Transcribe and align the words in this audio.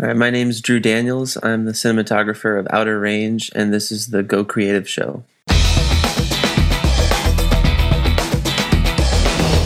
All 0.00 0.06
right, 0.06 0.16
my 0.16 0.30
name 0.30 0.48
is 0.48 0.62
Drew 0.62 0.80
Daniels. 0.80 1.36
I'm 1.42 1.66
the 1.66 1.72
cinematographer 1.72 2.58
of 2.58 2.66
Outer 2.70 2.98
Range, 2.98 3.50
and 3.54 3.70
this 3.70 3.92
is 3.92 4.06
the 4.06 4.22
Go 4.22 4.46
Creative 4.46 4.88
Show. 4.88 5.24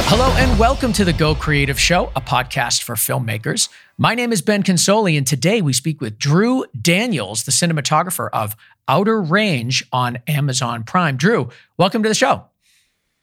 Hello 0.08 0.34
and 0.36 0.58
welcome 0.58 0.92
to 0.94 1.04
the 1.04 1.12
Go 1.12 1.36
Creative 1.36 1.78
Show, 1.78 2.10
a 2.16 2.20
podcast 2.20 2.82
for 2.82 2.96
filmmakers. 2.96 3.68
My 3.96 4.16
name 4.16 4.32
is 4.32 4.42
Ben 4.42 4.64
Consoli, 4.64 5.16
and 5.16 5.24
today 5.24 5.62
we 5.62 5.72
speak 5.72 6.00
with 6.00 6.18
Drew 6.18 6.64
Daniels, 6.82 7.44
the 7.44 7.52
cinematographer 7.52 8.28
of 8.32 8.56
Outer 8.88 9.22
Range 9.22 9.84
on 9.92 10.18
Amazon 10.26 10.82
Prime. 10.82 11.16
Drew, 11.16 11.48
welcome 11.76 12.02
to 12.02 12.08
the 12.08 12.14
show. 12.16 12.46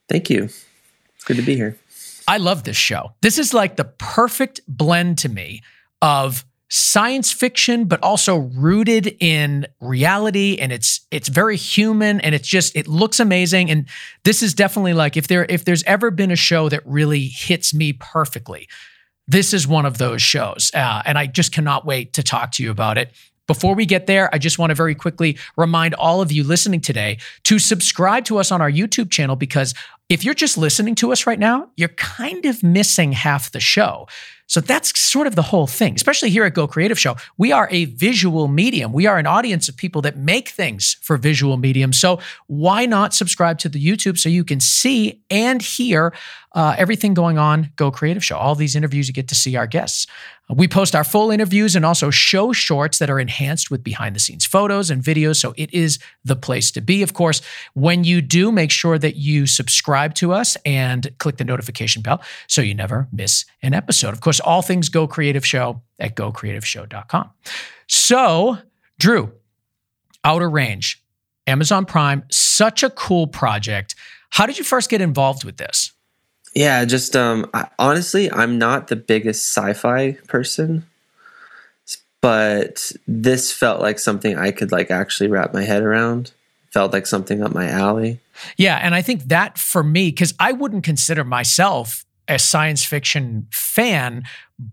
Thank 0.07 0.29
you. 0.29 0.45
It's 0.45 1.25
good 1.25 1.35
to 1.35 1.43
be 1.43 1.57
here. 1.57 1.77
I 2.25 2.37
love 2.37 2.63
this 2.63 2.77
show. 2.77 3.11
This 3.19 3.37
is 3.37 3.53
like 3.53 3.75
the 3.75 3.83
perfect 3.83 4.61
blend 4.65 5.17
to 5.17 5.27
me 5.27 5.61
of 6.01 6.45
science 6.73 7.33
fiction 7.33 7.83
but 7.83 8.01
also 8.01 8.37
rooted 8.37 9.17
in 9.19 9.67
reality. 9.81 10.57
And 10.57 10.71
it's 10.71 11.01
it's 11.11 11.27
very 11.27 11.57
human 11.57 12.21
and 12.21 12.33
it's 12.33 12.47
just 12.47 12.75
it 12.75 12.87
looks 12.87 13.19
amazing. 13.19 13.69
And 13.69 13.87
this 14.23 14.41
is 14.41 14.53
definitely 14.53 14.93
like 14.93 15.17
if 15.17 15.27
there 15.27 15.45
if 15.49 15.65
there's 15.65 15.83
ever 15.83 16.09
been 16.09 16.31
a 16.31 16.35
show 16.35 16.69
that 16.69 16.81
really 16.85 17.27
hits 17.27 17.73
me 17.73 17.93
perfectly 17.93 18.67
this 19.27 19.53
is 19.53 19.65
one 19.65 19.85
of 19.85 19.97
those 19.97 20.21
shows. 20.21 20.71
Uh, 20.73 21.01
and 21.05 21.17
i 21.17 21.25
just 21.25 21.53
cannot 21.53 21.85
wait 21.85 22.11
to 22.13 22.23
talk 22.23 22.51
to 22.51 22.63
you 22.63 22.71
about 22.71 22.97
it. 22.97 23.11
Before 23.47 23.75
we 23.75 23.85
get 23.85 24.07
there, 24.07 24.33
I 24.33 24.37
just 24.37 24.59
want 24.59 24.69
to 24.69 24.75
very 24.75 24.95
quickly 24.95 25.37
remind 25.57 25.93
all 25.95 26.21
of 26.21 26.31
you 26.31 26.43
listening 26.43 26.79
today 26.79 27.17
to 27.43 27.59
subscribe 27.59 28.23
to 28.25 28.37
us 28.37 28.51
on 28.51 28.61
our 28.61 28.71
YouTube 28.71 29.11
channel 29.11 29.35
because 29.35 29.73
if 30.11 30.25
you're 30.25 30.33
just 30.33 30.57
listening 30.57 30.93
to 30.93 31.13
us 31.13 31.25
right 31.25 31.39
now, 31.39 31.69
you're 31.77 31.87
kind 31.87 32.45
of 32.45 32.61
missing 32.63 33.13
half 33.13 33.49
the 33.51 33.61
show. 33.61 34.07
So 34.45 34.59
that's 34.59 34.99
sort 34.99 35.27
of 35.27 35.35
the 35.35 35.41
whole 35.41 35.67
thing, 35.67 35.95
especially 35.95 36.29
here 36.29 36.43
at 36.43 36.53
Go 36.53 36.67
Creative 36.67 36.99
Show. 36.99 37.15
We 37.37 37.53
are 37.53 37.69
a 37.71 37.85
visual 37.85 38.49
medium. 38.49 38.91
We 38.91 39.07
are 39.07 39.17
an 39.17 39.25
audience 39.25 39.69
of 39.69 39.77
people 39.77 40.01
that 40.01 40.17
make 40.17 40.49
things 40.49 40.97
for 41.01 41.15
visual 41.15 41.55
mediums. 41.55 41.97
So 42.01 42.19
why 42.47 42.85
not 42.85 43.13
subscribe 43.13 43.59
to 43.59 43.69
the 43.69 43.81
YouTube 43.81 44.17
so 44.17 44.27
you 44.27 44.43
can 44.43 44.59
see 44.59 45.21
and 45.29 45.61
hear 45.61 46.13
uh, 46.53 46.75
everything 46.77 47.13
going 47.13 47.37
on 47.37 47.71
Go 47.77 47.91
Creative 47.91 48.21
Show? 48.21 48.35
All 48.35 48.55
these 48.55 48.75
interviews, 48.75 49.07
you 49.07 49.13
get 49.13 49.29
to 49.29 49.35
see 49.35 49.55
our 49.55 49.67
guests. 49.67 50.05
We 50.53 50.67
post 50.67 50.95
our 50.95 51.05
full 51.05 51.31
interviews 51.31 51.77
and 51.77 51.85
also 51.85 52.09
show 52.09 52.51
shorts 52.51 52.97
that 52.97 53.09
are 53.09 53.21
enhanced 53.21 53.71
with 53.71 53.85
behind 53.85 54.17
the 54.17 54.19
scenes 54.19 54.45
photos 54.45 54.89
and 54.89 55.01
videos. 55.01 55.37
So 55.37 55.53
it 55.55 55.73
is 55.73 55.97
the 56.25 56.35
place 56.35 56.71
to 56.71 56.81
be. 56.81 57.03
Of 57.03 57.13
course, 57.13 57.41
when 57.73 58.03
you 58.03 58.21
do, 58.21 58.51
make 58.51 58.69
sure 58.69 58.97
that 58.99 59.15
you 59.15 59.47
subscribe 59.47 60.00
to 60.15 60.33
us 60.33 60.57
and 60.65 61.11
click 61.17 61.37
the 61.37 61.43
notification 61.43 62.01
bell 62.01 62.21
so 62.47 62.61
you 62.61 62.73
never 62.73 63.07
miss 63.11 63.45
an 63.61 63.73
episode. 63.73 64.13
Of 64.13 64.21
course, 64.21 64.39
all 64.39 64.61
things 64.61 64.89
Go 64.89 65.07
Creative 65.07 65.45
Show 65.45 65.81
at 65.99 66.15
gocreativeshow.com. 66.15 67.29
So, 67.87 68.57
Drew, 68.99 69.31
Outer 70.23 70.49
Range, 70.49 71.01
Amazon 71.47 71.85
Prime, 71.85 72.23
such 72.31 72.83
a 72.83 72.89
cool 72.89 73.27
project. 73.27 73.95
How 74.31 74.45
did 74.45 74.57
you 74.57 74.63
first 74.63 74.89
get 74.89 75.01
involved 75.01 75.43
with 75.43 75.57
this? 75.57 75.91
Yeah, 76.53 76.83
just 76.85 77.15
um 77.15 77.49
I, 77.53 77.67
honestly, 77.79 78.31
I'm 78.31 78.57
not 78.57 78.87
the 78.87 78.95
biggest 78.95 79.55
sci-fi 79.55 80.13
person, 80.27 80.85
but 82.21 82.91
this 83.07 83.51
felt 83.51 83.81
like 83.81 83.99
something 83.99 84.37
I 84.37 84.51
could 84.51 84.71
like 84.71 84.91
actually 84.91 85.29
wrap 85.29 85.53
my 85.53 85.63
head 85.63 85.83
around. 85.83 86.31
Felt 86.71 86.93
like 86.93 87.07
something 87.07 87.41
up 87.43 87.53
my 87.53 87.67
alley. 87.67 88.19
Yeah, 88.57 88.79
and 88.81 88.93
I 88.95 89.01
think 89.01 89.23
that 89.25 89.57
for 89.57 89.83
me 89.83 90.11
cuz 90.11 90.33
I 90.39 90.51
wouldn't 90.51 90.83
consider 90.83 91.23
myself 91.23 92.05
a 92.27 92.39
science 92.39 92.85
fiction 92.85 93.47
fan, 93.51 94.23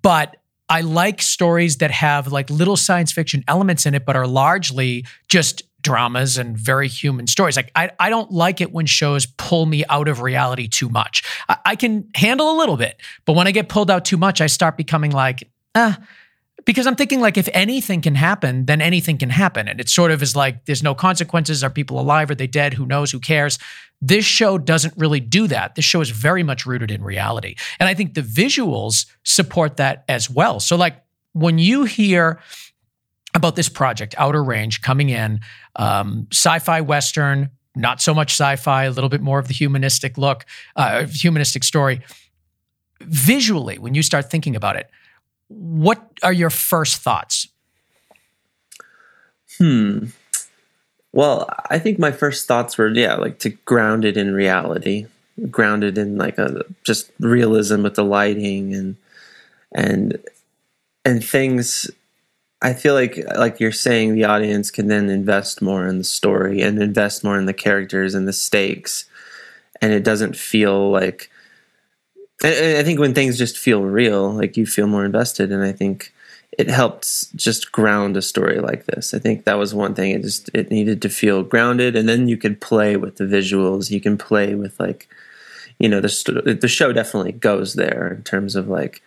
but 0.03 0.37
I 0.69 0.83
like 0.83 1.23
stories 1.23 1.79
that 1.79 1.91
have 1.91 2.31
like 2.31 2.51
little 2.51 2.77
science 2.77 3.11
fiction 3.11 3.43
elements 3.49 3.87
in 3.87 3.95
it, 3.95 4.05
but 4.05 4.17
are 4.17 4.27
largely 4.27 5.07
just 5.29 5.63
dramas 5.81 6.37
and 6.37 6.57
very 6.59 6.89
human 6.89 7.27
stories. 7.27 7.57
Like 7.57 7.71
I, 7.75 7.91
I 7.99 8.11
don't 8.11 8.31
like 8.31 8.61
it 8.61 8.73
when 8.73 8.87
shows 8.87 9.27
pull 9.27 9.67
me 9.67 9.85
out 9.89 10.09
of 10.09 10.21
reality 10.21 10.69
too 10.69 10.89
much. 10.89 11.23
I, 11.49 11.57
I 11.65 11.77
can 11.77 12.09
handle 12.15 12.51
a 12.51 12.57
little 12.59 12.77
bit, 12.77 13.01
but 13.25 13.35
when 13.35 13.47
I 13.47 13.53
get 13.53 13.69
pulled 13.69 13.91
out 13.91 14.05
too 14.05 14.17
much, 14.17 14.41
I 14.41 14.47
start 14.47 14.77
becoming 14.77 15.13
like, 15.13 15.49
ah, 15.75 15.99
because 16.69 16.87
I'm 16.87 16.97
thinking 16.97 17.23
like 17.23 17.39
if 17.39 17.49
anything 17.55 18.03
can 18.03 18.15
happen, 18.15 18.67
then 18.67 18.83
anything 18.83 19.17
can 19.17 19.31
happen. 19.31 19.69
And 19.69 19.81
it 19.81 19.89
sort 19.89 20.11
of 20.11 20.21
is 20.23 20.37
like 20.37 20.67
there's 20.67 20.83
no 20.83 20.95
consequences. 20.95 21.65
Are 21.65 21.71
people 21.71 21.99
alive? 21.99 22.29
Are 22.29 22.35
they 22.35 22.47
dead? 22.47 22.75
Who 22.75 22.85
knows? 22.85 23.11
Who 23.11 23.21
cares? 23.21 23.59
This 24.03 24.27
show 24.27 24.59
doesn't 24.59 24.93
really 24.99 25.19
do 25.19 25.47
that. 25.47 25.77
This 25.77 25.87
show 25.87 26.03
is 26.03 26.11
very 26.11 26.43
much 26.43 26.67
rooted 26.67 26.91
in 26.91 27.03
reality. 27.03 27.55
And 27.81 27.89
I 27.89 27.95
think 27.95 28.13
the 28.13 28.21
visuals 28.21 29.07
support 29.25 29.79
that 29.79 30.05
as 30.11 30.29
well. 30.29 30.61
So 30.61 30.77
like 30.77 31.03
when 31.33 31.57
you 31.57 31.85
hear 31.85 32.39
about 33.35 33.57
this 33.57 33.71
project, 33.71 34.15
Outer 34.19 34.45
Range, 34.45 34.83
coming 34.83 35.09
in, 35.09 35.41
um, 35.77 36.27
sci-fi 36.31 36.83
western, 36.83 37.49
not 37.77 38.03
so 38.03 38.13
much 38.13 38.33
sci-fi, 38.33 38.85
a 38.85 38.91
little 38.91 39.09
bit 39.09 39.23
more 39.23 39.39
of 39.39 39.49
the 39.49 39.55
humanistic 39.55 40.19
look, 40.19 40.45
uh, 40.77 41.07
humanistic 41.07 41.65
story. 41.65 42.03
Visually, 43.01 43.79
when 43.79 43.95
you 43.95 44.03
start 44.03 44.31
thinking 44.31 44.55
about 44.55 44.77
it, 44.77 44.91
what 45.49 46.11
are 46.23 46.33
your 46.33 46.51
first 46.51 47.01
thoughts? 47.01 47.49
Hmm. 49.59 50.07
Well, 51.13 51.49
I 51.71 51.79
think 51.79 51.99
my 51.99 52.13
first 52.13 52.47
thoughts 52.47 52.79
were 52.79 52.89
yeah, 52.89 53.15
like 53.17 53.39
to 53.41 53.51
ground 53.51 54.05
it 54.05 54.17
in 54.17 54.35
reality, 54.35 55.07
grounded 55.51 55.99
in 55.99 56.19
like 56.19 56.39
a 56.39 56.65
just 56.85 57.11
realism 57.19 57.83
with 57.83 57.95
the 57.95 58.05
lighting 58.05 58.75
and 58.75 58.97
and 59.73 60.19
and 61.05 61.25
things 61.25 61.91
I 62.61 62.73
feel 62.73 62.95
like 62.95 63.19
like 63.37 63.61
you're 63.61 63.73
saying 63.73 64.15
the 64.15 64.25
audience 64.25 64.71
can 64.71 64.89
then 64.89 65.09
invest 65.09 65.63
more 65.63 65.87
in 65.87 65.99
the 65.99 66.05
story 66.05 66.61
and 66.61 66.81
invest 66.83 67.25
more 67.25 67.39
in 67.39 67.47
the 67.47 67.55
characters 67.55 68.15
and 68.15 68.27
the 68.27 68.33
stakes 68.33 69.05
and 69.81 69.93
it 69.93 70.05
doesn't 70.05 70.37
feel 70.37 70.91
like 70.91 71.31
I 72.43 72.83
think 72.85 73.01
when 73.01 73.15
things 73.15 73.37
just 73.37 73.59
feel 73.59 73.83
real 73.83 74.31
like 74.33 74.57
you 74.57 74.65
feel 74.65 74.87
more 74.87 75.05
invested 75.05 75.51
and 75.51 75.63
I 75.65 75.73
think 75.73 76.13
it 76.53 76.71
helps 76.71 77.31
just 77.35 77.73
ground 77.73 78.17
a 78.17 78.23
story 78.23 78.61
like 78.61 78.87
this. 78.87 79.13
I 79.13 79.19
think 79.19 79.45
that 79.45 79.59
was 79.59 79.75
one 79.75 79.95
thing 79.95 80.13
it 80.13 80.23
just 80.23 80.49
it 80.55 80.71
needed 80.71 81.03
to 81.03 81.09
feel 81.09 81.43
grounded 81.43 81.97
and 81.97 82.09
then 82.09 82.29
you 82.29 82.37
could 82.37 82.61
play 82.61 82.97
with 82.97 83.17
the 83.17 83.25
visuals. 83.25 83.91
You 83.91 84.01
can 84.01 84.17
play 84.17 84.55
with 84.55 84.79
like 84.79 85.09
you 85.79 85.89
know 85.89 86.01
the 86.01 86.59
the 86.61 86.69
show 86.69 86.93
definitely 86.93 87.33
goes 87.33 87.75
there 87.75 88.13
in 88.13 88.23
terms 88.23 88.55
of 88.55 88.69
like 88.69 89.03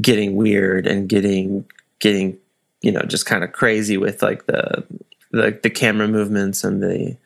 getting 0.00 0.36
weird 0.36 0.86
and 0.86 1.08
getting 1.08 1.64
getting 1.98 2.38
you 2.82 2.92
know 2.92 3.02
just 3.02 3.26
kind 3.26 3.44
of 3.44 3.52
crazy 3.52 3.96
with 3.96 4.22
like 4.22 4.46
the 4.46 4.84
the 5.32 5.58
the 5.62 5.70
camera 5.70 6.06
movements 6.06 6.62
and 6.62 6.82
the 6.82 7.16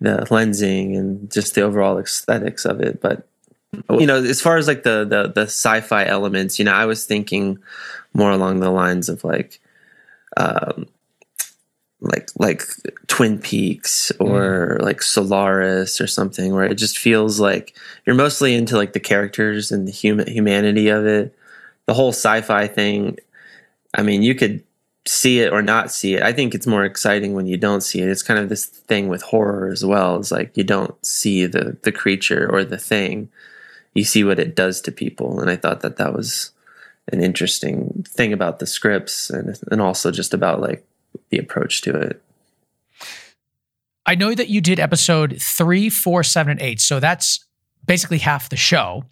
the 0.00 0.26
lensing 0.30 0.96
and 0.96 1.30
just 1.32 1.54
the 1.54 1.62
overall 1.62 1.98
aesthetics 1.98 2.64
of 2.64 2.80
it 2.80 3.00
but 3.00 3.26
you 3.90 4.06
know 4.06 4.22
as 4.22 4.40
far 4.40 4.56
as 4.56 4.66
like 4.66 4.82
the 4.82 5.04
the 5.04 5.32
the 5.34 5.42
sci-fi 5.42 6.04
elements 6.04 6.58
you 6.58 6.64
know 6.64 6.72
i 6.72 6.84
was 6.84 7.04
thinking 7.04 7.58
more 8.14 8.30
along 8.30 8.60
the 8.60 8.70
lines 8.70 9.08
of 9.08 9.24
like 9.24 9.60
um 10.36 10.86
like 12.00 12.28
like 12.38 12.62
twin 13.06 13.38
peaks 13.38 14.12
or 14.20 14.78
mm. 14.78 14.84
like 14.84 15.02
solaris 15.02 16.00
or 16.00 16.06
something 16.06 16.52
where 16.54 16.64
it 16.64 16.76
just 16.76 16.98
feels 16.98 17.40
like 17.40 17.76
you're 18.04 18.16
mostly 18.16 18.54
into 18.54 18.76
like 18.76 18.92
the 18.92 19.00
characters 19.00 19.72
and 19.72 19.88
the 19.88 19.92
human 19.92 20.26
humanity 20.26 20.88
of 20.88 21.06
it 21.06 21.34
the 21.86 21.94
whole 21.94 22.10
sci-fi 22.10 22.66
thing 22.66 23.16
i 23.94 24.02
mean 24.02 24.22
you 24.22 24.34
could 24.34 24.62
see 25.08 25.40
it 25.40 25.52
or 25.52 25.62
not 25.62 25.90
see 25.90 26.14
it. 26.14 26.22
I 26.22 26.32
think 26.32 26.54
it's 26.54 26.66
more 26.66 26.84
exciting 26.84 27.34
when 27.34 27.46
you 27.46 27.56
don't 27.56 27.80
see 27.80 28.00
it. 28.00 28.08
It's 28.08 28.22
kind 28.22 28.40
of 28.40 28.48
this 28.48 28.66
thing 28.66 29.08
with 29.08 29.22
horror 29.22 29.68
as 29.68 29.84
well. 29.84 30.16
It's 30.16 30.30
like 30.30 30.56
you 30.56 30.64
don't 30.64 30.94
see 31.04 31.46
the 31.46 31.76
the 31.82 31.92
creature 31.92 32.48
or 32.50 32.64
the 32.64 32.78
thing. 32.78 33.28
You 33.96 34.04
see 34.04 34.24
what 34.24 34.38
it 34.38 34.54
does 34.54 34.80
to 34.82 34.92
people, 34.92 35.40
and 35.40 35.50
I 35.50 35.56
thought 35.56 35.80
that 35.80 35.96
that 35.96 36.12
was 36.12 36.52
an 37.12 37.22
interesting 37.22 38.04
thing 38.08 38.32
about 38.32 38.58
the 38.58 38.66
scripts 38.66 39.30
and 39.30 39.58
and 39.70 39.80
also 39.80 40.10
just 40.10 40.34
about 40.34 40.60
like 40.60 40.86
the 41.30 41.38
approach 41.38 41.80
to 41.82 41.96
it. 41.96 42.22
I 44.04 44.14
know 44.14 44.34
that 44.34 44.48
you 44.48 44.60
did 44.60 44.78
episode 44.78 45.38
three, 45.40 45.88
four, 45.90 46.22
seven, 46.22 46.52
and 46.52 46.60
eight. 46.60 46.80
So 46.80 47.00
that's 47.00 47.44
basically 47.84 48.18
half 48.18 48.48
the 48.48 48.56
show. 48.56 49.04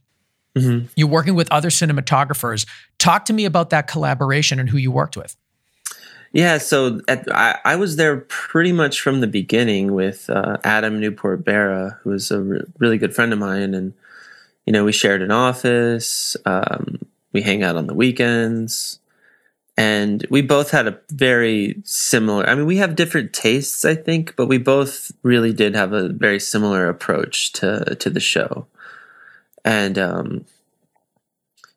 Mm-hmm. 0.56 0.86
You're 0.94 1.08
working 1.08 1.34
with 1.34 1.50
other 1.50 1.68
cinematographers. 1.68 2.66
Talk 2.98 3.24
to 3.24 3.32
me 3.32 3.44
about 3.44 3.70
that 3.70 3.88
collaboration 3.88 4.60
and 4.60 4.70
who 4.70 4.78
you 4.78 4.92
worked 4.92 5.16
with. 5.16 5.36
Yeah, 6.32 6.58
so 6.58 7.00
at, 7.06 7.32
I, 7.32 7.58
I, 7.64 7.76
was 7.76 7.94
there 7.94 8.16
pretty 8.16 8.72
much 8.72 9.00
from 9.00 9.20
the 9.20 9.28
beginning 9.28 9.94
with 9.94 10.28
uh, 10.28 10.56
Adam 10.64 10.98
Newport 10.98 11.44
Berra, 11.44 11.98
who 12.00 12.10
was 12.10 12.32
a 12.32 12.40
re- 12.40 12.60
really 12.78 12.98
good 12.98 13.14
friend 13.14 13.32
of 13.32 13.38
mine, 13.38 13.72
and 13.72 13.94
you 14.66 14.72
know 14.72 14.84
we 14.84 14.92
shared 14.92 15.22
an 15.22 15.30
office. 15.30 16.36
Um, 16.44 16.98
we 17.32 17.42
hang 17.42 17.62
out 17.62 17.76
on 17.76 17.86
the 17.86 17.94
weekends, 17.94 19.00
and 19.76 20.24
we 20.30 20.42
both 20.42 20.70
had 20.70 20.86
a 20.86 20.98
very 21.10 21.76
similar. 21.84 22.48
I 22.48 22.54
mean, 22.54 22.66
we 22.66 22.76
have 22.76 22.96
different 22.96 23.32
tastes, 23.32 23.84
I 23.84 23.94
think, 23.94 24.36
but 24.36 24.46
we 24.46 24.58
both 24.58 25.12
really 25.22 25.52
did 25.52 25.74
have 25.74 25.92
a 25.92 26.08
very 26.08 26.40
similar 26.40 26.88
approach 26.88 27.52
to 27.54 27.96
to 27.96 28.10
the 28.10 28.20
show, 28.20 28.66
and 29.64 29.98
um, 29.98 30.44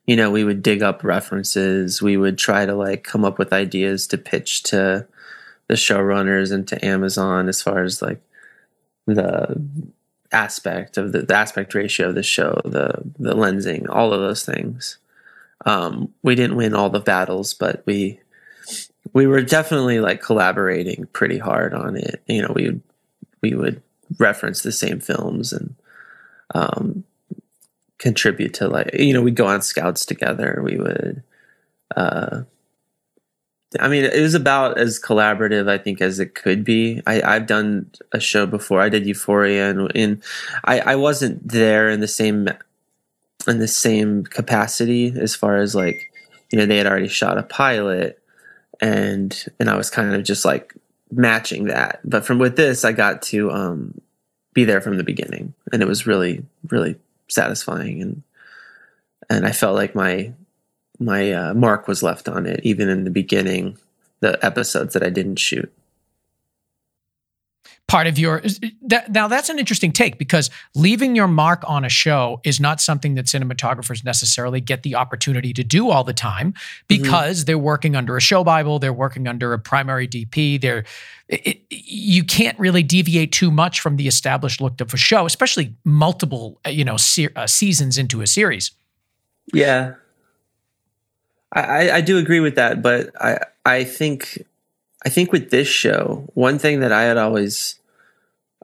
you 0.07 0.15
know, 0.15 0.31
we 0.31 0.45
would 0.45 0.63
dig 0.63 0.81
up 0.81 1.03
references. 1.03 2.01
We 2.01 2.15
would 2.15 2.37
try 2.37 2.65
to 2.65 2.73
like 2.73 3.03
come 3.03 3.25
up 3.25 3.37
with 3.37 3.51
ideas 3.51 4.07
to 4.07 4.17
pitch 4.17 4.63
to 4.63 5.05
the 5.67 5.75
showrunners 5.75 6.51
and 6.51 6.65
to 6.69 6.83
Amazon 6.83 7.49
as 7.49 7.61
far 7.61 7.83
as 7.83 8.01
like 8.01 8.21
the 9.05 9.61
aspect 10.37 10.97
of 10.97 11.11
the, 11.11 11.23
the 11.23 11.35
aspect 11.35 11.73
ratio 11.73 12.09
of 12.09 12.15
the 12.15 12.23
show, 12.23 12.61
the 12.63 13.01
the 13.17 13.33
lensing, 13.33 13.89
all 13.89 14.13
of 14.13 14.21
those 14.21 14.45
things. 14.45 14.99
Um, 15.65 16.13
we 16.21 16.35
didn't 16.35 16.55
win 16.55 16.75
all 16.75 16.89
the 16.89 16.99
battles, 16.99 17.53
but 17.55 17.81
we 17.85 18.19
we 19.13 19.25
were 19.25 19.41
definitely 19.41 19.99
like 19.99 20.21
collaborating 20.21 21.07
pretty 21.11 21.39
hard 21.39 21.73
on 21.73 21.97
it. 21.97 22.21
You 22.27 22.43
know, 22.43 22.53
we 22.55 22.67
would 22.67 22.81
we 23.41 23.55
would 23.55 23.81
reference 24.19 24.61
the 24.61 24.71
same 24.71 24.99
films 24.99 25.51
and 25.51 25.75
um, 26.53 27.03
contribute 27.97 28.53
to 28.55 28.67
like 28.67 28.93
you 28.93 29.13
know 29.13 29.23
we'd 29.23 29.35
go 29.35 29.47
on 29.47 29.61
scouts 29.61 30.05
together. 30.05 30.61
We 30.63 30.77
would. 30.77 31.23
Uh, 31.95 32.43
I 33.79 33.89
mean, 33.89 34.05
it 34.05 34.21
was 34.21 34.33
about 34.33 34.77
as 34.77 34.99
collaborative, 34.99 35.69
I 35.69 35.77
think, 35.77 36.01
as 36.01 36.19
it 36.19 36.35
could 36.35 36.63
be. 36.63 37.01
I, 37.05 37.21
I've 37.21 37.47
done 37.47 37.91
a 38.13 38.19
show 38.19 38.45
before. 38.45 38.79
I 38.79 38.87
did 38.87 39.05
Euphoria, 39.05 39.69
and, 39.69 39.91
and 39.93 40.23
I, 40.63 40.79
I 40.79 40.95
wasn't 40.95 41.45
there 41.47 41.89
in 41.89 41.99
the 41.99 42.07
same 42.07 42.47
in 43.47 43.59
the 43.59 43.67
same 43.67 44.23
capacity 44.23 45.13
as 45.17 45.33
far 45.33 45.57
as 45.57 45.73
like, 45.73 46.11
you 46.51 46.57
know, 46.57 46.65
they 46.65 46.77
had 46.77 46.87
already 46.87 47.07
shot 47.07 47.37
a 47.37 47.43
pilot, 47.43 48.21
and 48.79 49.45
and 49.59 49.69
I 49.69 49.75
was 49.75 49.89
kind 49.89 50.13
of 50.13 50.23
just 50.23 50.45
like 50.45 50.73
matching 51.11 51.65
that. 51.65 51.99
But 52.05 52.25
from 52.25 52.39
with 52.39 52.55
this, 52.55 52.85
I 52.85 52.93
got 52.93 53.21
to 53.23 53.51
um, 53.51 53.99
be 54.53 54.63
there 54.63 54.81
from 54.81 54.97
the 54.97 55.03
beginning, 55.03 55.53
and 55.73 55.81
it 55.81 55.87
was 55.87 56.07
really, 56.07 56.45
really 56.69 56.97
satisfying, 57.27 58.01
and 58.01 58.23
and 59.29 59.45
I 59.45 59.51
felt 59.51 59.75
like 59.75 59.93
my 59.93 60.31
my 60.99 61.31
uh, 61.31 61.53
mark 61.53 61.87
was 61.87 62.03
left 62.03 62.27
on 62.27 62.45
it, 62.45 62.59
even 62.63 62.89
in 62.89 63.03
the 63.03 63.09
beginning, 63.09 63.77
the 64.19 64.43
episodes 64.45 64.93
that 64.93 65.03
I 65.03 65.09
didn't 65.09 65.37
shoot. 65.37 65.71
Part 67.87 68.05
of 68.07 68.19
your 68.19 68.41
that, 68.81 69.13
now 69.13 69.29
that's 69.29 69.47
an 69.47 69.59
interesting 69.59 69.93
take 69.93 70.17
because 70.17 70.49
leaving 70.75 71.15
your 71.15 71.27
mark 71.27 71.63
on 71.65 71.85
a 71.85 71.89
show 71.89 72.41
is 72.43 72.59
not 72.59 72.81
something 72.81 73.15
that 73.15 73.27
cinematographers 73.27 74.03
necessarily 74.03 74.59
get 74.59 74.83
the 74.83 74.95
opportunity 74.95 75.53
to 75.53 75.63
do 75.63 75.89
all 75.89 76.03
the 76.03 76.11
time 76.11 76.53
because 76.89 77.39
mm-hmm. 77.39 77.45
they're 77.45 77.57
working 77.57 77.95
under 77.95 78.17
a 78.17 78.21
show 78.21 78.43
bible, 78.43 78.77
they're 78.77 78.91
working 78.91 79.25
under 79.25 79.53
a 79.53 79.59
primary 79.59 80.05
DP, 80.05 80.59
they're 80.59 80.83
it, 81.29 81.61
you 81.69 82.25
can't 82.25 82.59
really 82.59 82.83
deviate 82.83 83.31
too 83.31 83.51
much 83.51 83.79
from 83.79 83.95
the 83.95 84.07
established 84.09 84.59
look 84.59 84.81
of 84.81 84.93
a 84.93 84.97
show, 84.97 85.25
especially 85.25 85.73
multiple 85.85 86.59
you 86.67 86.83
know 86.83 86.97
se- 86.97 87.29
uh, 87.37 87.47
seasons 87.47 87.97
into 87.97 88.19
a 88.19 88.27
series. 88.27 88.71
Yeah, 89.53 89.93
I, 91.51 91.91
I 91.91 92.01
do 92.01 92.17
agree 92.17 92.39
with 92.39 92.55
that, 92.55 92.81
but 92.81 93.09
I 93.21 93.39
I 93.65 93.83
think 93.83 94.43
I 95.05 95.09
think 95.09 95.31
with 95.31 95.49
this 95.49 95.67
show, 95.67 96.27
one 96.33 96.59
thing 96.59 96.81
that 96.81 96.91
I 96.91 97.03
had 97.03 97.17
always 97.17 97.79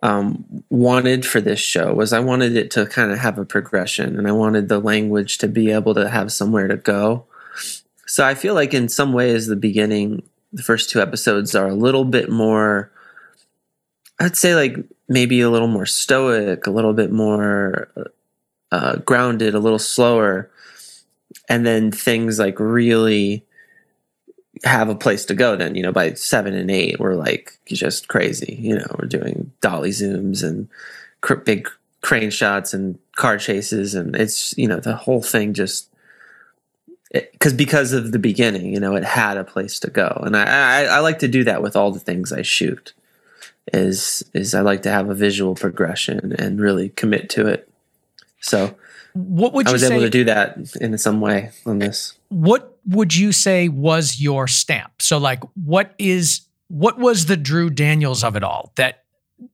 um, 0.01 0.63
wanted 0.69 1.25
for 1.25 1.39
this 1.39 1.59
show 1.59 1.93
was 1.93 2.11
I 2.11 2.19
wanted 2.19 2.57
it 2.57 2.71
to 2.71 2.85
kind 2.85 3.11
of 3.11 3.19
have 3.19 3.39
a 3.39 3.45
progression, 3.45 4.17
and 4.17 4.27
I 4.27 4.33
wanted 4.33 4.67
the 4.67 4.79
language 4.79 5.37
to 5.39 5.47
be 5.47 5.71
able 5.71 5.93
to 5.93 6.09
have 6.09 6.31
somewhere 6.31 6.67
to 6.67 6.75
go. 6.75 7.25
So 8.05 8.25
I 8.25 8.35
feel 8.35 8.53
like 8.53 8.73
in 8.73 8.89
some 8.89 9.13
ways, 9.13 9.47
the 9.47 9.55
beginning, 9.55 10.23
the 10.51 10.63
first 10.63 10.89
two 10.89 11.01
episodes 11.01 11.55
are 11.55 11.69
a 11.69 11.75
little 11.75 12.03
bit 12.03 12.29
more. 12.29 12.91
I'd 14.19 14.35
say 14.35 14.55
like 14.55 14.75
maybe 15.07 15.39
a 15.39 15.49
little 15.49 15.69
more 15.69 15.85
stoic, 15.85 16.67
a 16.67 16.71
little 16.71 16.93
bit 16.93 17.11
more 17.11 17.89
uh, 18.71 18.97
grounded, 18.97 19.55
a 19.55 19.59
little 19.59 19.79
slower 19.79 20.51
and 21.49 21.65
then 21.65 21.91
things 21.91 22.39
like 22.39 22.59
really 22.59 23.45
have 24.63 24.87
a 24.87 24.95
place 24.95 25.25
to 25.25 25.33
go 25.33 25.55
then 25.55 25.75
you 25.75 25.81
know 25.81 25.91
by 25.91 26.13
seven 26.13 26.53
and 26.53 26.69
eight 26.69 26.99
we're 26.99 27.15
like 27.15 27.57
just 27.65 28.07
crazy 28.07 28.57
you 28.59 28.75
know 28.75 28.85
we're 28.99 29.07
doing 29.07 29.51
dolly 29.61 29.89
zooms 29.89 30.43
and 30.43 30.69
cr- 31.21 31.35
big 31.35 31.67
crane 32.01 32.29
shots 32.29 32.73
and 32.73 32.99
car 33.15 33.37
chases 33.37 33.95
and 33.95 34.15
it's 34.15 34.55
you 34.57 34.67
know 34.67 34.79
the 34.79 34.95
whole 34.95 35.21
thing 35.21 35.53
just 35.53 35.89
eh, 37.13 37.21
because 37.31 37.53
because 37.53 37.93
of 37.93 38.11
the 38.11 38.19
beginning 38.19 38.71
you 38.71 38.79
know 38.79 38.95
it 38.95 39.03
had 39.03 39.37
a 39.37 39.43
place 39.43 39.79
to 39.79 39.89
go. 39.89 40.21
And 40.23 40.37
I, 40.37 40.43
I 40.43 40.83
i 40.83 40.99
like 40.99 41.19
to 41.19 41.27
do 41.27 41.43
that 41.45 41.61
with 41.61 41.75
all 41.75 41.91
the 41.91 41.99
things 41.99 42.31
i 42.31 42.41
shoot 42.41 42.93
is 43.71 44.23
is 44.33 44.53
i 44.53 44.61
like 44.61 44.83
to 44.83 44.91
have 44.91 45.09
a 45.09 45.15
visual 45.15 45.55
progression 45.55 46.35
and 46.37 46.59
really 46.59 46.89
commit 46.89 47.29
to 47.31 47.47
it 47.47 47.72
so 48.43 48.75
what 49.13 49.53
would 49.53 49.67
you 49.67 49.71
I 49.71 49.73
was 49.73 49.81
say, 49.81 49.93
able 49.93 50.03
to 50.03 50.09
do 50.09 50.25
that 50.25 50.57
in 50.81 50.97
some 50.97 51.21
way 51.21 51.51
on 51.65 51.79
this. 51.79 52.13
What 52.29 52.77
would 52.85 53.15
you 53.15 53.31
say 53.31 53.69
was 53.69 54.19
your 54.19 54.47
stamp? 54.47 55.01
So 55.01 55.17
like 55.17 55.41
what 55.55 55.95
is 55.97 56.41
what 56.67 56.99
was 56.99 57.27
the 57.27 57.37
Drew 57.37 57.69
Daniels 57.69 58.23
of 58.23 58.35
it 58.35 58.43
all 58.43 58.73
that 58.75 59.03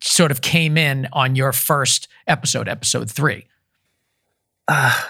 sort 0.02 0.32
of 0.32 0.42
came 0.42 0.78
in 0.78 1.08
on 1.14 1.36
your 1.36 1.52
first 1.52 2.08
episode, 2.28 2.68
episode 2.68 3.12
3? 3.12 3.46
Uh, 4.68 5.02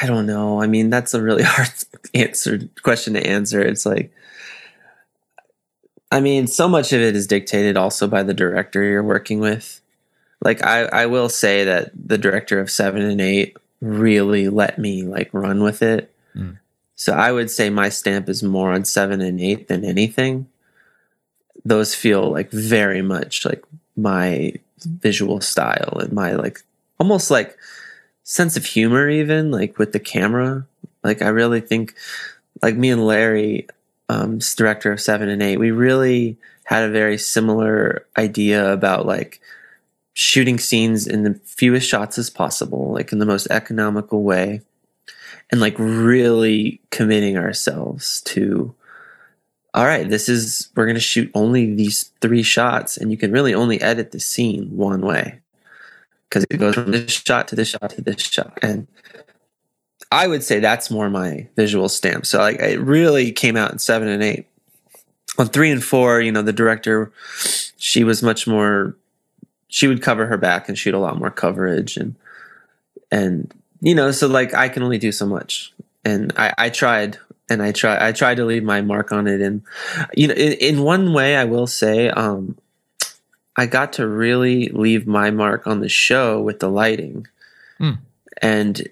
I 0.00 0.06
don't 0.06 0.26
know. 0.26 0.62
I 0.62 0.66
mean, 0.66 0.88
that's 0.88 1.12
a 1.12 1.22
really 1.22 1.42
hard 1.46 1.70
answer 2.14 2.60
question 2.82 3.14
to 3.14 3.26
answer. 3.26 3.60
It's 3.60 3.84
like 3.84 4.12
I 6.10 6.20
mean, 6.20 6.46
so 6.46 6.68
much 6.68 6.92
of 6.92 7.00
it 7.00 7.16
is 7.16 7.26
dictated 7.26 7.76
also 7.76 8.06
by 8.06 8.22
the 8.22 8.32
director 8.32 8.82
you're 8.82 9.02
working 9.02 9.40
with. 9.40 9.80
Like 10.42 10.64
I, 10.64 10.84
I 10.84 11.06
will 11.06 11.28
say 11.28 11.64
that 11.64 11.90
the 11.94 12.18
director 12.18 12.60
of 12.60 12.70
seven 12.70 13.02
and 13.02 13.20
eight 13.20 13.56
really 13.80 14.48
let 14.48 14.78
me 14.78 15.02
like 15.02 15.30
run 15.32 15.62
with 15.62 15.82
it. 15.82 16.12
Mm. 16.34 16.58
So 16.94 17.12
I 17.12 17.32
would 17.32 17.50
say 17.50 17.68
my 17.70 17.88
stamp 17.88 18.28
is 18.28 18.42
more 18.42 18.72
on 18.72 18.84
seven 18.84 19.20
and 19.20 19.40
eight 19.40 19.68
than 19.68 19.84
anything. 19.84 20.48
Those 21.64 21.94
feel 21.94 22.30
like 22.30 22.50
very 22.50 23.02
much 23.02 23.44
like 23.44 23.64
my 23.96 24.54
visual 24.84 25.40
style 25.40 25.98
and 26.00 26.12
my 26.12 26.32
like 26.32 26.62
almost 26.98 27.30
like 27.30 27.56
sense 28.22 28.56
of 28.56 28.66
humor, 28.66 29.08
even 29.08 29.50
like 29.50 29.78
with 29.78 29.92
the 29.92 30.00
camera. 30.00 30.66
Like 31.02 31.22
I 31.22 31.28
really 31.28 31.60
think, 31.60 31.94
like 32.62 32.76
me 32.76 32.90
and 32.90 33.06
Larry, 33.06 33.68
um, 34.08 34.38
director 34.56 34.92
of 34.92 35.00
seven 35.00 35.28
and 35.28 35.42
eight, 35.42 35.58
we 35.58 35.70
really 35.70 36.36
had 36.64 36.84
a 36.84 36.92
very 36.92 37.18
similar 37.18 38.06
idea 38.16 38.72
about 38.72 39.06
like 39.06 39.40
shooting 40.18 40.58
scenes 40.58 41.06
in 41.06 41.24
the 41.24 41.34
fewest 41.44 41.86
shots 41.86 42.16
as 42.16 42.30
possible, 42.30 42.90
like 42.90 43.12
in 43.12 43.18
the 43.18 43.26
most 43.26 43.46
economical 43.50 44.22
way, 44.22 44.62
and 45.52 45.60
like 45.60 45.78
really 45.78 46.80
committing 46.90 47.36
ourselves 47.36 48.22
to 48.22 48.74
all 49.74 49.84
right, 49.84 50.08
this 50.08 50.26
is 50.26 50.70
we're 50.74 50.86
going 50.86 50.94
to 50.94 51.00
shoot 51.00 51.30
only 51.34 51.74
these 51.74 52.04
three 52.22 52.42
shots, 52.42 52.96
and 52.96 53.10
you 53.10 53.18
can 53.18 53.30
really 53.30 53.52
only 53.52 53.78
edit 53.82 54.10
the 54.10 54.18
scene 54.18 54.74
one 54.74 55.02
way 55.02 55.40
because 56.30 56.46
it 56.48 56.56
goes 56.56 56.76
from 56.76 56.92
this 56.92 57.12
shot 57.12 57.46
to 57.48 57.54
this 57.54 57.68
shot 57.68 57.90
to 57.90 58.00
this 58.00 58.22
shot. 58.22 58.58
And 58.62 58.86
I 60.10 60.28
would 60.28 60.42
say 60.42 60.60
that's 60.60 60.90
more 60.90 61.10
my 61.10 61.46
visual 61.56 61.90
stamp. 61.90 62.24
So 62.24 62.38
like 62.38 62.58
it 62.58 62.80
really 62.80 63.32
came 63.32 63.54
out 63.54 63.70
in 63.70 63.78
seven 63.78 64.08
and 64.08 64.22
eight. 64.22 64.46
On 65.38 65.46
three 65.46 65.70
and 65.70 65.84
four, 65.84 66.22
you 66.22 66.32
know, 66.32 66.40
the 66.40 66.54
director, 66.54 67.12
she 67.76 68.02
was 68.02 68.22
much 68.22 68.46
more 68.46 68.96
she 69.76 69.88
would 69.88 70.00
cover 70.00 70.24
her 70.24 70.38
back 70.38 70.70
and 70.70 70.78
shoot 70.78 70.94
a 70.94 70.98
lot 70.98 71.18
more 71.18 71.30
coverage 71.30 71.98
and 71.98 72.14
and 73.10 73.52
you 73.82 73.94
know 73.94 74.10
so 74.10 74.26
like 74.26 74.54
i 74.54 74.70
can 74.70 74.82
only 74.82 74.96
do 74.96 75.12
so 75.12 75.26
much. 75.26 75.70
And 76.02 76.32
i 76.38 76.54
i 76.56 76.70
tried 76.70 77.18
and 77.50 77.62
i 77.62 77.72
try 77.72 78.08
i 78.08 78.12
tried 78.12 78.38
to 78.38 78.46
leave 78.46 78.64
my 78.64 78.80
mark 78.80 79.12
on 79.12 79.26
it. 79.26 79.42
And 79.42 79.60
you 80.14 80.28
know 80.28 80.34
in, 80.34 80.52
in 80.52 80.82
one 80.82 81.12
way 81.12 81.36
i 81.36 81.44
will 81.44 81.66
say 81.66 82.08
um 82.08 82.56
i 83.54 83.66
got 83.66 83.92
to 83.94 84.08
really 84.08 84.68
leave 84.68 85.06
my 85.06 85.30
mark 85.30 85.66
on 85.66 85.80
the 85.80 85.90
show 85.90 86.40
with 86.40 86.60
the 86.60 86.70
lighting. 86.70 87.26
Mm. 87.78 87.98
and 88.40 88.88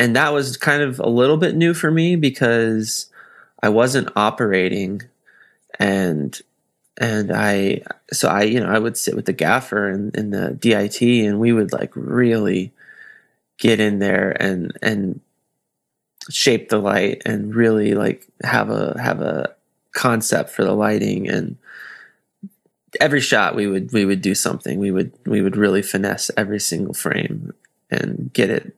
and 0.00 0.16
that 0.16 0.32
was 0.32 0.56
kind 0.56 0.82
of 0.82 0.98
a 0.98 1.08
little 1.08 1.36
bit 1.36 1.54
new 1.54 1.74
for 1.74 1.92
me 1.92 2.16
because 2.16 3.06
i 3.62 3.68
wasn't 3.68 4.10
operating. 4.16 5.02
And 5.78 6.40
and 6.96 7.32
I 7.32 7.82
so 8.12 8.28
I 8.28 8.42
you 8.42 8.60
know 8.60 8.68
I 8.68 8.78
would 8.78 8.96
sit 8.96 9.16
with 9.16 9.26
the 9.26 9.32
gaffer 9.32 9.88
and 9.88 10.32
the 10.32 10.50
DIT 10.52 11.02
and 11.02 11.40
we 11.40 11.52
would 11.52 11.72
like 11.72 11.90
really 11.94 12.72
get 13.58 13.80
in 13.80 13.98
there 13.98 14.36
and 14.40 14.76
and 14.82 15.20
shape 16.30 16.68
the 16.68 16.78
light 16.78 17.22
and 17.26 17.54
really 17.54 17.94
like 17.94 18.26
have 18.42 18.70
a 18.70 18.98
have 19.00 19.20
a 19.20 19.54
concept 19.92 20.50
for 20.50 20.64
the 20.64 20.72
lighting. 20.72 21.28
And 21.28 21.56
every 23.00 23.20
shot 23.20 23.54
we 23.54 23.66
would 23.66 23.92
we 23.92 24.04
would 24.04 24.20
do 24.20 24.34
something. 24.34 24.78
We 24.78 24.90
would 24.90 25.12
we 25.26 25.40
would 25.40 25.56
really 25.56 25.82
finesse 25.82 26.30
every 26.36 26.60
single 26.60 26.94
frame 26.94 27.52
and 27.90 28.30
get 28.32 28.50
it 28.50 28.76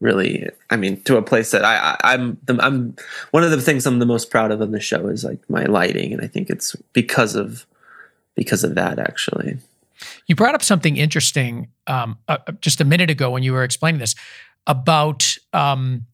really 0.00 0.48
i 0.70 0.76
mean 0.76 1.00
to 1.02 1.16
a 1.16 1.22
place 1.22 1.50
that 1.50 1.64
i, 1.64 1.96
I 2.02 2.14
am 2.14 2.38
I'm, 2.48 2.60
I'm 2.60 2.96
one 3.30 3.44
of 3.44 3.50
the 3.50 3.60
things 3.60 3.86
i'm 3.86 3.98
the 3.98 4.06
most 4.06 4.30
proud 4.30 4.50
of 4.50 4.62
on 4.62 4.72
the 4.72 4.80
show 4.80 5.08
is 5.08 5.24
like 5.24 5.38
my 5.50 5.64
lighting 5.64 6.12
and 6.12 6.22
i 6.22 6.26
think 6.26 6.48
it's 6.50 6.74
because 6.92 7.34
of 7.34 7.66
because 8.40 8.64
of 8.64 8.74
that 8.74 8.98
actually. 8.98 9.58
You 10.26 10.34
brought 10.34 10.54
up 10.54 10.62
something 10.62 10.96
interesting 10.96 11.68
um, 11.86 12.16
uh, 12.26 12.38
just 12.62 12.80
a 12.80 12.84
minute 12.84 13.10
ago 13.10 13.30
when 13.30 13.42
you 13.42 13.52
were 13.52 13.64
explaining 13.64 14.00
this 14.00 14.14
about 14.66 15.36
um, 15.52 16.06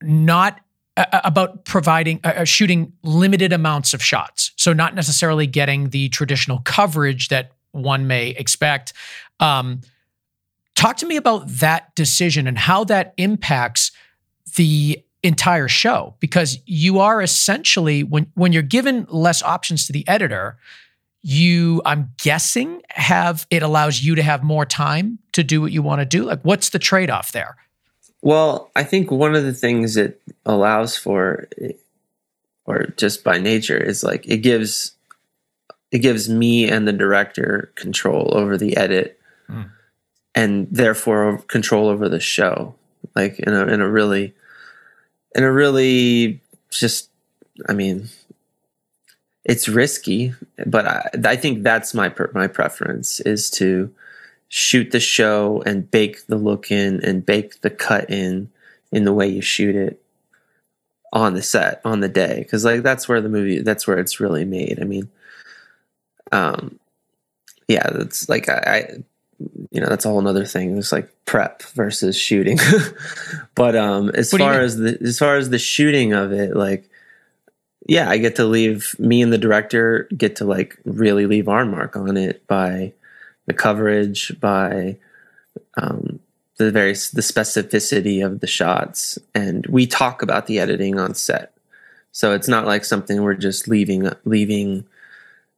not 0.00 0.60
about 0.96 1.64
providing 1.64 2.20
uh, 2.22 2.44
shooting 2.44 2.92
limited 3.02 3.52
amounts 3.52 3.94
of 3.94 4.02
shots. 4.02 4.52
So 4.56 4.72
not 4.72 4.94
necessarily 4.94 5.48
getting 5.48 5.88
the 5.88 6.08
traditional 6.10 6.60
coverage 6.60 7.28
that 7.28 7.50
one 7.72 8.06
may 8.06 8.28
expect. 8.28 8.92
Um, 9.40 9.80
talk 10.74 10.96
to 10.98 11.06
me 11.06 11.16
about 11.16 11.46
that 11.48 11.94
decision 11.94 12.46
and 12.46 12.58
how 12.58 12.84
that 12.84 13.14
impacts 13.16 13.92
the 14.56 15.02
entire 15.22 15.68
show 15.68 16.14
because 16.18 16.58
you 16.66 16.98
are 16.98 17.22
essentially 17.22 18.02
when 18.02 18.26
when 18.34 18.52
you're 18.52 18.62
given 18.62 19.06
less 19.08 19.42
options 19.42 19.86
to 19.86 19.92
the 19.92 20.06
editor 20.08 20.56
you 21.22 21.80
i'm 21.86 22.10
guessing 22.20 22.82
have 22.88 23.46
it 23.48 23.62
allows 23.62 24.02
you 24.02 24.16
to 24.16 24.22
have 24.22 24.42
more 24.42 24.66
time 24.66 25.18
to 25.30 25.44
do 25.44 25.60
what 25.60 25.70
you 25.70 25.80
want 25.80 26.00
to 26.00 26.04
do. 26.04 26.24
Like 26.24 26.42
what's 26.42 26.70
the 26.70 26.80
trade-off 26.80 27.30
there? 27.30 27.56
Well 28.20 28.70
i 28.74 28.82
think 28.82 29.12
one 29.12 29.36
of 29.36 29.44
the 29.44 29.54
things 29.54 29.96
it 29.96 30.20
allows 30.44 30.96
for 30.96 31.48
or 32.64 32.86
just 32.96 33.22
by 33.22 33.38
nature 33.38 33.78
is 33.78 34.02
like 34.02 34.26
it 34.26 34.38
gives 34.38 34.92
it 35.92 35.98
gives 35.98 36.28
me 36.28 36.68
and 36.68 36.88
the 36.88 36.92
director 36.92 37.70
control 37.74 38.32
over 38.32 38.56
the 38.56 38.76
edit. 38.76 39.20
Mm. 39.48 39.70
And 40.34 40.66
therefore 40.70 41.38
control 41.48 41.88
over 41.88 42.08
the 42.08 42.20
show 42.20 42.74
like 43.14 43.38
in 43.40 43.52
a 43.52 43.66
in 43.66 43.80
a 43.80 43.88
really 43.88 44.34
in 45.34 45.44
a 45.44 45.52
really 45.52 46.40
just 46.70 47.10
I 47.68 47.74
mean 47.74 48.08
it's 49.44 49.68
risky, 49.68 50.34
but 50.66 50.86
I, 50.86 51.10
I 51.24 51.36
think 51.36 51.62
that's 51.62 51.94
my 51.94 52.12
my 52.32 52.46
preference 52.46 53.20
is 53.20 53.50
to 53.50 53.92
shoot 54.48 54.90
the 54.90 55.00
show 55.00 55.62
and 55.66 55.90
bake 55.90 56.26
the 56.26 56.36
look 56.36 56.70
in 56.70 57.02
and 57.02 57.24
bake 57.26 57.60
the 57.62 57.70
cut 57.70 58.10
in 58.10 58.50
in 58.92 59.04
the 59.04 59.12
way 59.12 59.26
you 59.26 59.40
shoot 59.40 59.74
it 59.74 60.02
on 61.12 61.34
the 61.34 61.42
set 61.42 61.80
on 61.84 62.00
the 62.00 62.08
day 62.08 62.38
because 62.38 62.64
like 62.64 62.82
that's 62.82 63.08
where 63.08 63.20
the 63.20 63.28
movie 63.28 63.60
that's 63.60 63.86
where 63.86 63.98
it's 63.98 64.20
really 64.20 64.44
made. 64.44 64.78
I 64.80 64.84
mean 64.84 65.10
um 66.30 66.78
yeah 67.68 67.88
that's 67.90 68.28
like 68.28 68.48
I, 68.48 68.54
I 68.66 69.04
you 69.70 69.80
know 69.80 69.88
that's 69.88 70.04
a 70.04 70.08
whole 70.08 70.26
other 70.26 70.44
thing. 70.44 70.76
It's 70.78 70.92
like 70.92 71.08
prep 71.24 71.62
versus 71.74 72.16
shooting. 72.16 72.58
But 73.54 73.76
um 73.76 74.10
as 74.14 74.30
far 74.30 74.60
as 74.60 74.76
the 74.76 74.98
as 75.02 75.18
far 75.18 75.36
as 75.36 75.50
the 75.50 75.58
shooting 75.58 76.14
of 76.14 76.32
it 76.32 76.56
like 76.56 76.88
yeah 77.86 78.08
i 78.08 78.16
get 78.16 78.36
to 78.36 78.46
leave 78.46 78.96
me 78.98 79.20
and 79.20 79.30
the 79.30 79.38
director 79.38 80.08
get 80.16 80.36
to 80.36 80.46
like 80.46 80.78
really 80.84 81.26
leave 81.26 81.48
our 81.48 81.66
mark 81.66 81.96
on 81.96 82.16
it 82.16 82.46
by 82.46 82.92
the 83.46 83.52
coverage 83.52 84.40
by 84.40 84.96
um 85.76 86.18
the 86.64 86.70
very 86.70 86.92
the 86.92 87.22
specificity 87.22 88.24
of 88.24 88.40
the 88.40 88.46
shots. 88.46 89.18
And 89.34 89.66
we 89.66 89.86
talk 89.86 90.22
about 90.22 90.46
the 90.46 90.58
editing 90.58 90.98
on 90.98 91.14
set. 91.14 91.54
So 92.12 92.34
it's 92.34 92.48
not 92.48 92.66
like 92.66 92.84
something 92.84 93.22
we're 93.22 93.34
just 93.34 93.68
leaving 93.68 94.10
leaving 94.24 94.84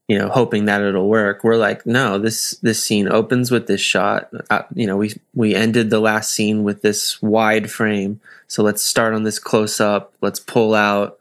you 0.08 0.18
know, 0.18 0.28
hoping 0.28 0.66
that 0.66 0.82
it'll 0.82 1.08
work. 1.08 1.42
We're 1.42 1.56
like, 1.56 1.86
no, 1.86 2.18
this 2.18 2.52
this 2.62 2.82
scene 2.82 3.08
opens 3.08 3.50
with 3.50 3.66
this 3.66 3.80
shot. 3.80 4.30
Uh, 4.50 4.62
you 4.74 4.86
know, 4.86 4.96
we 4.96 5.14
we 5.34 5.54
ended 5.54 5.90
the 5.90 6.00
last 6.00 6.32
scene 6.32 6.62
with 6.62 6.82
this 6.82 7.22
wide 7.22 7.70
frame, 7.70 8.20
so 8.46 8.62
let's 8.62 8.82
start 8.82 9.14
on 9.14 9.22
this 9.22 9.38
close 9.38 9.80
up. 9.80 10.12
Let's 10.20 10.40
pull 10.40 10.74
out. 10.74 11.18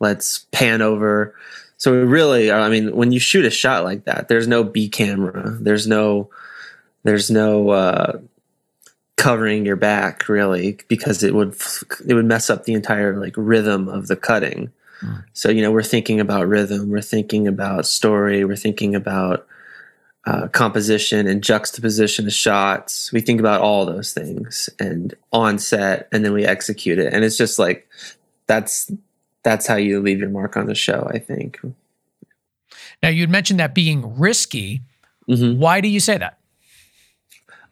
Let's 0.00 0.46
pan 0.50 0.82
over. 0.82 1.34
So 1.76 1.92
we 1.92 1.98
really, 1.98 2.50
I 2.50 2.68
mean, 2.68 2.94
when 2.94 3.12
you 3.12 3.18
shoot 3.18 3.44
a 3.44 3.50
shot 3.50 3.84
like 3.84 4.04
that, 4.04 4.28
there's 4.28 4.48
no 4.48 4.64
B 4.64 4.88
camera. 4.88 5.56
There's 5.60 5.86
no, 5.86 6.30
there's 7.02 7.30
no 7.30 7.70
uh, 7.70 8.18
covering 9.16 9.64
your 9.64 9.76
back 9.76 10.28
really 10.28 10.78
because 10.88 11.22
it 11.22 11.34
would 11.34 11.54
it 12.06 12.14
would 12.14 12.24
mess 12.24 12.50
up 12.50 12.64
the 12.64 12.74
entire 12.74 13.16
like 13.16 13.34
rhythm 13.36 13.88
of 13.88 14.06
the 14.06 14.16
cutting. 14.16 14.72
So, 15.32 15.50
you 15.50 15.62
know, 15.62 15.72
we're 15.72 15.82
thinking 15.82 16.20
about 16.20 16.48
rhythm, 16.48 16.90
we're 16.90 17.00
thinking 17.00 17.48
about 17.48 17.86
story, 17.86 18.44
we're 18.44 18.56
thinking 18.56 18.94
about 18.94 19.46
uh, 20.26 20.48
composition 20.48 21.26
and 21.26 21.42
juxtaposition 21.42 22.26
of 22.26 22.32
shots. 22.32 23.12
We 23.12 23.20
think 23.20 23.40
about 23.40 23.60
all 23.60 23.84
those 23.84 24.12
things 24.12 24.70
and 24.78 25.14
on 25.32 25.58
set, 25.58 26.08
and 26.12 26.24
then 26.24 26.32
we 26.32 26.44
execute 26.44 26.98
it. 26.98 27.12
And 27.12 27.24
it's 27.24 27.36
just 27.36 27.58
like 27.58 27.88
that's 28.46 28.90
that's 29.42 29.66
how 29.66 29.76
you 29.76 30.00
leave 30.00 30.20
your 30.20 30.30
mark 30.30 30.56
on 30.56 30.66
the 30.66 30.74
show. 30.74 31.08
I 31.12 31.18
think. 31.18 31.60
Now 33.02 33.10
you'd 33.10 33.30
mentioned 33.30 33.60
that 33.60 33.74
being 33.74 34.18
risky. 34.18 34.80
Mm-hmm. 35.28 35.60
Why 35.60 35.80
do 35.80 35.88
you 35.88 36.00
say 36.00 36.16
that? 36.16 36.38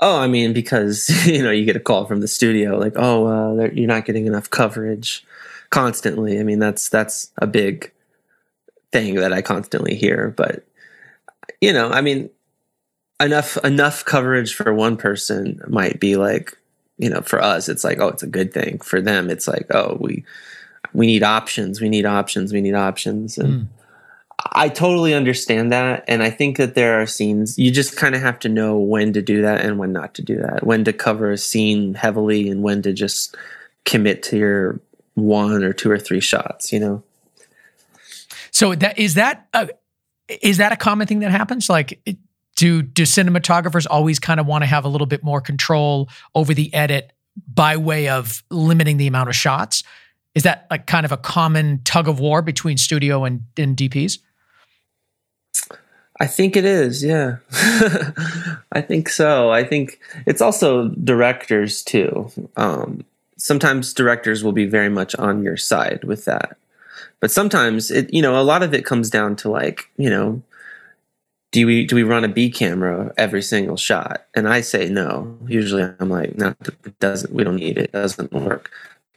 Oh, 0.01 0.19
I 0.19 0.27
mean, 0.27 0.53
because 0.53 1.09
you 1.27 1.43
know 1.43 1.51
you 1.51 1.65
get 1.65 1.77
a 1.77 1.81
call 1.81 2.05
from 2.05 2.21
the 2.21 2.29
studio 2.29 2.77
like, 2.77 2.95
"Oh, 2.97 3.27
uh, 3.27 3.69
you're 3.73 3.89
not 3.89 4.05
getting 4.05 4.27
enough 4.27 4.51
coverage." 4.51 5.25
Constantly. 5.73 6.39
I 6.39 6.45
mean, 6.45 6.61
that's 6.61 6.89
that's 6.89 7.33
a 7.39 7.49
big 7.49 7.91
thing 8.93 9.17
that 9.17 9.33
I 9.33 9.43
constantly 9.43 9.97
hear. 9.97 10.33
But 10.37 10.65
you 11.61 11.73
know, 11.73 11.91
I 11.91 12.01
mean, 12.01 12.31
enough 13.19 13.57
enough 13.65 14.05
coverage 14.05 14.55
for 14.55 14.73
one 14.73 14.97
person 14.97 15.61
might 15.67 15.99
be 15.99 16.15
like, 16.15 16.57
you 16.99 17.11
know, 17.11 17.23
for 17.23 17.43
us, 17.43 17.69
it's 17.69 17.83
like, 17.83 17.99
oh, 17.99 18.09
it's 18.09 18.23
a 18.23 18.29
good 18.29 18.55
thing. 18.55 18.79
For 18.79 19.01
them, 19.01 19.29
it's 19.29 19.49
like, 19.49 19.67
oh, 19.75 19.97
we 19.99 20.25
we 20.93 21.07
need 21.07 21.25
options. 21.25 21.81
We 21.81 21.89
need 21.89 22.07
options. 22.07 22.53
We 22.53 22.61
need 22.61 22.75
options. 22.75 23.39
And 23.39 23.63
mm. 23.63 23.67
I 24.53 24.69
totally 24.69 25.15
understand 25.15 25.73
that. 25.73 26.05
And 26.07 26.23
I 26.23 26.29
think 26.31 26.59
that 26.59 26.75
there 26.75 27.01
are 27.01 27.07
scenes 27.07 27.59
you 27.59 27.71
just 27.71 27.97
kind 27.97 28.15
of 28.15 28.21
have 28.21 28.39
to 28.41 28.49
know 28.49 28.77
when 28.79 29.15
to 29.15 29.23
do 29.23 29.41
that 29.43 29.65
and 29.65 29.79
when 29.79 29.93
not 29.93 30.15
to 30.15 30.23
do 30.23 30.37
that. 30.37 30.67
When 30.67 30.85
to 30.85 30.93
cover 30.93 31.31
a 31.31 31.39
scene 31.39 31.95
heavily 31.95 32.49
and 32.51 32.63
when 32.63 32.83
to 32.83 32.93
just 32.93 33.37
commit 33.85 34.23
to 34.25 34.37
your 34.37 34.81
one 35.15 35.63
or 35.63 35.73
two 35.73 35.91
or 35.91 35.99
three 35.99 36.21
shots, 36.21 36.73
you 36.73 36.81
know. 36.81 37.03
So 38.51 38.75
that 38.75 38.99
is 38.99 39.15
that 39.15 39.49
a, 39.55 39.71
is 40.29 40.59
that 40.59 40.73
a 40.73 40.77
common 40.77 41.07
thing 41.07 41.21
that 41.21 41.31
happens? 41.31 41.69
Like, 41.69 42.01
do 42.57 42.83
do 42.83 43.03
cinematographers 43.05 43.87
always 43.89 44.19
kind 44.19 44.41
of 44.41 44.47
want 44.47 44.63
to 44.63 44.67
have 44.67 44.85
a 44.85 44.89
little 44.89 45.07
bit 45.07 45.23
more 45.23 45.41
control 45.41 46.09
over 46.35 46.55
the 46.55 46.73
edit 46.75 47.13
by 47.53 47.77
way 47.77 48.09
of 48.09 48.43
limiting 48.51 48.99
the 48.99 49.07
amount 49.07 49.29
of 49.29 49.37
shots? 49.37 49.83
Is 50.35 50.45
that 50.45 50.67
like 50.71 50.87
kind 50.87 51.05
of 51.05 51.13
a 51.13 51.17
common 51.17 51.81
tug 51.85 52.09
of 52.09 52.19
war 52.19 52.43
between 52.43 52.79
studio 52.79 53.25
and, 53.25 53.43
and 53.57 53.77
DPs? 53.77 54.19
I 56.21 56.27
think 56.27 56.57
it 56.57 56.65
is, 56.65 57.03
yeah. 57.03 57.39
I 58.73 58.81
think 58.81 59.09
so. 59.09 59.51
I 59.51 59.65
think 59.65 59.99
it's 60.27 60.41
also 60.41 60.89
directors 60.89 61.83
too. 61.83 62.31
Um, 62.57 63.05
sometimes 63.43 63.93
directors 63.93 64.45
will 64.45 64.53
be 64.53 64.67
very 64.67 64.89
much 64.89 65.17
on 65.17 65.43
your 65.43 65.57
side 65.57 66.05
with 66.05 66.25
that. 66.27 66.57
But 67.21 67.33
sometimes 67.33 67.91
it, 67.91 68.13
you 68.15 68.23
know, 68.23 68.41
a 68.41 68.43
lot 68.43 68.63
of 68.63 68.73
it 68.73 68.85
comes 68.85 69.11
down 69.11 69.35
to 69.37 69.51
like, 69.51 69.91
you 69.97 70.09
know, 70.09 70.43
do 71.51 71.67
we 71.67 71.85
do 71.85 71.97
we 71.97 72.05
run 72.05 72.25
a 72.25 72.29
B 72.29 72.51
camera 72.51 73.13
every 73.17 73.43
single 73.43 73.77
shot? 73.77 74.27
And 74.35 74.49
I 74.49 74.61
say 74.61 74.89
no. 74.89 75.37
Usually 75.49 75.83
I'm 75.83 76.09
like, 76.09 76.39
no, 76.39 76.55
it 76.85 76.99
doesn't. 77.01 77.33
We 77.33 77.43
don't 77.43 77.57
need 77.57 77.79
it. 77.79 77.87
It 77.87 77.93
doesn't 77.93 78.33
work. 78.33 78.71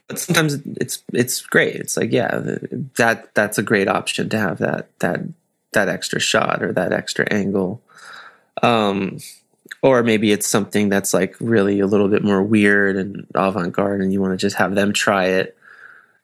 But 0.07 0.19
sometimes 0.19 0.55
it's 0.75 1.03
it's 1.13 1.41
great. 1.41 1.75
It's 1.75 1.95
like, 1.95 2.11
yeah, 2.11 2.57
that 2.97 3.33
that's 3.35 3.59
a 3.59 3.63
great 3.63 3.87
option 3.87 4.27
to 4.29 4.39
have 4.39 4.57
that 4.57 4.89
that 4.99 5.21
that 5.73 5.87
extra 5.87 6.19
shot 6.19 6.63
or 6.63 6.73
that 6.73 6.91
extra 6.91 7.31
angle. 7.31 7.81
Um, 8.63 9.19
or 9.85 10.01
maybe 10.01 10.31
it's 10.31 10.47
something 10.47 10.89
that's 10.89 11.13
like 11.13 11.35
really 11.39 11.79
a 11.79 11.85
little 11.85 12.07
bit 12.07 12.23
more 12.23 12.41
weird 12.41 12.95
and 12.97 13.27
avant-garde 13.35 14.01
and 14.01 14.11
you 14.11 14.19
want 14.19 14.33
to 14.33 14.37
just 14.37 14.55
have 14.55 14.73
them 14.73 14.91
try 14.91 15.25
it. 15.25 15.55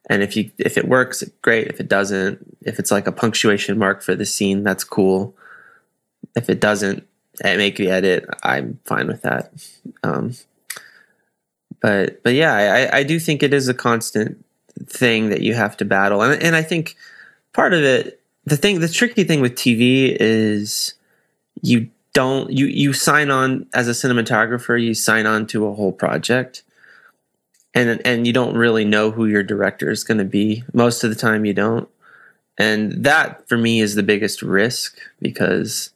And 0.10 0.24
if 0.24 0.36
you 0.36 0.50
if 0.58 0.80
it 0.80 0.88
works 0.88 1.24
great. 1.44 1.68
If 1.68 1.80
it 1.80 1.88
doesn't 1.88 2.58
if 2.64 2.80
it's 2.80 2.90
like 2.90 3.06
a 3.06 3.12
punctuation 3.12 3.78
mark 3.78 4.02
for 4.02 4.16
the 4.16 4.26
scene 4.26 4.64
that's 4.64 4.84
cool. 4.84 5.36
If 6.36 6.50
it 6.50 6.60
doesn't 6.60 7.08
make 7.44 7.76
the 7.76 7.92
edit 7.92 8.26
i'm 8.42 8.80
fine 8.84 9.06
with 9.06 9.22
that. 9.22 9.54
Um, 10.02 10.34
but 11.84 12.24
but 12.24 12.34
yeah 12.34 12.54
I, 12.92 12.98
I 12.98 13.04
do 13.04 13.20
think 13.20 13.44
it 13.44 13.54
is 13.54 13.68
a 13.68 13.76
constant 13.76 14.44
thing 14.88 15.30
that 15.30 15.42
you 15.42 15.54
have 15.54 15.78
to 15.78 15.86
battle. 15.86 16.24
And, 16.24 16.42
and 16.42 16.56
i 16.56 16.64
think 16.64 16.96
part 17.54 17.76
of 17.76 17.84
it 17.84 18.24
the 18.46 18.58
thing 18.58 18.80
the 18.80 18.90
tricky 18.90 19.24
thing 19.24 19.40
with 19.40 19.54
tv 19.54 20.18
is 20.20 20.96
you 21.62 21.92
don't 22.14 22.52
you 22.52 22.66
you 22.66 22.94
sign 22.94 23.32
on 23.32 23.68
as 23.74 23.88
a 23.88 23.92
cinematographer 23.92 24.82
you 24.82 24.94
sign 24.94 25.26
on 25.26 25.48
to 25.48 25.66
a 25.66 25.74
whole 25.74 25.94
project. 25.94 26.64
And 27.74 28.06
and 28.06 28.28
you 28.28 28.34
don't 28.34 28.58
really 28.58 28.84
know 28.84 29.12
who 29.12 29.26
your 29.26 29.44
director 29.44 29.90
is 29.90 30.04
going 30.04 30.18
to 30.18 30.26
be. 30.26 30.64
Most 30.74 31.04
of 31.04 31.10
the 31.10 31.16
time 31.16 31.46
you 31.46 31.54
don't. 31.54 31.88
And 32.58 33.06
that 33.06 33.48
for 33.48 33.58
me 33.58 33.80
is 33.80 33.96
the 33.96 34.04
biggest 34.04 34.42
risk 34.42 34.98
because 35.22 35.92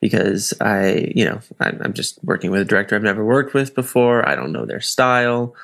because 0.00 0.52
I 0.60 1.12
you 1.14 1.24
know 1.24 1.40
I'm 1.58 1.94
just 1.94 2.22
working 2.22 2.50
with 2.50 2.60
a 2.60 2.66
director 2.66 2.94
I've 2.94 3.02
never 3.02 3.24
worked 3.24 3.54
with 3.54 3.74
before. 3.74 4.28
I 4.28 4.34
don't 4.34 4.52
know 4.52 4.66
their 4.66 4.82
style. 4.82 5.54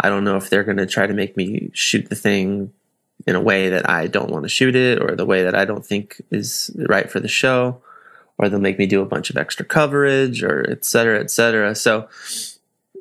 I 0.00 0.08
don't 0.08 0.24
know 0.24 0.36
if 0.36 0.48
they're 0.48 0.64
going 0.64 0.78
to 0.78 0.86
try 0.86 1.06
to 1.06 1.12
make 1.12 1.36
me 1.36 1.70
shoot 1.74 2.08
the 2.08 2.16
thing 2.16 2.72
in 3.26 3.36
a 3.36 3.40
way 3.40 3.68
that 3.68 3.88
I 3.88 4.06
don't 4.06 4.30
want 4.30 4.44
to 4.44 4.48
shoot 4.48 4.74
it 4.74 5.00
or 5.00 5.14
the 5.14 5.26
way 5.26 5.42
that 5.42 5.54
I 5.54 5.66
don't 5.66 5.84
think 5.84 6.22
is 6.30 6.74
right 6.88 7.08
for 7.10 7.20
the 7.20 7.28
show 7.28 7.82
or 8.38 8.48
they'll 8.48 8.60
make 8.60 8.78
me 8.78 8.86
do 8.86 9.02
a 9.02 9.06
bunch 9.06 9.30
of 9.30 9.36
extra 9.36 9.64
coverage 9.64 10.42
or 10.42 10.68
et 10.70 10.84
cetera, 10.84 11.20
et 11.20 11.30
cetera. 11.30 11.74
So 11.74 12.08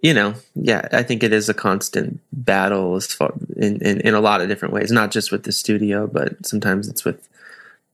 you 0.01 0.15
know, 0.15 0.33
yeah, 0.55 0.87
I 0.91 1.03
think 1.03 1.21
it 1.21 1.31
is 1.31 1.47
a 1.47 1.53
constant 1.53 2.19
battle 2.33 2.95
as 2.95 3.13
far 3.13 3.33
in, 3.55 3.81
in, 3.83 4.01
in 4.01 4.13
a 4.15 4.19
lot 4.19 4.41
of 4.41 4.47
different 4.47 4.73
ways, 4.73 4.91
not 4.91 5.11
just 5.11 5.31
with 5.31 5.43
the 5.43 5.51
studio, 5.51 6.07
but 6.07 6.43
sometimes 6.45 6.87
it's 6.87 7.05
with 7.05 7.29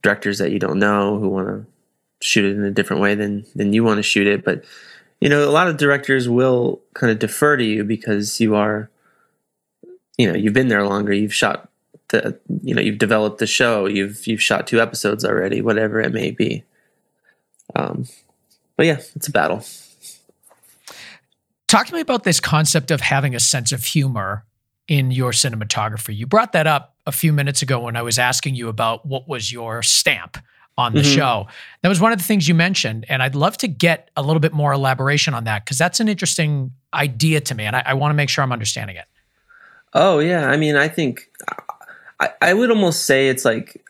directors 0.02 0.38
that 0.38 0.52
you 0.52 0.60
don't 0.60 0.80
know 0.80 1.20
who 1.20 1.28
want 1.28 1.48
to 1.48 1.66
shoot 2.22 2.46
it 2.46 2.56
in 2.56 2.64
a 2.64 2.72
different 2.72 3.02
way 3.02 3.14
than 3.14 3.46
than 3.56 3.74
you 3.74 3.84
want 3.84 3.98
to 3.98 4.04
shoot 4.04 4.26
it. 4.26 4.46
But 4.46 4.64
you 5.20 5.28
know, 5.28 5.48
a 5.48 5.52
lot 5.52 5.68
of 5.68 5.78
directors 5.78 6.30
will 6.30 6.82
kind 6.94 7.12
of 7.12 7.20
defer 7.20 7.58
to 7.58 7.64
you 7.64 7.84
because 7.84 8.40
you 8.40 8.56
are, 8.56 8.90
you 10.18 10.32
know, 10.32 10.38
you've 10.38 10.54
been 10.54 10.70
there 10.70 10.88
longer. 10.88 11.12
You've 11.12 11.34
shot 11.34 11.70
the, 12.10 12.40
you 12.64 12.74
know, 12.74 12.82
you've 12.82 13.00
developed 13.00 13.40
the 13.40 13.48
show. 13.48 13.86
You've 13.86 14.26
you've 14.28 14.42
shot 14.42 14.66
two 14.66 14.80
episodes 14.80 15.26
already, 15.26 15.62
whatever 15.62 16.00
it 16.00 16.14
may 16.14 16.32
be. 16.32 16.64
Um, 17.76 18.06
but 18.76 18.86
yeah, 18.86 19.00
it's 19.16 19.28
a 19.28 19.32
battle. 19.32 19.64
Talk 21.68 21.88
to 21.88 21.94
me 21.94 22.00
about 22.00 22.24
this 22.24 22.40
concept 22.40 22.92
of 22.92 23.02
having 23.02 23.36
a 23.36 23.40
sense 23.40 23.72
of 23.72 23.84
humor 23.84 24.46
in 24.88 25.12
your 25.12 25.32
cinematography. 25.32 26.16
You 26.16 26.26
brought 26.26 26.54
that 26.54 26.66
up 26.66 26.96
a 27.06 27.12
few 27.12 27.34
minutes 27.34 27.62
ago 27.62 27.80
when 27.82 27.98
I 27.98 28.02
was 28.02 28.18
asking 28.18 28.56
you 28.56 28.70
about 28.70 29.06
what 29.06 29.28
was 29.28 29.52
your 29.52 29.84
stamp 29.84 30.38
on 30.78 30.94
the 30.94 31.02
mm-hmm. 31.02 31.16
show. 31.16 31.48
That 31.82 31.90
was 31.90 32.00
one 32.00 32.12
of 32.12 32.20
the 32.20 32.24
things 32.24 32.48
you 32.48 32.54
mentioned. 32.54 33.06
And 33.10 33.22
I'd 33.24 33.36
love 33.36 33.58
to 33.58 33.68
get 33.68 34.12
a 34.16 34.22
little 34.22 34.40
bit 34.40 34.54
more 34.54 34.72
elaboration 34.72 35.34
on 35.34 35.44
that 35.46 35.66
because 35.66 35.78
that's 35.78 36.00
an 36.00 36.08
interesting 36.08 36.72
idea 36.94 37.42
to 37.42 37.56
me. 37.56 37.66
And 37.66 37.76
I, 37.76 37.84
I 37.88 37.94
want 37.96 38.12
to 38.12 38.16
make 38.16 38.30
sure 38.30 38.44
I'm 38.44 38.52
understanding 38.52 38.96
it. 38.96 39.06
Oh, 39.94 40.20
yeah. 40.20 40.50
I 40.50 40.58
mean, 40.58 40.76
I 40.76 40.88
think 40.88 41.32
I, 42.20 42.30
I 42.42 42.54
would 42.54 42.70
almost 42.70 43.06
say 43.06 43.30
it's 43.30 43.44
like 43.44 43.84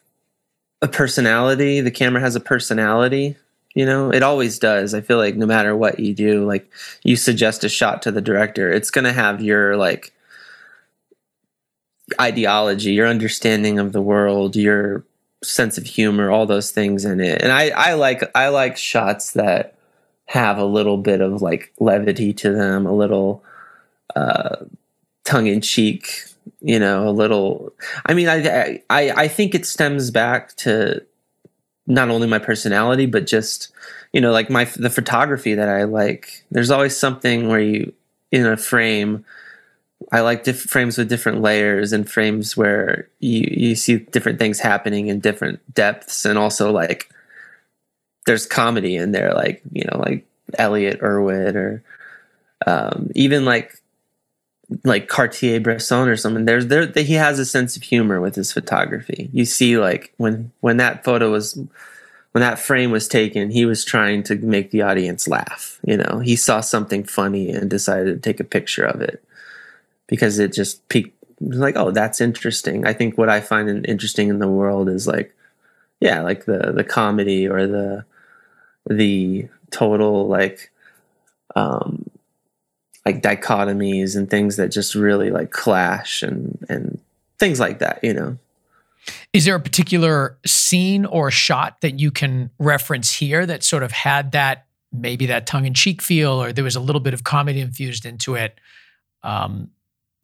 a 0.81 0.87
personality. 0.87 1.81
The 1.81 1.91
camera 1.91 2.21
has 2.21 2.35
a 2.35 2.39
personality. 2.39 3.35
You 3.77 3.85
know, 3.85 4.09
it 4.11 4.23
always 4.23 4.57
does. 4.57 4.95
I 4.95 5.01
feel 5.01 5.19
like 5.19 5.35
no 5.35 5.45
matter 5.45 5.75
what 5.77 5.99
you 5.99 6.15
do, 6.15 6.47
like 6.47 6.67
you 7.03 7.15
suggest 7.15 7.63
a 7.63 7.69
shot 7.69 8.01
to 8.01 8.11
the 8.11 8.21
director, 8.21 8.73
it's 8.73 8.89
going 8.89 9.05
to 9.05 9.13
have 9.13 9.39
your 9.39 9.77
like 9.77 10.13
ideology, 12.19 12.93
your 12.93 13.05
understanding 13.05 13.77
of 13.77 13.91
the 13.93 14.01
world, 14.01 14.55
your 14.55 15.05
sense 15.43 15.77
of 15.77 15.85
humor, 15.85 16.31
all 16.31 16.47
those 16.47 16.71
things 16.71 17.05
in 17.05 17.19
it. 17.19 17.39
And 17.43 17.51
I, 17.51 17.69
I 17.69 17.93
like 17.93 18.23
I 18.33 18.47
like 18.47 18.77
shots 18.77 19.33
that 19.33 19.75
have 20.25 20.57
a 20.57 20.65
little 20.65 20.97
bit 20.97 21.21
of 21.21 21.43
like 21.43 21.71
levity 21.79 22.33
to 22.33 22.49
them, 22.51 22.87
a 22.87 22.95
little 22.95 23.43
uh, 24.15 24.55
tongue 25.23 25.45
in 25.45 25.61
cheek, 25.61 26.23
you 26.61 26.79
know, 26.79 27.07
a 27.07 27.11
little. 27.11 27.71
I 28.07 28.15
mean, 28.15 28.27
I, 28.27 28.81
I 28.89 29.11
I 29.11 29.27
think 29.27 29.53
it 29.53 29.67
stems 29.67 30.09
back 30.09 30.55
to 30.55 31.05
not 31.87 32.09
only 32.09 32.27
my 32.27 32.39
personality, 32.39 33.05
but 33.05 33.25
just 33.25 33.71
you 34.13 34.21
know, 34.21 34.31
like 34.31 34.49
my 34.49 34.65
the 34.65 34.89
photography 34.89 35.55
that 35.55 35.69
I 35.69 35.83
like. 35.83 36.45
There's 36.51 36.71
always 36.71 36.95
something 36.95 37.47
where 37.47 37.59
you 37.59 37.93
in 38.31 38.45
a 38.45 38.57
frame 38.57 39.25
I 40.11 40.21
like 40.21 40.43
diff- 40.43 40.61
frames 40.61 40.97
with 40.97 41.09
different 41.09 41.41
layers 41.41 41.91
and 41.91 42.09
frames 42.09 42.55
where 42.55 43.09
you 43.19 43.47
you 43.49 43.75
see 43.75 43.97
different 43.97 44.39
things 44.39 44.59
happening 44.59 45.07
in 45.07 45.19
different 45.19 45.59
depths, 45.73 46.25
and 46.25 46.37
also 46.37 46.71
like 46.71 47.09
there's 48.25 48.45
comedy 48.45 48.95
in 48.95 49.11
there, 49.11 49.33
like 49.33 49.61
you 49.71 49.83
know, 49.85 49.99
like 49.99 50.25
Elliott 50.57 51.01
Erwitt 51.01 51.55
or 51.55 51.83
um, 52.65 53.09
even 53.15 53.43
like 53.45 53.81
like 54.83 55.07
Cartier-Bresson 55.07 56.09
or 56.09 56.17
something. 56.17 56.45
There's 56.45 56.67
there 56.67 56.85
that 56.85 57.05
he 57.05 57.13
has 57.13 57.39
a 57.39 57.45
sense 57.45 57.77
of 57.77 57.83
humor 57.83 58.19
with 58.19 58.35
his 58.35 58.51
photography. 58.51 59.29
You 59.31 59.45
see, 59.45 59.77
like 59.77 60.13
when 60.17 60.51
when 60.59 60.77
that 60.77 61.03
photo 61.03 61.31
was 61.31 61.55
when 62.33 62.41
that 62.41 62.59
frame 62.59 62.91
was 62.91 63.07
taken, 63.07 63.49
he 63.49 63.65
was 63.65 63.85
trying 63.85 64.23
to 64.23 64.35
make 64.35 64.71
the 64.71 64.81
audience 64.81 65.27
laugh. 65.27 65.79
You 65.85 65.97
know, 65.97 66.19
he 66.19 66.35
saw 66.35 66.61
something 66.61 67.03
funny 67.03 67.49
and 67.49 67.69
decided 67.69 68.21
to 68.21 68.29
take 68.29 68.39
a 68.39 68.43
picture 68.43 68.83
of 68.83 69.01
it 69.01 69.23
because 70.07 70.39
it 70.39 70.53
just 70.53 70.87
piqued 70.89 71.13
like 71.39 71.75
oh 71.75 71.91
that's 71.91 72.19
interesting 72.19 72.85
i 72.87 72.93
think 72.93 73.17
what 73.17 73.29
i 73.29 73.39
find 73.39 73.85
interesting 73.85 74.29
in 74.29 74.39
the 74.39 74.47
world 74.47 74.89
is 74.89 75.05
like 75.05 75.35
yeah 75.99 76.21
like 76.21 76.45
the 76.45 76.71
the 76.75 76.83
comedy 76.83 77.47
or 77.47 77.67
the 77.67 78.03
the 78.89 79.47
total 79.69 80.27
like 80.27 80.71
um 81.55 82.09
like 83.07 83.21
dichotomies 83.21 84.17
and 84.17 84.29
things 84.29 84.57
that 84.57 84.67
just 84.67 84.93
really 84.93 85.31
like 85.31 85.51
clash 85.51 86.21
and 86.21 86.57
and 86.67 86.99
things 87.39 87.57
like 87.57 87.79
that 87.79 87.99
you 88.03 88.13
know 88.13 88.37
is 89.31 89.45
there 89.45 89.55
a 89.55 89.61
particular 89.61 90.37
scene 90.45 91.05
or 91.05 91.31
shot 91.31 91.79
that 91.79 91.99
you 91.99 92.11
can 92.11 92.49
reference 92.59 93.13
here 93.13 93.45
that 93.45 93.63
sort 93.63 93.81
of 93.81 93.93
had 93.93 94.33
that 94.33 94.65
maybe 94.91 95.25
that 95.25 95.47
tongue-in-cheek 95.47 96.01
feel 96.01 96.31
or 96.31 96.51
there 96.51 96.65
was 96.65 96.75
a 96.75 96.81
little 96.81 96.99
bit 96.99 97.13
of 97.13 97.23
comedy 97.23 97.61
infused 97.61 98.05
into 98.05 98.35
it 98.35 98.59
um, 99.23 99.69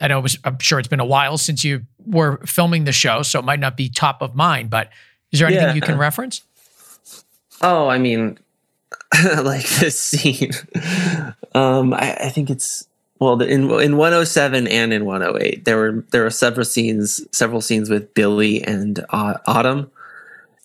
I 0.01 0.07
know 0.07 0.19
it 0.19 0.23
was, 0.23 0.37
I'm 0.43 0.59
sure 0.59 0.79
it's 0.79 0.87
been 0.89 0.99
a 0.99 1.05
while 1.05 1.37
since 1.37 1.63
you 1.63 1.83
were 2.05 2.37
filming 2.45 2.83
the 2.83 2.91
show, 2.91 3.21
so 3.21 3.39
it 3.39 3.45
might 3.45 3.59
not 3.59 3.77
be 3.77 3.87
top 3.87 4.21
of 4.21 4.35
mind, 4.35 4.69
but 4.69 4.89
is 5.31 5.39
there 5.39 5.47
anything 5.47 5.69
yeah. 5.69 5.73
you 5.73 5.81
can 5.81 5.97
reference? 5.97 6.41
Oh, 7.61 7.87
I 7.87 7.97
mean, 7.97 8.37
like 9.43 9.67
this 9.69 9.99
scene. 9.99 10.52
um, 11.54 11.93
I, 11.93 12.15
I, 12.15 12.30
think 12.30 12.49
it's 12.49 12.88
well 13.19 13.41
in 13.41 13.69
in 13.82 13.97
107 13.97 14.67
and 14.67 14.93
in 14.93 15.06
108 15.06 15.65
there 15.65 15.78
were 15.78 16.06
there 16.12 16.23
were 16.23 16.30
several 16.30 16.65
scenes 16.65 17.21
several 17.32 17.62
scenes 17.62 17.89
with 17.89 18.13
Billy 18.13 18.63
and 18.63 19.06
uh, 19.10 19.38
Autumn 19.45 19.91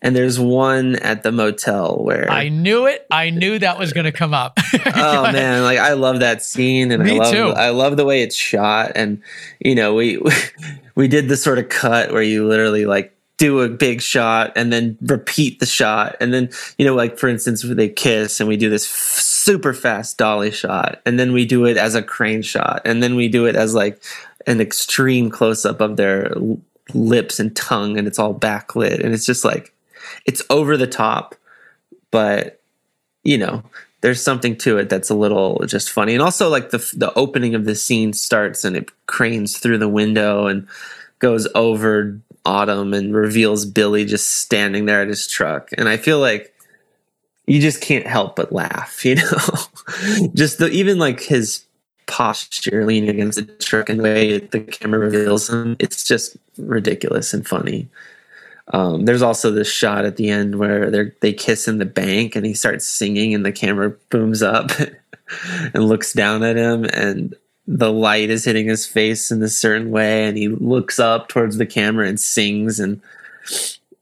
and 0.00 0.14
there's 0.14 0.38
one 0.38 0.96
at 0.96 1.22
the 1.22 1.32
motel 1.32 1.98
where 2.02 2.30
I 2.30 2.48
knew 2.48 2.86
it. 2.86 3.06
I 3.10 3.30
knew 3.30 3.58
that 3.58 3.78
was 3.78 3.92
going 3.92 4.04
to 4.04 4.12
come 4.12 4.32
up. 4.32 4.58
oh 4.94 5.22
man, 5.32 5.62
like 5.64 5.78
I 5.78 5.94
love 5.94 6.20
that 6.20 6.42
scene, 6.42 6.92
and 6.92 7.02
Me 7.02 7.16
I 7.16 7.18
love 7.18 7.32
too. 7.32 7.48
I 7.48 7.70
love 7.70 7.96
the 7.96 8.04
way 8.04 8.22
it's 8.22 8.36
shot, 8.36 8.92
and 8.94 9.20
you 9.58 9.74
know 9.74 9.94
we 9.94 10.20
we 10.94 11.08
did 11.08 11.28
this 11.28 11.42
sort 11.42 11.58
of 11.58 11.68
cut 11.68 12.12
where 12.12 12.22
you 12.22 12.46
literally 12.46 12.86
like 12.86 13.12
do 13.38 13.60
a 13.60 13.68
big 13.68 14.02
shot 14.02 14.52
and 14.56 14.72
then 14.72 14.98
repeat 15.00 15.60
the 15.60 15.66
shot, 15.66 16.16
and 16.20 16.34
then 16.34 16.50
you 16.76 16.84
know 16.84 16.94
like 16.94 17.18
for 17.18 17.28
instance 17.28 17.62
they 17.62 17.88
kiss 17.88 18.40
and 18.40 18.48
we 18.48 18.56
do 18.56 18.68
this 18.68 18.84
f- 18.84 19.20
super 19.20 19.72
fast 19.72 20.18
dolly 20.18 20.50
shot, 20.50 21.00
and 21.06 21.18
then 21.18 21.32
we 21.32 21.46
do 21.46 21.64
it 21.64 21.76
as 21.76 21.94
a 21.94 22.02
crane 22.02 22.42
shot, 22.42 22.82
and 22.84 23.02
then 23.02 23.14
we 23.14 23.28
do 23.28 23.46
it 23.46 23.56
as 23.56 23.74
like 23.74 24.02
an 24.46 24.60
extreme 24.60 25.30
close 25.30 25.64
up 25.64 25.80
of 25.80 25.96
their 25.96 26.34
lips 26.92 27.40
and 27.40 27.56
tongue, 27.56 27.96
and 27.96 28.06
it's 28.06 28.18
all 28.18 28.34
backlit, 28.34 29.02
and 29.02 29.14
it's 29.14 29.26
just 29.26 29.44
like 29.44 29.72
it's 30.26 30.42
over 30.50 30.76
the 30.76 30.86
top, 30.86 31.34
but 32.10 32.60
you 33.24 33.38
know, 33.38 33.62
there's 34.00 34.22
something 34.22 34.56
to 34.56 34.78
it 34.78 34.88
that's 34.88 35.10
a 35.10 35.14
little 35.14 35.64
just 35.66 35.90
funny. 35.90 36.14
And 36.14 36.22
also 36.22 36.48
like 36.48 36.70
the 36.70 36.78
the 36.96 37.12
opening 37.14 37.54
of 37.54 37.64
the 37.64 37.74
scene 37.74 38.12
starts 38.12 38.64
and 38.64 38.76
it 38.76 38.90
cranes 39.06 39.58
through 39.58 39.78
the 39.78 39.88
window 39.88 40.46
and 40.46 40.66
goes 41.18 41.48
over 41.54 42.18
Autumn 42.44 42.94
and 42.94 43.14
reveals 43.14 43.66
Billy 43.66 44.04
just 44.04 44.28
standing 44.30 44.86
there 44.86 45.02
at 45.02 45.08
his 45.08 45.26
truck. 45.26 45.70
And 45.76 45.88
I 45.88 45.96
feel 45.96 46.18
like 46.18 46.54
you 47.46 47.60
just 47.60 47.80
can't 47.80 48.06
help 48.06 48.36
but 48.36 48.52
laugh, 48.52 49.04
you 49.04 49.16
know. 49.16 50.28
just 50.34 50.58
the 50.58 50.68
even 50.70 50.98
like 50.98 51.20
his 51.20 51.64
posture 52.06 52.86
leaning 52.86 53.10
against 53.10 53.36
the 53.36 53.44
truck 53.44 53.88
and 53.88 54.00
the 54.00 54.04
way 54.04 54.38
the 54.38 54.60
camera 54.60 54.98
reveals 54.98 55.48
him, 55.50 55.76
it's 55.78 56.04
just 56.04 56.36
ridiculous 56.56 57.34
and 57.34 57.46
funny. 57.46 57.88
Um, 58.72 59.06
there's 59.06 59.22
also 59.22 59.50
this 59.50 59.70
shot 59.70 60.04
at 60.04 60.16
the 60.16 60.28
end 60.28 60.56
where 60.56 60.90
they 60.90 61.12
they 61.20 61.32
kiss 61.32 61.68
in 61.68 61.78
the 61.78 61.86
bank 61.86 62.36
and 62.36 62.44
he 62.44 62.54
starts 62.54 62.86
singing 62.86 63.34
and 63.34 63.44
the 63.44 63.52
camera 63.52 63.90
booms 64.10 64.42
up 64.42 64.70
and 65.74 65.88
looks 65.88 66.12
down 66.12 66.42
at 66.42 66.56
him 66.56 66.84
and 66.84 67.34
the 67.70 67.92
light 67.92 68.30
is 68.30 68.46
hitting 68.46 68.66
his 68.66 68.86
face 68.86 69.30
in 69.30 69.42
a 69.42 69.48
certain 69.48 69.90
way 69.90 70.24
and 70.24 70.38
he 70.38 70.48
looks 70.48 70.98
up 70.98 71.28
towards 71.28 71.58
the 71.58 71.66
camera 71.66 72.08
and 72.08 72.18
sings 72.18 72.80
and 72.80 73.02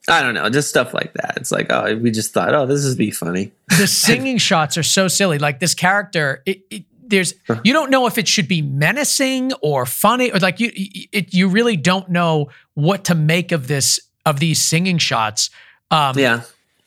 I 0.08 0.22
don't 0.22 0.34
know, 0.34 0.48
just 0.48 0.68
stuff 0.68 0.94
like 0.94 1.12
that. 1.14 1.34
It's 1.36 1.50
like, 1.50 1.66
oh, 1.70 1.96
we 1.96 2.12
just 2.12 2.32
thought, 2.32 2.54
oh, 2.54 2.64
this 2.64 2.86
would 2.86 2.96
be 2.96 3.10
funny. 3.10 3.50
The 3.76 3.86
singing 3.88 4.38
shots 4.38 4.78
are 4.78 4.84
so 4.84 5.08
silly. 5.08 5.38
Like 5.38 5.58
this 5.58 5.74
character, 5.74 6.44
it, 6.46 6.62
it, 6.70 6.84
there's 7.02 7.34
you 7.64 7.72
don't 7.72 7.90
know 7.90 8.06
if 8.06 8.18
it 8.18 8.28
should 8.28 8.46
be 8.46 8.62
menacing 8.62 9.52
or 9.54 9.84
funny 9.84 10.30
or 10.30 10.38
like 10.38 10.60
you 10.60 10.70
it, 10.74 11.34
you 11.34 11.48
really 11.48 11.76
don't 11.76 12.08
know 12.08 12.50
what 12.74 13.04
to 13.04 13.14
make 13.14 13.50
of 13.50 13.66
this 13.66 13.98
of 14.24 14.38
these 14.38 14.62
singing 14.62 14.98
shots. 14.98 15.50
Um, 15.90 16.16
yeah. 16.16 16.42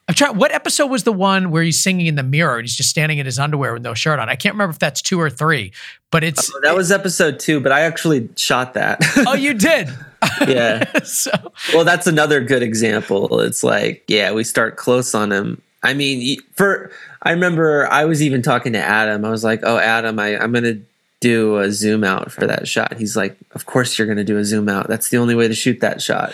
I'm 0.10 0.16
trying. 0.16 0.38
What 0.38 0.52
episode 0.52 0.88
was 0.88 1.04
the 1.04 1.14
one 1.14 1.52
where 1.52 1.62
he's 1.62 1.82
singing 1.82 2.08
in 2.08 2.16
the 2.16 2.24
mirror 2.24 2.58
and 2.58 2.64
he's 2.64 2.76
just 2.76 2.90
standing 2.90 3.20
in 3.20 3.28
his 3.28 3.38
underwear 3.38 3.74
with 3.74 3.84
no 3.84 3.94
shirt 3.94 4.18
on? 4.18 4.28
I 4.28 4.36
can't 4.36 4.56
remember 4.56 4.72
if 4.72 4.80
that's 4.80 5.04
two 5.04 5.22
or 5.22 5.30
three, 5.30 5.72
but 6.10 6.24
it's 6.24 6.52
oh, 6.52 6.60
that 6.64 6.76
was 6.76 6.92
episode 6.92 7.40
two. 7.40 7.60
But 7.60 7.72
I 7.72 7.82
actually 7.82 8.28
shot 8.36 8.74
that. 8.74 9.02
oh, 9.28 9.36
you 9.36 9.54
did? 9.54 9.88
yeah. 10.48 11.00
so 11.04 11.30
well, 11.76 11.86
that's 11.86 12.08
another 12.08 12.42
good 12.42 12.64
example. 12.64 13.40
It's 13.42 13.64
like, 13.64 14.04
yeah, 14.08 14.32
we 14.32 14.44
start 14.44 14.78
close 14.78 15.14
on 15.14 15.32
him. 15.32 15.62
I 15.84 15.94
mean, 15.94 16.42
for 16.56 16.90
I 17.22 17.30
remember 17.30 17.88
I 17.92 18.06
was 18.06 18.24
even 18.24 18.42
talking 18.42 18.74
to 18.74 18.80
Adam. 18.80 19.24
I 19.24 19.30
was 19.30 19.44
like, 19.44 19.60
"Oh, 19.62 19.78
Adam, 19.78 20.18
I, 20.18 20.40
I'm 20.40 20.52
gonna 20.52 20.80
do 21.20 21.60
a 21.60 21.72
zoom 21.72 22.04
out 22.04 22.32
for 22.32 22.48
that 22.48 22.68
shot." 22.68 22.98
He's 22.98 23.16
like, 23.16 23.38
"Of 23.52 23.68
course 23.68 24.00
you're 24.00 24.08
gonna 24.08 24.24
do 24.24 24.40
a 24.40 24.44
zoom 24.44 24.70
out. 24.70 24.88
That's 24.88 25.10
the 25.10 25.18
only 25.18 25.36
way 25.36 25.48
to 25.48 25.54
shoot 25.54 25.82
that 25.82 26.02
shot." 26.02 26.34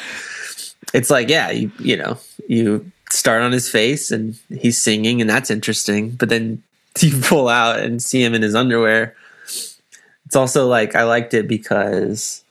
it's 0.94 1.10
like 1.10 1.30
yeah 1.30 1.50
you 1.50 1.72
you 1.80 1.98
know 1.98 2.16
you 2.48 2.92
start 3.10 3.42
on 3.42 3.52
his 3.52 3.70
face 3.70 4.12
and 4.12 4.38
he's 4.50 4.82
singing 4.82 5.22
and 5.22 5.30
that's 5.30 5.52
interesting 5.52 6.12
but 6.12 6.30
then 6.30 6.62
you 7.00 7.20
pull 7.22 7.48
out 7.48 7.80
and 7.80 8.02
see 8.02 8.24
him 8.24 8.34
in 8.34 8.42
his 8.42 8.56
underwear 8.56 9.16
it's 10.26 10.36
also 10.36 10.68
like 10.68 10.96
I 10.96 11.04
liked 11.04 11.34
it 11.34 11.48
because 11.48 12.44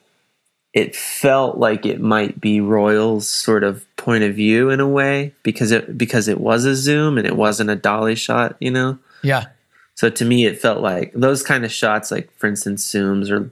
it 0.72 0.94
felt 0.94 1.58
like 1.58 1.86
it 1.86 2.00
might 2.00 2.40
be 2.40 2.60
Royal's 2.60 3.28
sort 3.28 3.64
of 3.64 3.84
point 3.96 4.24
of 4.24 4.34
view 4.34 4.70
in 4.70 4.80
a 4.80 4.88
way 4.88 5.32
because 5.42 5.70
it 5.70 5.96
because 5.96 6.28
it 6.28 6.40
was 6.40 6.64
a 6.64 6.74
zoom 6.74 7.18
and 7.18 7.26
it 7.26 7.36
wasn't 7.36 7.70
a 7.70 7.76
dolly 7.76 8.14
shot, 8.14 8.56
you 8.60 8.70
know. 8.70 8.98
Yeah. 9.22 9.46
So 9.94 10.10
to 10.10 10.24
me, 10.24 10.46
it 10.46 10.60
felt 10.60 10.80
like 10.80 11.12
those 11.14 11.42
kind 11.42 11.64
of 11.64 11.72
shots, 11.72 12.10
like 12.10 12.30
for 12.38 12.46
instance, 12.46 12.90
zooms 12.90 13.30
or 13.30 13.50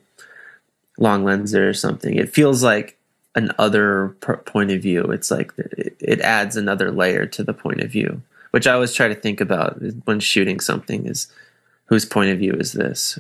long 0.99 1.25
lenses 1.25 1.55
or 1.55 1.75
something. 1.75 2.17
It 2.17 2.33
feels 2.33 2.62
like 2.62 2.97
an 3.35 3.51
other 3.59 4.16
point 4.47 4.71
of 4.71 4.83
view. 4.83 5.05
It's 5.05 5.31
like 5.31 5.53
it, 5.57 5.97
it 6.01 6.21
adds 6.21 6.57
another 6.57 6.90
layer 6.90 7.27
to 7.27 7.42
the 7.42 7.55
point 7.55 7.81
of 7.81 7.90
view, 7.90 8.23
which 8.51 8.66
I 8.66 8.73
always 8.73 8.95
try 8.95 9.09
to 9.09 9.14
think 9.14 9.40
about 9.40 9.81
when 10.05 10.21
shooting 10.21 10.61
something 10.61 11.07
is 11.07 11.29
whose 11.87 12.07
point 12.07 12.31
of 12.31 12.38
view 12.38 12.53
is 12.55 12.73
this? 12.73 13.18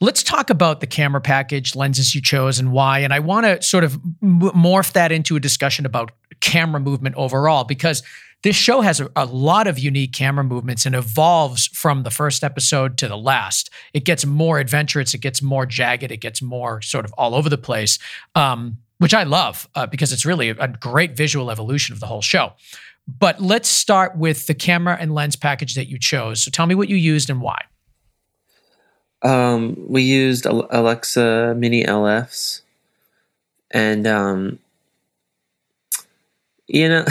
Let's 0.00 0.22
talk 0.22 0.50
about 0.50 0.80
the 0.80 0.86
camera 0.86 1.20
package, 1.20 1.74
lenses 1.74 2.14
you 2.14 2.20
chose, 2.20 2.58
and 2.58 2.72
why. 2.72 2.98
And 2.98 3.12
I 3.12 3.20
want 3.20 3.46
to 3.46 3.62
sort 3.62 3.84
of 3.84 3.94
morph 4.22 4.92
that 4.92 5.12
into 5.12 5.36
a 5.36 5.40
discussion 5.40 5.86
about 5.86 6.10
camera 6.40 6.80
movement 6.80 7.14
overall, 7.16 7.64
because 7.64 8.02
this 8.42 8.56
show 8.56 8.80
has 8.80 9.00
a, 9.00 9.10
a, 9.16 9.26
lot 9.26 9.66
of 9.66 9.78
unique 9.78 10.12
camera 10.12 10.44
movements 10.44 10.84
and 10.84 10.94
evolves 10.94 11.68
from 11.68 12.02
the 12.02 12.10
first 12.10 12.42
episode 12.42 12.98
to 12.98 13.08
the 13.08 13.16
last. 13.16 13.70
It 13.94 14.04
gets 14.04 14.26
more 14.26 14.58
adventurous, 14.58 15.14
it 15.14 15.18
gets 15.18 15.40
more 15.40 15.64
jagged, 15.66 16.10
it 16.10 16.18
gets 16.18 16.42
more 16.42 16.82
sort 16.82 17.04
of 17.04 17.12
all 17.18 17.34
over 17.34 17.48
the 17.48 17.58
place, 17.58 17.98
um, 18.34 18.78
which 19.00 19.14
I 19.14 19.22
love 19.22 19.66
uh, 19.74 19.86
because 19.86 20.12
it's 20.12 20.26
really 20.26 20.50
a 20.50 20.68
great 20.68 21.16
visual 21.16 21.50
evolution 21.50 21.94
of 21.94 22.00
the 22.00 22.06
whole 22.06 22.20
show. 22.20 22.52
But 23.08 23.40
let's 23.40 23.66
start 23.66 24.14
with 24.14 24.46
the 24.46 24.52
camera 24.52 24.96
and 25.00 25.14
lens 25.14 25.36
package 25.36 25.74
that 25.74 25.86
you 25.86 25.98
chose. 25.98 26.44
So 26.44 26.50
tell 26.50 26.66
me 26.66 26.74
what 26.74 26.90
you 26.90 26.96
used 26.96 27.30
and 27.30 27.40
why. 27.40 27.64
Um, 29.22 29.74
we 29.88 30.02
used 30.02 30.44
Alexa 30.44 31.54
Mini 31.56 31.82
LFs, 31.84 32.60
and 33.70 34.06
um, 34.06 34.58
you 36.66 36.88
know, 36.88 37.04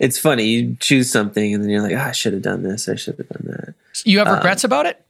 it's 0.00 0.18
funny. 0.18 0.44
You 0.44 0.76
choose 0.80 1.10
something, 1.12 1.54
and 1.54 1.62
then 1.62 1.70
you're 1.70 1.82
like, 1.82 1.92
oh, 1.92 1.98
"I 2.08 2.12
should 2.12 2.32
have 2.32 2.42
done 2.42 2.62
this. 2.62 2.88
I 2.88 2.96
should 2.96 3.18
have 3.18 3.28
done 3.28 3.44
that." 3.50 3.74
You 4.04 4.18
have 4.18 4.28
regrets 4.28 4.64
um, 4.64 4.68
about 4.68 4.86
it? 4.86 5.04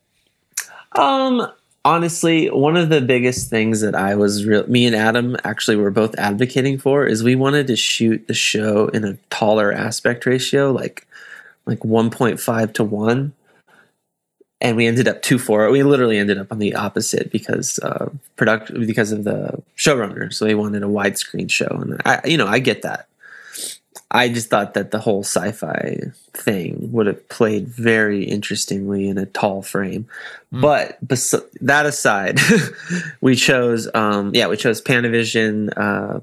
Um, 0.92 1.48
honestly, 1.88 2.51
one 2.51 2.77
of 2.77 2.90
the 2.90 3.01
biggest 3.01 3.48
things 3.48 3.81
that 3.81 3.94
I 3.94 4.14
was 4.14 4.44
real, 4.44 4.66
me 4.66 4.87
and 4.87 4.94
Adam 4.94 5.37
actually 5.44 5.77
were 5.77 5.90
both 5.90 6.14
advocating 6.18 6.79
for 6.79 7.07
is 7.07 7.22
we 7.22 7.35
wanted 7.35 7.66
to 7.68 7.77
shoot 7.77 8.27
the 8.29 8.35
show 8.35 8.88
in 8.88 9.05
a 9.05 9.16
taller 9.31 9.72
aspect 9.72 10.27
ratio, 10.27 10.70
like 10.70 11.07
like 11.66 11.81
1.5 11.81 12.72
to 12.74 12.85
one 12.85 13.35
and 14.61 14.77
we 14.77 14.87
ended 14.87 15.07
up 15.07 15.22
two 15.22 15.38
four. 15.38 15.70
We 15.70 15.83
literally 15.83 16.18
ended 16.18 16.38
up 16.38 16.51
on 16.51 16.59
the 16.59 16.74
opposite 16.74 17.31
because 17.31 17.79
uh, 17.81 18.11
product 18.37 18.72
because 18.74 19.12
of 19.12 19.24
the 19.24 19.62
showrunner. 19.77 20.33
So 20.33 20.44
they 20.44 20.55
wanted 20.55 20.83
a 20.83 20.87
widescreen 20.87 21.51
show, 21.51 21.68
and 21.68 22.01
I, 22.05 22.20
you 22.24 22.37
know, 22.37 22.46
I 22.46 22.59
get 22.59 22.83
that. 22.83 23.08
I 24.11 24.29
just 24.29 24.49
thought 24.49 24.75
that 24.75 24.90
the 24.90 24.99
whole 24.99 25.23
sci-fi 25.23 26.01
thing 26.33 26.90
would 26.92 27.07
have 27.07 27.29
played 27.29 27.68
very 27.68 28.25
interestingly 28.25 29.09
in 29.09 29.18
a 29.18 29.27
tall 29.27 29.62
frame. 29.62 30.07
Mm. 30.53 30.62
But 30.62 31.07
bes- 31.07 31.35
that 31.61 31.85
aside, 31.85 32.40
we 33.21 33.37
chose, 33.37 33.88
um, 33.94 34.31
yeah, 34.35 34.49
we 34.49 34.57
chose 34.57 34.81
Panavision 34.81 35.77
uh, 35.77 36.21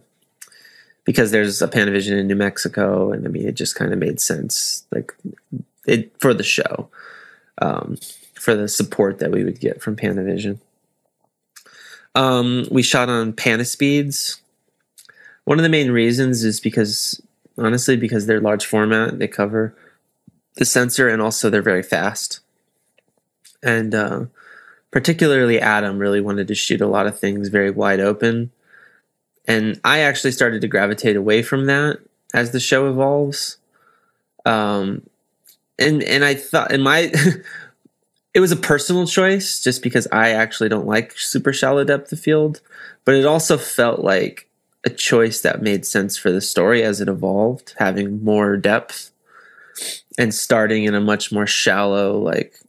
because 1.04 1.30
there's 1.32 1.62
a 1.62 1.68
Panavision 1.68 2.20
in 2.20 2.28
New 2.28 2.36
Mexico, 2.36 3.12
and 3.12 3.26
I 3.26 3.30
mean, 3.30 3.48
it 3.48 3.56
just 3.56 3.76
kind 3.76 3.94
of 3.94 4.00
made 4.00 4.20
sense, 4.20 4.84
like 4.92 5.16
it 5.86 6.12
for 6.20 6.34
the 6.34 6.44
show. 6.44 6.90
Um, 7.62 7.98
for 8.46 8.56
the 8.56 8.68
support 8.68 9.18
that 9.18 9.32
we 9.32 9.44
would 9.44 9.60
get 9.60 9.82
from 9.82 9.96
Panavision. 9.96 10.60
Um, 12.14 12.68
we 12.70 12.84
shot 12.84 13.10
on 13.10 13.34
Panaspeeds. 13.34 14.40
One 15.46 15.58
of 15.58 15.64
the 15.64 15.70
main 15.70 15.90
reasons 15.90 16.44
is 16.44 16.60
because, 16.60 17.20
honestly, 17.58 17.98
because 17.98 18.26
they're 18.26 18.42
large 18.42 18.66
format, 18.66 19.20
they 19.20 19.28
cover 19.28 19.76
the 20.56 20.66
sensor, 20.66 21.08
and 21.08 21.22
also 21.22 21.50
they're 21.50 21.62
very 21.62 21.84
fast. 21.84 22.40
And 23.64 23.94
uh, 23.96 24.26
particularly, 24.92 25.60
Adam 25.60 25.98
really 25.98 26.22
wanted 26.22 26.48
to 26.48 26.56
shoot 26.56 26.82
a 26.82 26.88
lot 26.88 27.08
of 27.08 27.20
things 27.20 27.50
very 27.50 27.72
wide 27.72 28.00
open. 28.00 28.52
And 29.48 29.80
I 29.84 30.00
actually 30.00 30.32
started 30.32 30.62
to 30.62 30.68
gravitate 30.68 31.16
away 31.16 31.42
from 31.44 31.66
that 31.66 32.00
as 32.34 32.52
the 32.52 32.60
show 32.60 32.90
evolves. 32.90 33.58
Um, 34.46 35.08
and 35.78 36.04
and 36.04 36.24
I 36.24 36.36
thought, 36.36 36.72
in 36.72 36.82
my 36.82 37.12
it 38.34 38.40
was 38.40 38.52
a 38.52 38.58
personal 38.58 39.08
choice 39.08 39.62
just 39.62 39.82
because 39.82 40.08
I 40.12 40.32
actually 40.32 40.70
don't 40.70 40.86
like 40.86 41.18
super 41.18 41.54
shallow 41.54 41.84
depth 41.84 42.12
of 42.12 42.20
field, 42.20 42.62
but 43.06 43.16
it 43.16 43.26
also 43.26 43.58
felt 43.58 44.02
like 44.02 44.45
a 44.86 44.90
choice 44.90 45.42
that 45.42 45.62
made 45.62 45.86
sense 45.86 46.18
for 46.18 46.32
the 46.32 46.42
story 46.42 46.84
as 46.84 47.02
it 47.02 47.08
evolved, 47.08 47.74
having 47.78 48.24
more 48.24 48.56
depth 48.56 49.12
and 50.18 50.34
starting 50.34 50.84
in 50.84 50.96
a 50.96 51.02
much 51.02 51.32
more 51.32 51.48
shallow, 51.48 52.18
like 52.18 52.60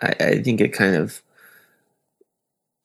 I, 0.00 0.14
I 0.20 0.42
think 0.42 0.60
it 0.60 0.72
kind 0.72 0.96
of 0.96 1.22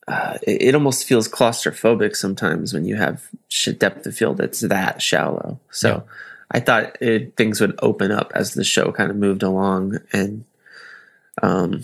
uh, 0.08 0.38
it, 0.44 0.62
it, 0.62 0.76
almost 0.76 1.08
feels 1.08 1.30
claustrophobic 1.30 2.16
sometimes 2.16 2.74
when 2.74 2.86
you 2.86 2.96
have 2.96 3.30
depth 3.78 4.06
of 4.06 4.18
field 4.18 4.38
that's 4.38 4.62
that 4.62 5.02
shallow. 5.02 5.60
So 5.70 5.90
yeah. 5.90 6.02
I 6.52 6.60
thought 6.60 7.02
it, 7.02 7.38
things 7.38 7.62
would 7.62 7.80
open 7.82 8.12
up 8.12 8.32
as 8.36 8.54
the 8.54 8.64
show 8.64 8.92
kind 8.92 9.12
of 9.12 9.16
moved 9.16 9.44
along 9.44 10.00
and 10.12 10.44
um, 11.42 11.84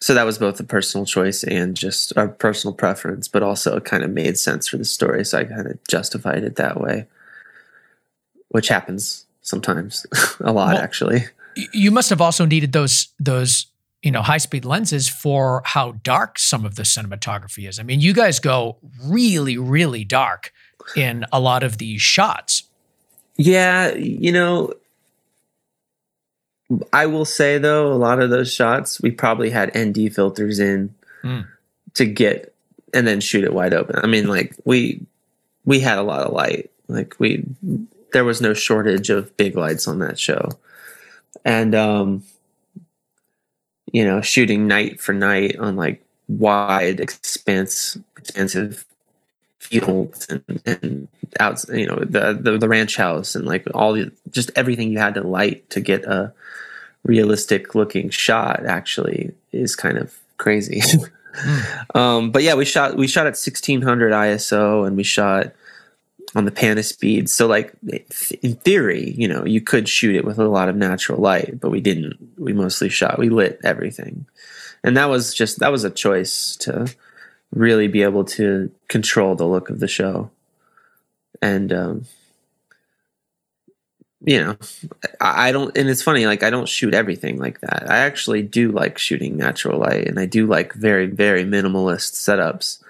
so 0.00 0.14
that 0.14 0.26
was 0.26 0.38
both 0.38 0.60
a 0.60 0.64
personal 0.64 1.04
choice 1.04 1.42
and 1.42 1.76
just 1.76 2.12
a 2.16 2.28
personal 2.28 2.74
preference, 2.74 3.26
but 3.26 3.42
also 3.42 3.76
it 3.76 3.84
kind 3.84 4.04
of 4.04 4.10
made 4.10 4.38
sense 4.38 4.68
for 4.68 4.76
the 4.76 4.84
story. 4.84 5.24
So 5.24 5.38
I 5.38 5.44
kind 5.44 5.66
of 5.66 5.78
justified 5.88 6.44
it 6.44 6.56
that 6.56 6.80
way, 6.80 7.06
which 8.48 8.68
happens 8.68 9.26
sometimes, 9.42 10.06
a 10.40 10.52
lot 10.52 10.74
well, 10.74 10.82
actually. 10.82 11.24
You 11.72 11.90
must 11.90 12.10
have 12.10 12.20
also 12.20 12.44
needed 12.44 12.72
those 12.72 13.08
those 13.18 13.66
you 14.02 14.12
know 14.12 14.22
high 14.22 14.38
speed 14.38 14.64
lenses 14.64 15.08
for 15.08 15.62
how 15.64 15.92
dark 16.02 16.38
some 16.38 16.64
of 16.64 16.76
the 16.76 16.84
cinematography 16.84 17.68
is. 17.68 17.80
I 17.80 17.82
mean, 17.82 18.00
you 18.00 18.12
guys 18.12 18.38
go 18.38 18.76
really 19.02 19.58
really 19.58 20.04
dark 20.04 20.52
in 20.96 21.24
a 21.32 21.40
lot 21.40 21.62
of 21.62 21.78
these 21.78 22.00
shots. 22.00 22.64
Yeah, 23.36 23.94
you 23.94 24.32
know, 24.32 24.72
I 26.92 27.06
will 27.06 27.24
say 27.24 27.58
though, 27.58 27.92
a 27.92 27.94
lot 27.94 28.20
of 28.20 28.30
those 28.30 28.52
shots 28.52 29.00
we 29.00 29.10
probably 29.10 29.50
had 29.50 29.76
ND 29.76 30.14
filters 30.14 30.58
in 30.58 30.94
mm. 31.22 31.46
to 31.94 32.04
get 32.04 32.54
and 32.92 33.06
then 33.06 33.20
shoot 33.20 33.44
it 33.44 33.54
wide 33.54 33.74
open. 33.74 33.96
I 34.02 34.06
mean, 34.06 34.26
like 34.26 34.54
we 34.64 35.00
we 35.64 35.80
had 35.80 35.98
a 35.98 36.02
lot 36.02 36.26
of 36.26 36.32
light. 36.32 36.70
Like 36.88 37.14
we 37.18 37.44
there 38.12 38.24
was 38.24 38.40
no 38.40 38.54
shortage 38.54 39.10
of 39.10 39.36
big 39.36 39.56
lights 39.56 39.88
on 39.88 39.98
that 40.00 40.18
show. 40.18 40.50
And 41.44 41.74
um 41.74 42.24
you 43.92 44.04
know, 44.04 44.20
shooting 44.20 44.66
night 44.66 45.00
for 45.00 45.14
night 45.14 45.56
on 45.58 45.76
like 45.76 46.04
wide 46.28 47.00
expanse 47.00 47.96
expansive 48.18 48.84
fields 49.58 50.26
and, 50.28 50.62
and 50.66 51.08
out 51.40 51.62
you 51.70 51.86
know 51.86 51.96
the, 51.96 52.38
the 52.40 52.58
the 52.58 52.68
ranch 52.68 52.96
house 52.96 53.34
and 53.34 53.44
like 53.44 53.66
all 53.74 53.92
the 53.92 54.10
just 54.30 54.50
everything 54.54 54.90
you 54.90 54.98
had 54.98 55.14
to 55.14 55.22
light 55.22 55.68
to 55.68 55.80
get 55.80 56.04
a 56.04 56.32
realistic 57.04 57.74
looking 57.74 58.10
shot 58.10 58.64
actually 58.66 59.32
is 59.52 59.74
kind 59.74 59.98
of 59.98 60.16
crazy. 60.36 60.82
um, 61.94 62.30
but 62.30 62.42
yeah, 62.42 62.54
we 62.54 62.64
shot 62.64 62.96
we 62.96 63.08
shot 63.08 63.26
at 63.26 63.36
1600 63.36 64.12
ISO 64.12 64.86
and 64.86 64.96
we 64.96 65.02
shot 65.02 65.52
on 66.34 66.44
the 66.44 66.50
Panaspeed. 66.50 67.28
So 67.28 67.46
like 67.46 67.72
in 68.42 68.54
theory, 68.56 69.12
you 69.16 69.28
know, 69.28 69.44
you 69.44 69.60
could 69.60 69.88
shoot 69.88 70.16
it 70.16 70.24
with 70.24 70.38
a 70.38 70.48
lot 70.48 70.68
of 70.68 70.76
natural 70.76 71.20
light, 71.20 71.58
but 71.60 71.70
we 71.70 71.80
didn't. 71.80 72.16
We 72.36 72.52
mostly 72.52 72.88
shot. 72.88 73.18
We 73.18 73.30
lit 73.30 73.60
everything, 73.64 74.26
and 74.84 74.96
that 74.96 75.08
was 75.08 75.34
just 75.34 75.58
that 75.60 75.72
was 75.72 75.84
a 75.84 75.90
choice 75.90 76.56
to 76.56 76.92
really 77.52 77.88
be 77.88 78.02
able 78.02 78.24
to 78.24 78.70
control 78.88 79.34
the 79.34 79.46
look 79.46 79.70
of 79.70 79.80
the 79.80 79.88
show. 79.88 80.30
And 81.40 81.72
um, 81.72 82.06
you 84.24 84.40
know, 84.40 84.56
I 85.20 85.52
don't, 85.52 85.76
and 85.76 85.88
it's 85.88 86.02
funny, 86.02 86.26
like, 86.26 86.42
I 86.42 86.50
don't 86.50 86.68
shoot 86.68 86.94
everything 86.94 87.38
like 87.38 87.60
that. 87.60 87.90
I 87.90 87.98
actually 87.98 88.42
do 88.42 88.72
like 88.72 88.98
shooting 88.98 89.36
natural 89.36 89.78
light 89.78 90.08
and 90.08 90.18
I 90.18 90.26
do 90.26 90.46
like 90.46 90.72
very, 90.72 91.06
very 91.06 91.44
minimalist 91.44 92.14
setups. 92.14 92.82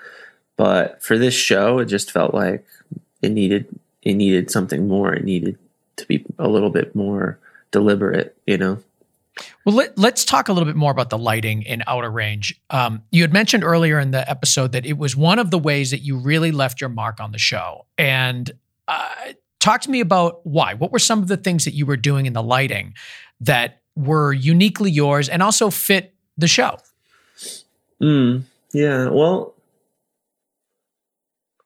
But 0.56 1.02
for 1.02 1.18
this 1.18 1.34
show, 1.34 1.78
it 1.78 1.86
just 1.86 2.10
felt 2.10 2.34
like 2.34 2.64
it 3.20 3.30
needed, 3.30 3.66
it 4.02 4.14
needed 4.14 4.50
something 4.50 4.88
more. 4.88 5.12
It 5.12 5.24
needed 5.24 5.58
to 5.96 6.06
be 6.06 6.24
a 6.38 6.48
little 6.48 6.70
bit 6.70 6.94
more 6.94 7.38
deliberate, 7.70 8.36
you 8.46 8.56
know? 8.56 8.78
Well, 9.64 9.74
let, 9.74 9.98
us 9.98 10.24
talk 10.24 10.48
a 10.48 10.52
little 10.52 10.66
bit 10.66 10.76
more 10.76 10.90
about 10.90 11.10
the 11.10 11.18
lighting 11.18 11.62
in 11.62 11.82
Outer 11.86 12.10
Range. 12.10 12.60
Um, 12.70 13.02
you 13.10 13.22
had 13.22 13.32
mentioned 13.32 13.64
earlier 13.64 13.98
in 13.98 14.10
the 14.10 14.28
episode 14.28 14.72
that 14.72 14.86
it 14.86 14.98
was 14.98 15.16
one 15.16 15.38
of 15.38 15.50
the 15.50 15.58
ways 15.58 15.90
that 15.90 16.00
you 16.00 16.18
really 16.18 16.52
left 16.52 16.80
your 16.80 16.90
mark 16.90 17.20
on 17.20 17.32
the 17.32 17.38
show. 17.38 17.86
And 17.96 18.50
uh, 18.86 19.08
Talk 19.60 19.80
to 19.82 19.90
me 19.90 20.00
about 20.00 20.46
why. 20.46 20.74
What 20.74 20.92
were 20.92 20.98
some 20.98 21.20
of 21.20 21.28
the 21.28 21.36
things 21.36 21.64
that 21.64 21.74
you 21.74 21.84
were 21.84 21.96
doing 21.96 22.26
in 22.26 22.32
the 22.32 22.42
lighting 22.42 22.94
that 23.40 23.82
were 23.96 24.32
uniquely 24.32 24.90
yours 24.90 25.28
and 25.28 25.42
also 25.42 25.70
fit 25.70 26.14
the 26.36 26.46
show? 26.46 26.78
Mm, 28.00 28.44
Yeah, 28.72 29.08
well, 29.08 29.54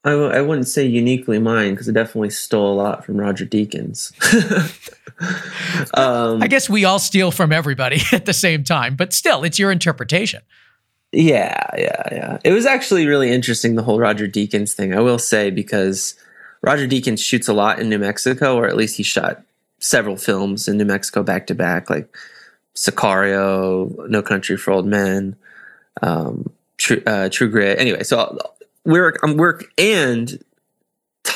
I 0.05 0.11
w- 0.11 0.31
I 0.31 0.41
wouldn't 0.41 0.67
say 0.67 0.85
uniquely 0.85 1.39
mine 1.39 1.73
because 1.73 1.89
I 1.89 1.93
definitely 1.93 2.31
stole 2.31 2.73
a 2.73 2.77
lot 2.77 3.05
from 3.05 3.17
Roger 3.19 3.47
Deakins. 3.47 4.13
um, 5.97 6.43
I 6.43 6.49
guess 6.49 6.69
we 6.69 6.85
all 6.85 6.99
steal 6.99 7.31
from 7.31 7.53
everybody 7.53 8.01
at 8.13 8.27
the 8.27 8.33
same 8.33 8.65
time, 8.65 8.97
but 8.97 9.13
still, 9.13 9.45
it's 9.45 9.59
your 9.59 9.71
interpretation. 9.71 10.43
Yeah, 11.13 11.67
yeah, 11.77 12.03
yeah. 12.11 12.39
It 12.43 12.53
was 12.53 12.67
actually 12.67 13.07
really 13.07 13.31
interesting 13.31 13.77
the 13.77 13.83
whole 13.83 14.01
Roger 14.01 14.27
Deakins 14.27 14.73
thing. 14.73 14.95
I 14.95 15.01
will 15.01 15.19
say 15.19 15.51
because 15.51 16.17
Roger 16.63 16.89
Deakins 16.89 17.21
shoots 17.21 17.49
a 17.49 17.53
lot 17.53 17.79
in 17.79 17.89
New 17.89 17.99
Mexico, 17.99 18.57
or 18.57 18.67
at 18.67 18.77
least 18.77 18.97
he 18.97 19.03
shot 19.03 19.43
several 19.79 20.17
films 20.17 20.67
in 20.69 20.79
New 20.79 20.85
Mexico 20.85 21.23
back 21.23 21.47
to 21.49 21.55
back, 21.55 21.91
like 21.91 22.09
Sicario, 22.75 24.09
No 24.09 24.23
Country 24.23 24.57
for 24.57 24.73
Old 24.73 24.87
Men, 24.87 25.37
um, 26.01 26.51
True, 26.79 27.03
uh, 27.07 27.29
True 27.29 27.51
Grit. 27.51 27.79
Anyway, 27.79 28.03
so 28.03 28.39
we're 28.85 29.15
I'm 29.23 29.37
work 29.37 29.65
and 29.79 30.43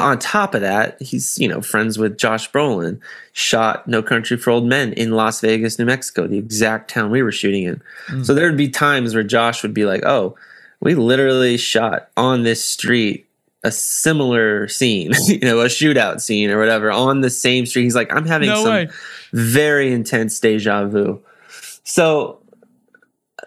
on 0.01 0.19
top 0.19 0.55
of 0.55 0.61
that, 0.61 1.01
he's 1.01 1.39
you 1.39 1.49
know 1.49 1.61
friends 1.61 1.99
with 1.99 2.19
Josh 2.19 2.51
Brolin. 2.51 3.01
Shot 3.33 3.87
No 3.89 4.03
Country 4.03 4.37
for 4.37 4.51
Old 4.51 4.67
Men 4.67 4.93
in 4.93 5.13
Las 5.13 5.41
Vegas, 5.41 5.79
New 5.79 5.85
Mexico, 5.85 6.27
the 6.27 6.39
exact 6.39 6.91
town 6.91 7.11
we 7.11 7.23
were 7.23 7.33
shooting 7.33 7.65
in. 7.65 7.83
Mm. 8.09 8.27
So 8.27 8.35
there 8.35 8.47
would 8.47 8.57
be 8.57 8.69
times 8.69 9.15
where 9.15 9.25
Josh 9.25 9.63
would 9.63 9.75
be 9.75 9.85
like, 9.85 10.05
"Oh, 10.05 10.37
we 10.81 10.95
literally 10.95 11.57
shot 11.57 12.09
on 12.17 12.43
this 12.43 12.63
street 12.63 13.27
a 13.65 13.73
similar 13.73 14.69
scene, 14.69 15.13
you 15.27 15.41
know, 15.41 15.61
a 15.61 15.67
shootout 15.67 16.21
scene 16.21 16.51
or 16.51 16.59
whatever 16.59 16.91
on 16.91 17.21
the 17.21 17.31
same 17.31 17.67
street." 17.67 17.85
He's 17.85 17.97
like, 17.97 18.13
"I'm 18.13 18.27
having 18.27 18.49
no 18.49 18.65
some 18.65 18.73
way. 18.73 18.89
very 19.33 19.93
intense 19.93 20.39
deja 20.41 20.87
vu." 20.87 21.23
So, 21.85 22.41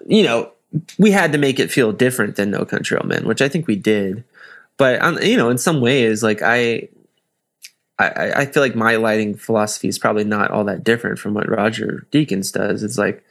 you 0.07 0.23
know, 0.23 0.51
we 0.97 1.11
had 1.11 1.31
to 1.31 1.37
make 1.37 1.59
it 1.59 1.71
feel 1.71 1.91
different 1.91 2.35
than 2.35 2.51
No 2.51 2.65
Country 2.65 2.97
Old 2.97 3.07
Men, 3.07 3.25
which 3.25 3.41
I 3.41 3.49
think 3.49 3.67
we 3.67 3.75
did 3.75 4.23
but 4.79 5.03
um, 5.03 5.21
you 5.21 5.35
know, 5.35 5.49
in 5.49 5.59
some 5.59 5.81
ways, 5.81 6.23
like 6.23 6.41
I, 6.41 6.87
I, 7.99 8.31
I 8.31 8.45
feel 8.45 8.63
like 8.63 8.75
my 8.75 8.95
lighting 8.95 9.35
philosophy 9.35 9.89
is 9.89 9.99
probably 9.99 10.23
not 10.23 10.51
all 10.51 10.63
that 10.63 10.85
different 10.85 11.19
from 11.19 11.33
what 11.33 11.49
Roger 11.49 12.07
Deakins 12.13 12.53
does. 12.53 12.81
It's 12.81 12.97
like, 12.97 13.21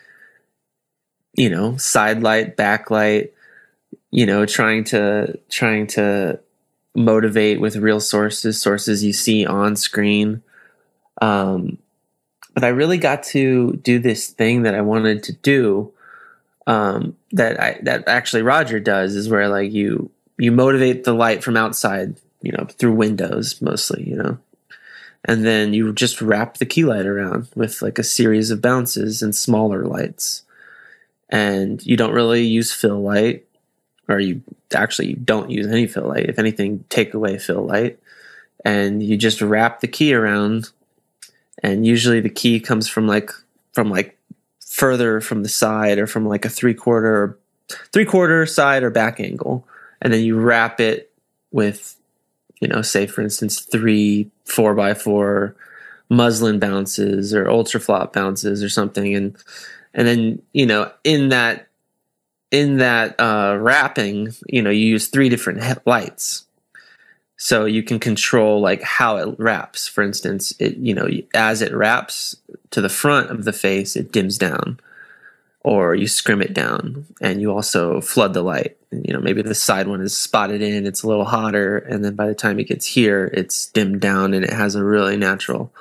you 1.38 1.48
know, 1.48 1.78
side 1.78 2.22
light, 2.22 2.58
backlight, 2.58 3.30
you 4.10 4.26
know, 4.26 4.44
trying 4.44 4.84
to 4.84 5.38
trying 5.48 5.86
to 5.88 6.38
motivate 6.94 7.60
with 7.60 7.76
real 7.76 8.00
sources, 8.00 8.60
sources 8.60 9.02
you 9.02 9.14
see 9.14 9.46
on 9.46 9.74
screen. 9.74 10.42
Um, 11.22 11.78
but 12.52 12.62
I 12.62 12.68
really 12.68 12.98
got 12.98 13.22
to 13.22 13.72
do 13.82 13.98
this 13.98 14.28
thing 14.28 14.64
that 14.64 14.74
I 14.74 14.82
wanted 14.82 15.22
to 15.24 15.32
do. 15.32 15.92
Um, 16.66 17.16
that 17.32 17.60
I 17.60 17.78
that 17.82 18.08
actually 18.08 18.42
Roger 18.42 18.80
does 18.80 19.14
is 19.14 19.28
where 19.28 19.48
like 19.48 19.72
you 19.72 20.10
you 20.38 20.52
motivate 20.52 21.04
the 21.04 21.14
light 21.14 21.42
from 21.42 21.56
outside, 21.56 22.16
you 22.42 22.52
know, 22.52 22.66
through 22.66 22.94
windows 22.94 23.60
mostly, 23.60 24.08
you 24.08 24.16
know. 24.16 24.38
And 25.24 25.44
then 25.44 25.74
you 25.74 25.92
just 25.92 26.22
wrap 26.22 26.58
the 26.58 26.66
key 26.66 26.84
light 26.84 27.06
around 27.06 27.48
with 27.54 27.82
like 27.82 27.98
a 27.98 28.04
series 28.04 28.50
of 28.50 28.62
bounces 28.62 29.20
and 29.20 29.34
smaller 29.34 29.84
lights. 29.84 30.44
And 31.28 31.84
you 31.84 31.96
don't 31.96 32.14
really 32.14 32.44
use 32.44 32.72
fill 32.72 33.02
light, 33.02 33.44
or 34.08 34.20
you 34.20 34.42
actually 34.72 35.14
don't 35.14 35.50
use 35.50 35.66
any 35.66 35.86
fill 35.86 36.08
light. 36.08 36.30
If 36.30 36.38
anything, 36.38 36.84
take 36.88 37.12
away 37.12 37.36
fill 37.38 37.66
light. 37.66 37.98
And 38.64 39.02
you 39.02 39.16
just 39.16 39.42
wrap 39.42 39.80
the 39.80 39.88
key 39.88 40.14
around. 40.14 40.70
And 41.62 41.86
usually 41.86 42.20
the 42.20 42.30
key 42.30 42.60
comes 42.60 42.88
from 42.88 43.06
like 43.06 43.30
from 43.72 43.90
like 43.90 44.17
further 44.78 45.20
from 45.20 45.42
the 45.42 45.48
side 45.48 45.98
or 45.98 46.06
from 46.06 46.26
like 46.26 46.44
a 46.44 46.48
three 46.48 46.74
quarter 46.74 47.36
three 47.92 48.04
quarter 48.04 48.46
side 48.46 48.82
or 48.82 48.90
back 48.90 49.18
angle 49.20 49.66
and 50.00 50.12
then 50.12 50.22
you 50.24 50.38
wrap 50.38 50.80
it 50.80 51.10
with, 51.50 51.96
you 52.60 52.68
know, 52.68 52.82
say 52.82 53.06
for 53.06 53.22
instance, 53.22 53.60
three 53.60 54.30
four 54.44 54.74
by 54.74 54.94
four 54.94 55.54
muslin 56.10 56.58
bounces 56.58 57.34
or 57.34 57.50
ultra 57.50 57.80
flop 57.80 58.12
bounces 58.12 58.62
or 58.62 58.68
something, 58.68 59.14
and 59.14 59.36
and 59.94 60.06
then 60.06 60.42
you 60.52 60.66
know 60.66 60.90
in 61.04 61.28
that 61.28 61.68
in 62.50 62.78
that 62.78 63.18
uh, 63.20 63.56
wrapping, 63.60 64.32
you 64.46 64.62
know, 64.62 64.70
you 64.70 64.86
use 64.86 65.08
three 65.08 65.28
different 65.28 65.86
lights. 65.86 66.46
So 67.38 67.64
you 67.64 67.82
can 67.82 67.98
control 67.98 68.60
like 68.60 68.82
how 68.82 69.16
it 69.16 69.34
wraps. 69.38 69.88
For 69.88 70.02
instance, 70.02 70.52
it 70.58 70.76
you 70.76 70.92
know 70.92 71.08
as 71.32 71.62
it 71.62 71.72
wraps 71.72 72.36
to 72.70 72.80
the 72.80 72.88
front 72.88 73.30
of 73.30 73.44
the 73.44 73.52
face, 73.52 73.96
it 73.96 74.12
dims 74.12 74.36
down 74.36 74.80
or 75.68 75.94
you 75.94 76.06
scrim 76.06 76.40
it 76.40 76.54
down 76.54 77.04
and 77.20 77.40
you 77.40 77.52
also 77.52 78.00
flood 78.00 78.32
the 78.32 78.42
light. 78.42 78.76
You 78.90 79.12
know, 79.12 79.20
maybe 79.20 79.42
the 79.42 79.54
side 79.54 79.86
one 79.86 80.00
is 80.00 80.16
spotted 80.16 80.62
in, 80.62 80.86
it's 80.86 81.02
a 81.02 81.08
little 81.08 81.24
hotter, 81.24 81.78
and 81.78 82.04
then 82.04 82.14
by 82.14 82.26
the 82.26 82.34
time 82.34 82.58
it 82.58 82.68
gets 82.68 82.86
here, 82.86 83.30
it's 83.34 83.66
dimmed 83.66 84.00
down 84.00 84.34
and 84.34 84.44
it 84.44 84.52
has 84.52 84.74
a 84.74 84.84
really 84.84 85.16
natural 85.16 85.72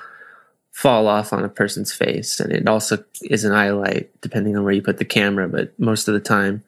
fall 0.71 1.07
off 1.07 1.31
on 1.31 1.43
a 1.43 1.49
person's 1.49 1.93
face. 1.93 2.39
And 2.39 2.51
it 2.51 2.67
also 2.67 3.03
is 3.23 3.43
an 3.45 3.53
eye 3.53 3.71
light, 3.71 4.09
depending 4.21 4.57
on 4.57 4.63
where 4.63 4.73
you 4.73 4.81
put 4.81 4.97
the 4.97 5.05
camera, 5.05 5.47
but 5.47 5.77
most 5.79 6.07
of 6.07 6.13
the 6.13 6.19
time, 6.19 6.63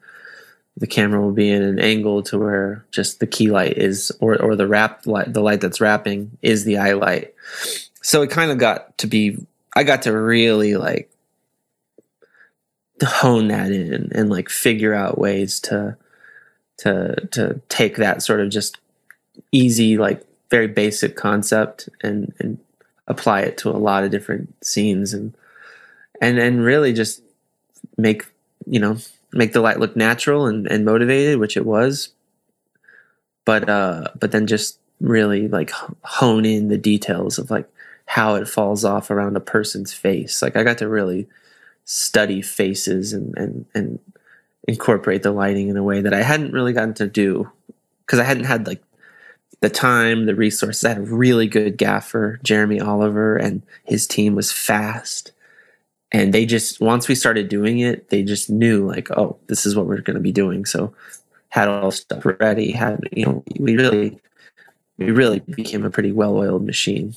the 0.76 0.86
camera 0.86 1.20
will 1.20 1.32
be 1.32 1.50
in 1.50 1.62
an 1.62 1.78
angle 1.78 2.22
to 2.24 2.38
where 2.38 2.84
just 2.90 3.20
the 3.20 3.26
key 3.26 3.50
light 3.50 3.76
is, 3.76 4.12
or, 4.20 4.40
or 4.40 4.56
the 4.56 4.66
wrap 4.66 5.06
light, 5.06 5.32
the 5.32 5.42
light 5.42 5.60
that's 5.60 5.80
wrapping 5.80 6.38
is 6.42 6.64
the 6.64 6.78
eye 6.78 6.92
light. 6.92 7.34
So 8.02 8.22
it 8.22 8.30
kind 8.30 8.50
of 8.50 8.58
got 8.58 8.96
to 8.98 9.06
be, 9.06 9.38
I 9.74 9.82
got 9.84 10.02
to 10.02 10.12
really 10.12 10.76
like 10.76 11.10
hone 13.02 13.48
that 13.48 13.72
in 13.72 14.10
and 14.14 14.30
like 14.30 14.48
figure 14.48 14.94
out 14.94 15.18
ways 15.18 15.60
to 15.60 15.96
to 16.78 17.14
to 17.30 17.60
take 17.68 17.96
that 17.96 18.22
sort 18.22 18.40
of 18.40 18.50
just 18.50 18.78
easy 19.52 19.98
like 19.98 20.26
very 20.50 20.66
basic 20.66 21.16
concept 21.16 21.88
and 22.02 22.32
and 22.38 22.58
apply 23.06 23.40
it 23.40 23.58
to 23.58 23.70
a 23.70 23.72
lot 23.72 24.04
of 24.04 24.10
different 24.10 24.52
scenes 24.64 25.12
and 25.12 25.34
and 26.20 26.38
and 26.38 26.64
really 26.64 26.92
just 26.92 27.22
make 27.96 28.26
you 28.66 28.78
know 28.78 28.96
make 29.32 29.52
the 29.52 29.60
light 29.60 29.78
look 29.78 29.96
natural 29.96 30.46
and, 30.46 30.66
and 30.66 30.84
motivated 30.84 31.38
which 31.38 31.56
it 31.56 31.66
was 31.66 32.10
but 33.44 33.68
uh 33.68 34.08
but 34.18 34.32
then 34.32 34.46
just 34.46 34.78
really 35.00 35.48
like 35.48 35.70
hone 36.02 36.44
in 36.44 36.68
the 36.68 36.78
details 36.78 37.38
of 37.38 37.50
like 37.50 37.68
how 38.06 38.34
it 38.34 38.48
falls 38.48 38.84
off 38.84 39.10
around 39.10 39.36
a 39.36 39.40
person's 39.40 39.94
face 39.94 40.42
like 40.42 40.56
i 40.56 40.62
got 40.62 40.78
to 40.78 40.88
really 40.88 41.26
study 41.84 42.42
faces 42.42 43.12
and 43.12 43.36
and 43.36 43.66
and 43.74 43.98
incorporate 44.68 45.22
the 45.22 45.32
lighting 45.32 45.68
in 45.68 45.76
a 45.76 45.82
way 45.82 46.00
that 46.00 46.14
I 46.14 46.22
hadn't 46.22 46.52
really 46.52 46.72
gotten 46.72 46.94
to 46.94 47.06
do 47.06 47.50
because 48.06 48.18
I 48.18 48.24
hadn't 48.24 48.44
had 48.44 48.66
like 48.66 48.82
the 49.60 49.70
time, 49.70 50.26
the 50.26 50.34
resources. 50.34 50.84
I 50.84 50.90
had 50.90 50.98
a 50.98 51.02
really 51.02 51.46
good 51.46 51.76
gaffer, 51.76 52.38
Jeremy 52.42 52.80
Oliver, 52.80 53.36
and 53.36 53.62
his 53.84 54.06
team 54.06 54.34
was 54.34 54.52
fast. 54.52 55.32
And 56.12 56.34
they 56.34 56.44
just 56.44 56.80
once 56.80 57.08
we 57.08 57.14
started 57.14 57.48
doing 57.48 57.78
it, 57.78 58.10
they 58.10 58.22
just 58.22 58.50
knew 58.50 58.86
like, 58.86 59.10
oh, 59.12 59.38
this 59.46 59.64
is 59.64 59.76
what 59.76 59.86
we're 59.86 60.00
going 60.00 60.16
to 60.16 60.20
be 60.20 60.32
doing. 60.32 60.64
So 60.64 60.92
had 61.50 61.68
all 61.68 61.90
stuff 61.90 62.24
ready. 62.24 62.72
Had 62.72 63.08
you 63.12 63.26
know, 63.26 63.44
we 63.58 63.76
really, 63.76 64.18
we 64.98 65.10
really 65.10 65.40
became 65.40 65.84
a 65.84 65.90
pretty 65.90 66.12
well-oiled 66.12 66.64
machine. 66.64 67.14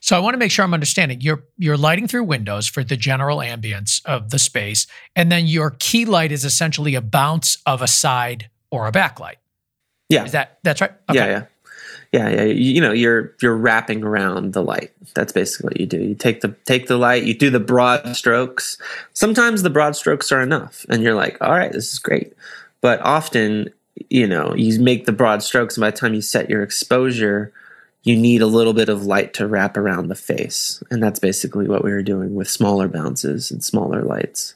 So 0.00 0.16
I 0.16 0.20
want 0.20 0.34
to 0.34 0.38
make 0.38 0.50
sure 0.50 0.64
I'm 0.64 0.74
understanding. 0.74 1.20
You're 1.20 1.42
you're 1.58 1.76
lighting 1.76 2.06
through 2.06 2.24
windows 2.24 2.66
for 2.68 2.84
the 2.84 2.96
general 2.96 3.38
ambience 3.38 4.04
of 4.04 4.30
the 4.30 4.38
space, 4.38 4.86
and 5.16 5.32
then 5.32 5.46
your 5.46 5.74
key 5.78 6.04
light 6.04 6.30
is 6.30 6.44
essentially 6.44 6.94
a 6.94 7.00
bounce 7.00 7.58
of 7.66 7.82
a 7.82 7.88
side 7.88 8.50
or 8.70 8.86
a 8.86 8.92
backlight. 8.92 9.36
Yeah, 10.08 10.24
is 10.24 10.32
that 10.32 10.58
that's 10.62 10.80
right? 10.80 10.92
Okay. 11.10 11.18
Yeah, 11.18 11.26
yeah, 11.26 11.44
yeah, 12.14 12.28
yeah. 12.28 12.44
You, 12.44 12.74
you 12.74 12.80
know, 12.80 12.92
you're 12.92 13.34
you're 13.42 13.56
wrapping 13.56 14.04
around 14.04 14.52
the 14.52 14.62
light. 14.62 14.92
That's 15.14 15.32
basically 15.32 15.68
what 15.68 15.80
you 15.80 15.86
do. 15.86 16.00
You 16.00 16.14
take 16.14 16.42
the 16.42 16.54
take 16.64 16.86
the 16.86 16.96
light. 16.96 17.24
You 17.24 17.34
do 17.34 17.50
the 17.50 17.58
broad 17.58 18.16
strokes. 18.16 18.78
Sometimes 19.14 19.62
the 19.62 19.70
broad 19.70 19.96
strokes 19.96 20.30
are 20.30 20.40
enough, 20.40 20.86
and 20.88 21.02
you're 21.02 21.16
like, 21.16 21.36
all 21.40 21.50
right, 21.50 21.72
this 21.72 21.92
is 21.92 21.98
great. 21.98 22.32
But 22.80 23.00
often, 23.00 23.70
you 24.10 24.28
know, 24.28 24.54
you 24.54 24.78
make 24.80 25.06
the 25.06 25.12
broad 25.12 25.42
strokes, 25.42 25.76
and 25.76 25.80
by 25.80 25.90
the 25.90 25.96
time 25.96 26.14
you 26.14 26.22
set 26.22 26.48
your 26.48 26.62
exposure 26.62 27.52
you 28.04 28.16
need 28.16 28.42
a 28.42 28.46
little 28.46 28.74
bit 28.74 28.90
of 28.90 29.06
light 29.06 29.32
to 29.32 29.46
wrap 29.46 29.78
around 29.78 30.08
the 30.08 30.14
face. 30.14 30.82
And 30.90 31.02
that's 31.02 31.18
basically 31.18 31.66
what 31.66 31.82
we 31.82 31.90
were 31.90 32.02
doing 32.02 32.34
with 32.34 32.50
smaller 32.50 32.86
bounces 32.86 33.50
and 33.50 33.64
smaller 33.64 34.02
lights. 34.02 34.54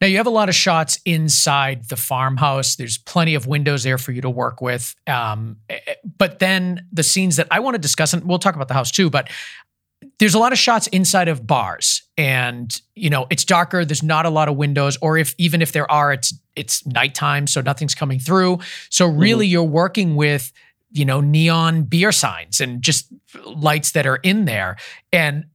Now, 0.00 0.06
you 0.06 0.16
have 0.16 0.26
a 0.26 0.30
lot 0.30 0.48
of 0.48 0.54
shots 0.54 0.98
inside 1.04 1.88
the 1.88 1.96
farmhouse. 1.96 2.76
There's 2.76 2.96
plenty 2.98 3.34
of 3.34 3.46
windows 3.46 3.82
there 3.82 3.98
for 3.98 4.12
you 4.12 4.22
to 4.22 4.30
work 4.30 4.60
with. 4.60 4.94
Um, 5.06 5.58
eh, 5.68 5.78
eh, 5.86 5.94
but 6.16 6.38
then 6.38 6.86
the 6.92 7.02
scenes 7.02 7.36
that 7.36 7.48
I 7.50 7.60
want 7.60 7.74
to 7.74 7.78
discuss, 7.78 8.12
and 8.14 8.24
we'll 8.24 8.38
talk 8.38 8.54
about 8.54 8.68
the 8.68 8.74
house 8.74 8.90
too, 8.90 9.10
but 9.10 9.28
there's 10.18 10.34
a 10.34 10.38
lot 10.38 10.52
of 10.52 10.58
shots 10.58 10.86
inside 10.88 11.28
of 11.28 11.46
bars 11.46 12.02
and 12.16 12.80
you 12.94 13.10
know 13.10 13.26
it's 13.28 13.44
darker 13.44 13.84
there's 13.84 14.02
not 14.02 14.24
a 14.24 14.30
lot 14.30 14.48
of 14.48 14.56
windows 14.56 14.96
or 15.02 15.18
if 15.18 15.34
even 15.36 15.60
if 15.60 15.72
there 15.72 15.90
are 15.92 16.10
it's 16.10 16.32
it's 16.56 16.86
nighttime 16.86 17.46
so 17.46 17.60
nothing's 17.60 17.94
coming 17.94 18.18
through 18.18 18.58
so 18.88 19.06
really 19.06 19.44
mm-hmm. 19.44 19.52
you're 19.52 19.62
working 19.62 20.16
with 20.16 20.52
you 20.90 21.04
know, 21.04 21.20
neon 21.20 21.84
beer 21.84 22.12
signs 22.12 22.60
and 22.60 22.82
just 22.82 23.06
lights 23.44 23.92
that 23.92 24.06
are 24.06 24.16
in 24.16 24.44
there. 24.44 24.76
And 25.12 25.46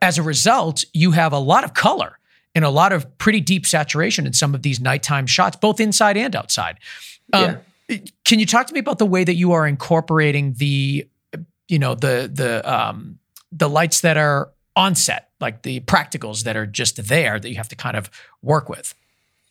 as 0.00 0.18
a 0.18 0.22
result, 0.22 0.84
you 0.92 1.12
have 1.12 1.32
a 1.32 1.38
lot 1.38 1.64
of 1.64 1.74
color 1.74 2.18
and 2.54 2.64
a 2.64 2.70
lot 2.70 2.92
of 2.92 3.18
pretty 3.18 3.40
deep 3.40 3.66
saturation 3.66 4.26
in 4.26 4.32
some 4.32 4.54
of 4.54 4.62
these 4.62 4.80
nighttime 4.80 5.26
shots, 5.26 5.56
both 5.56 5.80
inside 5.80 6.16
and 6.16 6.36
outside. 6.36 6.78
Um, 7.32 7.58
yeah. 7.88 7.98
Can 8.24 8.38
you 8.38 8.46
talk 8.46 8.66
to 8.66 8.74
me 8.74 8.80
about 8.80 8.98
the 8.98 9.06
way 9.06 9.24
that 9.24 9.34
you 9.34 9.52
are 9.52 9.66
incorporating 9.66 10.54
the, 10.54 11.06
you 11.68 11.78
know, 11.78 11.94
the 11.94 12.30
the 12.32 12.62
um, 12.70 13.18
the 13.50 13.68
lights 13.68 14.00
that 14.00 14.16
are 14.16 14.50
on 14.76 14.94
set, 14.94 15.28
like 15.40 15.62
the 15.62 15.80
practicals 15.80 16.44
that 16.44 16.56
are 16.56 16.66
just 16.66 17.08
there 17.08 17.38
that 17.38 17.48
you 17.48 17.56
have 17.56 17.68
to 17.68 17.76
kind 17.76 17.96
of 17.96 18.10
work 18.42 18.68
with? 18.68 18.94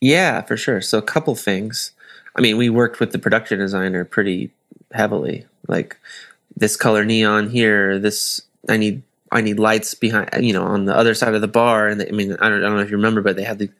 Yeah, 0.00 0.42
for 0.42 0.56
sure. 0.56 0.80
So 0.80 0.98
a 0.98 1.02
couple 1.02 1.34
things. 1.36 1.92
I 2.34 2.40
mean, 2.40 2.56
we 2.56 2.68
worked 2.68 2.98
with 2.98 3.12
the 3.12 3.18
production 3.18 3.58
designer 3.58 4.04
pretty 4.04 4.50
heavily. 4.92 5.46
Like 5.68 5.96
this 6.56 6.76
color 6.76 7.04
neon 7.04 7.50
here. 7.50 7.98
This 7.98 8.42
I 8.68 8.76
need 8.76 9.02
I 9.32 9.40
need 9.40 9.58
lights 9.58 9.94
behind, 9.94 10.28
you 10.40 10.52
know, 10.52 10.64
on 10.64 10.84
the 10.84 10.96
other 10.96 11.14
side 11.14 11.34
of 11.34 11.40
the 11.40 11.48
bar. 11.48 11.88
And 11.88 12.00
they, 12.00 12.08
I 12.08 12.12
mean, 12.12 12.36
I 12.40 12.48
don't, 12.48 12.58
I 12.58 12.68
don't 12.68 12.76
know 12.76 12.82
if 12.82 12.90
you 12.90 12.96
remember, 12.96 13.22
but 13.22 13.36
they 13.36 13.44
had 13.44 13.58
the, 13.58 13.70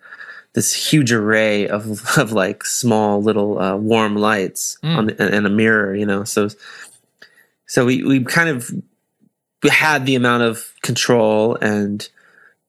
this 0.55 0.73
huge 0.73 1.12
array 1.12 1.69
of 1.69 2.03
of 2.19 2.33
like 2.33 2.65
small 2.65 3.23
little 3.23 3.59
uh, 3.59 3.77
warm 3.77 4.17
lights 4.17 4.79
mm. 4.83 4.97
on 4.97 5.07
the, 5.07 5.23
and 5.23 5.47
a 5.47 5.51
mirror, 5.51 5.95
you 5.95 6.07
know. 6.07 6.25
So 6.25 6.49
so 7.67 7.87
we 7.87 8.03
we 8.03 8.25
kind 8.25 8.49
of 8.49 8.71
had 9.71 10.07
the 10.07 10.15
amount 10.15 10.43
of 10.43 10.73
control 10.83 11.57
and 11.57 12.09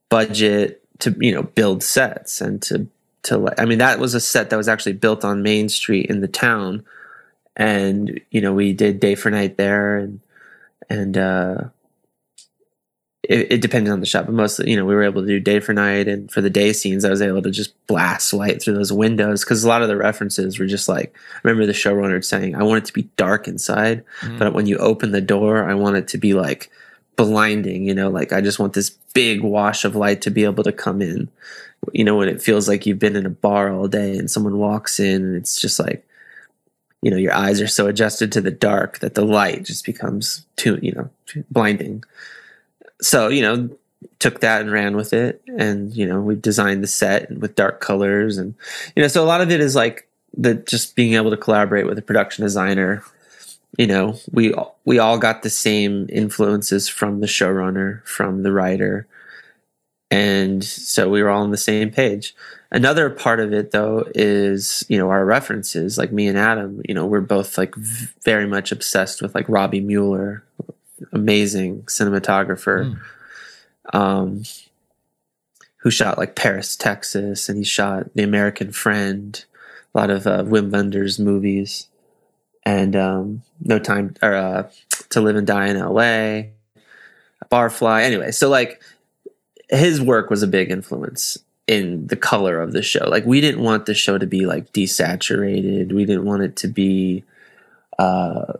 budget 0.09 0.81
to 0.99 1.15
you 1.19 1.33
know 1.33 1.43
build 1.43 1.83
sets 1.83 2.39
and 2.39 2.61
to 2.61 2.87
to 3.23 3.53
I 3.57 3.65
mean 3.65 3.79
that 3.79 3.99
was 3.99 4.13
a 4.13 4.19
set 4.19 4.49
that 4.49 4.57
was 4.57 4.67
actually 4.67 4.93
built 4.93 5.25
on 5.25 5.43
Main 5.43 5.69
Street 5.69 6.09
in 6.09 6.21
the 6.21 6.27
town, 6.27 6.85
and 7.55 8.19
you 8.31 8.41
know 8.41 8.53
we 8.53 8.73
did 8.73 8.99
day 8.99 9.15
for 9.15 9.31
night 9.31 9.57
there 9.57 9.97
and 9.97 10.19
and 10.89 11.17
uh, 11.17 11.57
it, 13.23 13.53
it, 13.53 13.61
depended 13.61 13.91
on 13.91 14.01
the 14.01 14.05
shot, 14.05 14.25
but 14.25 14.35
mostly, 14.35 14.69
you 14.69 14.75
know, 14.75 14.85
we 14.85 14.93
were 14.93 15.03
able 15.03 15.21
to 15.21 15.27
do 15.27 15.39
day 15.39 15.61
for 15.61 15.73
night. 15.73 16.09
And 16.09 16.29
for 16.29 16.41
the 16.41 16.49
day 16.49 16.73
scenes, 16.73 17.05
I 17.05 17.09
was 17.09 17.21
able 17.21 17.41
to 17.41 17.51
just 17.51 17.73
blast 17.87 18.33
light 18.33 18.61
through 18.61 18.73
those 18.73 18.91
windows 18.91 19.43
because 19.43 19.63
a 19.63 19.67
lot 19.67 19.81
of 19.81 19.87
the 19.87 19.95
references 19.95 20.59
were 20.59 20.65
just 20.65 20.89
like, 20.89 21.15
I 21.15 21.39
remember 21.43 21.65
the 21.65 21.71
showrunner 21.71 22.23
saying, 22.23 22.55
I 22.55 22.63
want 22.63 22.83
it 22.83 22.85
to 22.87 22.93
be 22.93 23.09
dark 23.15 23.47
inside, 23.47 24.03
mm. 24.19 24.37
but 24.37 24.53
when 24.53 24.65
you 24.65 24.77
open 24.77 25.11
the 25.11 25.21
door, 25.21 25.69
I 25.69 25.73
want 25.73 25.95
it 25.95 26.09
to 26.09 26.17
be 26.17 26.33
like 26.33 26.69
blinding, 27.15 27.85
you 27.85 27.93
know, 27.93 28.09
like 28.09 28.33
I 28.33 28.41
just 28.41 28.59
want 28.59 28.73
this 28.73 28.89
big 28.89 29.41
wash 29.41 29.85
of 29.85 29.95
light 29.95 30.21
to 30.23 30.31
be 30.31 30.43
able 30.43 30.65
to 30.65 30.73
come 30.73 31.01
in. 31.01 31.29
You 31.93 32.03
know, 32.03 32.17
when 32.17 32.27
it 32.27 32.41
feels 32.41 32.67
like 32.67 32.85
you've 32.85 32.99
been 32.99 33.15
in 33.15 33.25
a 33.25 33.29
bar 33.29 33.71
all 33.71 33.87
day 33.87 34.17
and 34.17 34.29
someone 34.29 34.57
walks 34.57 34.99
in 34.99 35.23
and 35.23 35.35
it's 35.35 35.59
just 35.61 35.79
like, 35.79 36.05
you 37.01 37.11
know, 37.11 37.17
your 37.17 37.33
eyes 37.33 37.61
are 37.61 37.67
so 37.67 37.87
adjusted 37.87 38.33
to 38.33 38.41
the 38.41 38.51
dark 38.51 38.99
that 38.99 39.15
the 39.15 39.25
light 39.25 39.63
just 39.63 39.85
becomes 39.85 40.45
too, 40.57 40.79
you 40.81 40.91
know, 40.93 41.43
blinding 41.51 42.03
so 43.03 43.27
you 43.27 43.41
know 43.41 43.69
took 44.19 44.39
that 44.41 44.61
and 44.61 44.71
ran 44.71 44.95
with 44.95 45.13
it. 45.13 45.41
And 45.47 45.93
you 45.95 46.05
know 46.05 46.21
we 46.21 46.35
designed 46.35 46.83
the 46.83 46.87
set 46.87 47.31
with 47.31 47.55
dark 47.55 47.81
colors. 47.81 48.37
And 48.37 48.55
you 48.95 49.01
know 49.01 49.07
so 49.07 49.23
a 49.23 49.27
lot 49.27 49.41
of 49.41 49.51
it 49.51 49.59
is 49.59 49.75
like 49.75 50.07
the 50.35 50.55
just 50.55 50.95
being 50.95 51.13
able 51.13 51.29
to 51.31 51.37
collaborate 51.37 51.85
with 51.85 51.97
a 51.97 52.01
production 52.01 52.43
designer. 52.43 53.03
You 53.77 53.87
know 53.87 54.17
we 54.31 54.53
we 54.85 54.99
all 54.99 55.17
got 55.17 55.43
the 55.43 55.49
same 55.49 56.07
influences 56.09 56.87
from 56.87 57.19
the 57.19 57.27
showrunner 57.27 58.05
from 58.05 58.43
the 58.43 58.51
writer. 58.51 59.07
And 60.11 60.63
so 60.63 61.09
we 61.09 61.23
were 61.23 61.29
all 61.29 61.41
on 61.41 61.51
the 61.51 61.57
same 61.57 61.89
page. 61.89 62.35
Another 62.71 63.09
part 63.09 63.39
of 63.39 63.51
it 63.51 63.71
though 63.71 64.05
is 64.15 64.85
you 64.87 64.97
know 64.97 65.09
our 65.09 65.25
references. 65.25 65.97
Like 65.97 66.11
me 66.11 66.27
and 66.27 66.37
adam 66.37 66.81
you 66.87 66.95
know 66.95 67.05
we're 67.05 67.21
both 67.21 67.57
like 67.57 67.75
very 68.23 68.47
much 68.47 68.71
obsessed 68.71 69.21
with 69.21 69.35
like 69.35 69.49
robbie 69.49 69.81
mueller 69.81 70.43
amazing 71.11 71.83
cinematographer 71.83 72.95
mm. 72.95 73.97
um, 73.97 74.43
who 75.77 75.91
shot 75.91 76.17
like 76.17 76.35
Paris, 76.35 76.75
Texas, 76.75 77.49
and 77.49 77.57
he 77.57 77.63
shot 77.63 78.13
The 78.13 78.23
American 78.23 78.71
Friend, 78.71 79.43
a 79.93 79.97
lot 79.97 80.09
of 80.09 80.25
uh, 80.25 80.43
Wim 80.43 80.71
Wenders 80.71 81.19
movies, 81.19 81.87
and 82.65 82.95
um, 82.95 83.43
No 83.59 83.79
Time 83.79 84.15
or 84.21 84.33
uh, 84.33 84.69
To 85.09 85.21
Live 85.21 85.35
and 85.35 85.47
Die 85.47 85.67
in 85.67 85.77
L.A., 85.77 86.51
Barfly. 87.51 88.01
Anyway, 88.01 88.31
so 88.31 88.49
like 88.49 88.81
his 89.69 90.01
work 90.01 90.29
was 90.29 90.43
a 90.43 90.47
big 90.47 90.71
influence 90.71 91.37
in 91.67 92.07
the 92.07 92.15
color 92.15 92.59
of 92.61 92.73
the 92.73 92.81
show. 92.81 93.07
Like 93.07 93.25
we 93.25 93.41
didn't 93.41 93.63
want 93.63 93.85
the 93.85 93.93
show 93.93 94.17
to 94.17 94.25
be 94.25 94.45
like 94.45 94.73
desaturated. 94.73 95.93
We 95.93 96.05
didn't 96.05 96.25
want 96.25 96.43
it 96.43 96.55
to 96.57 96.67
be 96.67 97.23
uh 97.99 98.53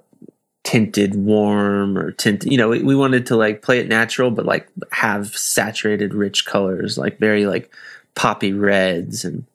tinted 0.64 1.16
warm 1.16 1.98
or 1.98 2.12
tinted 2.12 2.50
you 2.52 2.58
know 2.58 2.70
we, 2.70 2.82
we, 2.82 2.96
wanted 2.96 3.26
to 3.26 3.36
like 3.36 3.62
play 3.62 3.80
it 3.80 3.90
natural 3.90 4.32
but 4.32 4.46
like 4.46 4.68
have 4.92 5.36
saturated 5.36 6.14
rich 6.14 6.46
colors 6.46 6.98
like 6.98 7.20
very 7.20 7.46
like 7.46 7.70
poppy 8.16 8.54
reds 8.54 9.26
and 9.26 9.46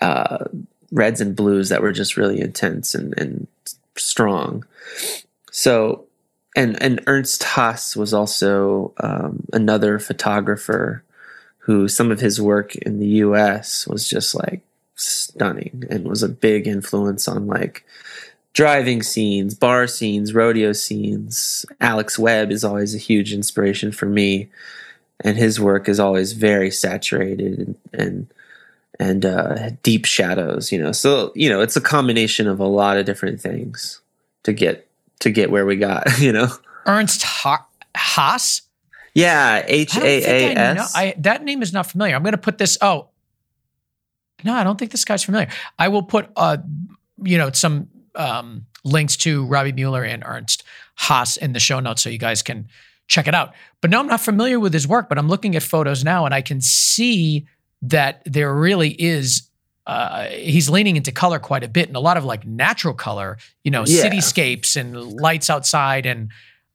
uh 0.00 0.44
reds 0.92 1.20
and 1.20 1.36
blues 1.36 1.68
that 1.68 1.82
were 1.82 1.92
just 1.92 2.16
really 2.16 2.40
intense 2.40 2.94
and, 2.94 3.14
and 3.18 3.46
strong. 3.96 4.64
So 5.50 6.06
and 6.56 6.80
and 6.82 7.00
ernst 7.06 7.42
haas 7.44 7.96
was 7.96 8.12
also 8.12 8.92
um, 8.98 9.44
another 9.52 9.98
photographer 9.98 11.04
who 11.58 11.88
some 11.88 12.10
of 12.10 12.20
his 12.20 12.40
work 12.40 12.74
in 12.76 12.98
the 12.98 13.06
us 13.06 13.86
was 13.86 14.08
just 14.08 14.34
like 14.34 14.62
stunning 14.96 15.84
and 15.88 16.08
was 16.08 16.22
a 16.22 16.28
big 16.28 16.66
influence 16.66 17.28
on 17.28 17.46
like 17.46 17.84
driving 18.52 19.02
scenes, 19.02 19.54
bar 19.54 19.86
scenes, 19.86 20.34
rodeo 20.34 20.72
scenes. 20.72 21.64
Alex 21.80 22.18
Webb 22.18 22.50
is 22.50 22.64
always 22.64 22.94
a 22.94 22.98
huge 22.98 23.32
inspiration 23.32 23.92
for 23.92 24.06
me, 24.06 24.48
and 25.20 25.36
his 25.36 25.60
work 25.60 25.88
is 25.88 26.00
always 26.00 26.32
very 26.32 26.70
saturated 26.70 27.58
and 27.58 27.76
and, 27.92 28.26
and 28.98 29.26
uh, 29.26 29.70
deep 29.82 30.04
shadows. 30.04 30.72
You 30.72 30.82
know, 30.82 30.92
so 30.92 31.32
you 31.34 31.48
know 31.48 31.60
it's 31.60 31.76
a 31.76 31.80
combination 31.80 32.46
of 32.46 32.60
a 32.60 32.66
lot 32.66 32.96
of 32.96 33.06
different 33.06 33.40
things 33.40 34.00
to 34.42 34.52
get 34.52 34.86
to 35.20 35.30
get 35.30 35.50
where 35.50 35.66
we 35.66 35.76
got. 35.76 36.06
You 36.18 36.32
know, 36.32 36.48
Ernst 36.86 37.22
ha- 37.22 37.66
Haas. 37.96 38.62
Yeah, 39.14 39.64
H 39.66 39.96
A 39.96 40.52
A 40.52 40.56
S. 40.56 40.94
That 41.18 41.42
name 41.44 41.62
is 41.62 41.72
not 41.72 41.86
familiar. 41.86 42.14
I'm 42.14 42.22
going 42.22 42.32
to 42.32 42.38
put 42.38 42.58
this. 42.58 42.78
Oh, 42.80 43.08
no, 44.44 44.54
I 44.54 44.64
don't 44.64 44.78
think 44.78 44.92
this 44.92 45.04
guy's 45.04 45.24
familiar. 45.24 45.48
I 45.78 45.88
will 45.88 46.02
put, 46.04 46.28
uh, 46.36 46.58
you 47.22 47.36
know, 47.36 47.50
some 47.50 47.88
um, 48.14 48.66
links 48.84 49.16
to 49.18 49.44
Robbie 49.46 49.72
Mueller 49.72 50.04
and 50.04 50.22
Ernst 50.24 50.64
Haas 50.96 51.36
in 51.36 51.52
the 51.52 51.60
show 51.60 51.80
notes 51.80 52.02
so 52.02 52.10
you 52.10 52.18
guys 52.18 52.42
can 52.42 52.68
check 53.06 53.26
it 53.26 53.34
out. 53.34 53.54
But 53.80 53.90
no, 53.90 54.00
I'm 54.00 54.06
not 54.06 54.20
familiar 54.20 54.60
with 54.60 54.72
his 54.72 54.86
work, 54.86 55.08
but 55.08 55.18
I'm 55.18 55.28
looking 55.28 55.56
at 55.56 55.62
photos 55.62 56.04
now 56.04 56.24
and 56.24 56.34
I 56.34 56.42
can 56.42 56.60
see 56.60 57.46
that 57.82 58.22
there 58.24 58.54
really 58.54 58.90
is. 58.90 59.48
Uh, 59.86 60.26
he's 60.26 60.70
leaning 60.70 60.96
into 60.96 61.10
color 61.10 61.38
quite 61.38 61.64
a 61.64 61.68
bit 61.68 61.88
and 61.88 61.96
a 61.96 62.00
lot 62.00 62.16
of 62.16 62.24
like 62.24 62.46
natural 62.46 62.94
color, 62.94 63.38
you 63.64 63.70
know, 63.70 63.84
yeah. 63.86 64.04
cityscapes 64.04 64.76
and 64.76 64.96
lights 65.14 65.50
outside 65.50 66.06
and 66.06 66.30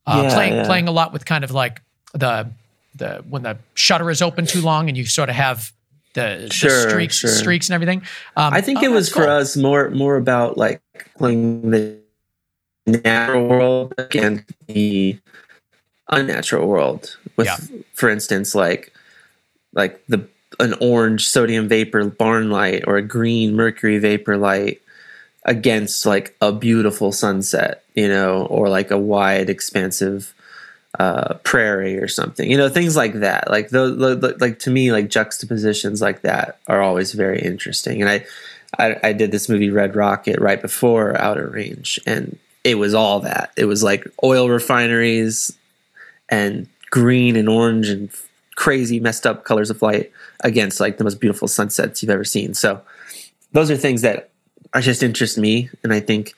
uh, 0.05 0.23
yeah, 0.23 0.33
playing 0.33 0.53
yeah. 0.53 0.65
playing 0.65 0.87
a 0.87 0.91
lot 0.91 1.13
with 1.13 1.25
kind 1.25 1.43
of 1.43 1.51
like 1.51 1.81
the 2.13 2.49
the 2.95 3.23
when 3.29 3.43
the 3.43 3.57
shutter 3.73 4.09
is 4.09 4.21
open 4.21 4.45
too 4.45 4.61
long 4.61 4.89
and 4.89 4.97
you 4.97 5.05
sort 5.05 5.29
of 5.29 5.35
have 5.35 5.71
the, 6.15 6.49
sure, 6.51 6.69
the 6.69 6.89
streaks, 6.89 7.15
sure. 7.15 7.29
streaks 7.29 7.69
and 7.69 7.75
everything. 7.75 7.99
Um, 8.35 8.53
I 8.53 8.61
think 8.61 8.79
oh, 8.79 8.83
it 8.83 8.91
was 8.91 9.11
cool. 9.11 9.23
for 9.23 9.29
us 9.29 9.55
more 9.55 9.89
more 9.91 10.15
about 10.15 10.57
like 10.57 10.81
playing 11.17 11.69
the 11.69 11.99
natural 12.87 13.47
world 13.47 13.93
against 13.97 14.45
the 14.67 15.19
unnatural 16.09 16.67
world. 16.67 17.17
With, 17.35 17.47
yeah. 17.47 17.57
for 17.93 18.09
instance, 18.09 18.55
like 18.55 18.93
like 19.73 20.01
the 20.07 20.27
an 20.59 20.73
orange 20.79 21.27
sodium 21.27 21.67
vapor 21.67 22.05
barn 22.05 22.49
light 22.49 22.83
or 22.87 22.97
a 22.97 23.01
green 23.01 23.55
mercury 23.55 23.99
vapor 23.99 24.37
light 24.37 24.81
against 25.43 26.05
like 26.05 26.35
a 26.41 26.51
beautiful 26.51 27.11
sunset, 27.11 27.83
you 27.93 28.07
know, 28.07 28.45
or 28.45 28.69
like 28.69 28.89
a 28.89 28.97
wide, 28.97 29.49
expansive 29.49 30.33
uh, 30.99 31.35
prairie 31.43 31.97
or 31.97 32.07
something, 32.07 32.49
you 32.49 32.57
know, 32.57 32.69
things 32.69 32.95
like 32.95 33.13
that. 33.13 33.49
Like 33.49 33.69
the, 33.69 34.35
like 34.39 34.59
to 34.59 34.69
me, 34.69 34.91
like 34.91 35.09
juxtapositions 35.09 36.01
like 36.01 36.21
that 36.21 36.59
are 36.67 36.81
always 36.81 37.13
very 37.13 37.41
interesting. 37.41 38.01
And 38.01 38.09
I, 38.09 38.25
I, 38.77 39.09
I 39.09 39.13
did 39.13 39.31
this 39.31 39.49
movie 39.49 39.69
Red 39.69 39.95
Rocket 39.95 40.39
right 40.39 40.61
before 40.61 41.19
Outer 41.19 41.47
Range, 41.47 41.99
and 42.05 42.37
it 42.63 42.75
was 42.75 42.93
all 42.93 43.19
that. 43.21 43.51
It 43.55 43.65
was 43.65 43.83
like 43.83 44.07
oil 44.23 44.49
refineries 44.49 45.51
and 46.29 46.67
green 46.89 47.35
and 47.35 47.49
orange 47.49 47.89
and 47.89 48.09
crazy 48.55 48.99
messed 48.99 49.27
up 49.27 49.43
colors 49.43 49.69
of 49.69 49.81
light 49.81 50.11
against 50.41 50.79
like 50.79 50.97
the 50.97 51.03
most 51.03 51.19
beautiful 51.19 51.47
sunsets 51.47 52.01
you've 52.01 52.09
ever 52.09 52.23
seen. 52.23 52.53
So 52.53 52.81
those 53.51 53.69
are 53.69 53.77
things 53.77 54.01
that 54.01 54.29
are 54.73 54.81
just 54.81 55.03
interest 55.03 55.37
me, 55.37 55.69
and 55.83 55.93
I 55.93 55.99
think, 55.99 56.33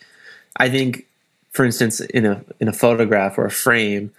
I 0.57 0.69
think, 0.69 1.05
for 1.51 1.65
instance, 1.65 1.99
in 1.99 2.25
a 2.25 2.43
in 2.59 2.67
a 2.67 2.73
photograph 2.73 3.37
or 3.37 3.45
a 3.45 3.51
frame, 3.51 4.11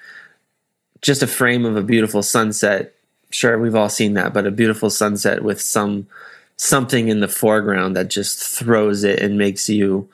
just 1.02 1.22
a 1.22 1.26
frame 1.26 1.64
of 1.64 1.76
a 1.76 1.82
beautiful 1.82 2.22
sunset. 2.22 2.94
Sure, 3.30 3.58
we've 3.58 3.74
all 3.74 3.88
seen 3.88 4.14
that, 4.14 4.32
but 4.32 4.46
a 4.46 4.50
beautiful 4.50 4.90
sunset 4.90 5.42
with 5.42 5.60
some 5.60 6.06
something 6.56 7.08
in 7.08 7.20
the 7.20 7.28
foreground 7.28 7.96
that 7.96 8.08
just 8.08 8.42
throws 8.42 9.04
it 9.04 9.20
and 9.20 9.38
makes 9.38 9.68
you 9.68 10.08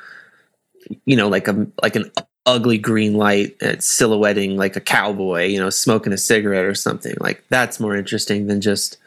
you 1.07 1.16
know 1.16 1.28
like 1.28 1.49
a 1.49 1.66
like 1.82 1.97
an 1.97 2.11
ugly 2.45 2.76
green 2.76 3.14
light 3.14 3.57
silhouetting 3.82 4.55
like 4.55 4.76
a 4.76 4.80
cowboy 4.80 5.47
you 5.47 5.59
know 5.59 5.70
smoking 5.70 6.12
a 6.12 6.18
cigarette 6.18 6.66
or 6.66 6.74
something 6.74 7.14
like 7.20 7.43
that's 7.49 7.80
more 7.80 7.97
interesting 7.97 8.47
than 8.47 8.61
just 8.61 8.99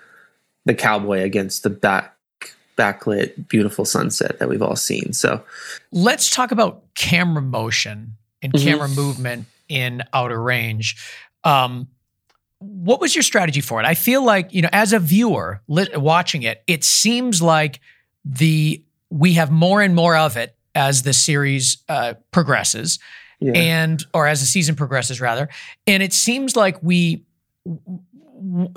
the 0.65 0.73
cowboy 0.73 1.19
against 1.19 1.61
the 1.61 1.69
back 1.69 2.17
backlit 2.77 3.47
beautiful 3.47 3.83
sunset 3.83 4.39
that 4.39 4.47
we've 4.47 4.61
all 4.61 4.75
seen. 4.75 5.11
So 5.11 5.43
let's 5.91 6.29
talk 6.29 6.51
about 6.51 6.83
camera 6.93 7.41
motion 7.41 8.13
and 8.41 8.53
mm-hmm. 8.53 8.65
camera 8.65 8.87
movement 8.87 9.47
in 9.67 10.03
outer 10.13 10.41
range. 10.41 10.95
Um, 11.47 11.87
what 12.59 12.99
was 12.99 13.15
your 13.15 13.23
strategy 13.23 13.61
for 13.61 13.79
it? 13.79 13.85
I 13.85 13.93
feel 13.93 14.23
like, 14.23 14.53
you 14.53 14.61
know, 14.61 14.69
as 14.71 14.91
a 14.93 14.99
viewer 14.99 15.61
li- 15.67 15.89
watching 15.95 16.43
it, 16.43 16.63
it 16.67 16.83
seems 16.83 17.41
like 17.41 17.79
the 18.25 18.83
we 19.09 19.33
have 19.33 19.51
more 19.51 19.81
and 19.81 19.95
more 19.95 20.17
of 20.17 20.37
it 20.37 20.55
as 20.75 21.03
the 21.03 21.13
series 21.13 21.77
uh, 21.87 22.15
progresses 22.31 22.99
yeah. 23.39 23.53
and 23.53 24.03
or 24.13 24.27
as 24.27 24.41
the 24.41 24.45
season 24.45 24.75
progresses 24.75 25.21
rather 25.21 25.49
and 25.85 26.03
it 26.03 26.13
seems 26.13 26.55
like 26.55 26.81
we 26.83 27.23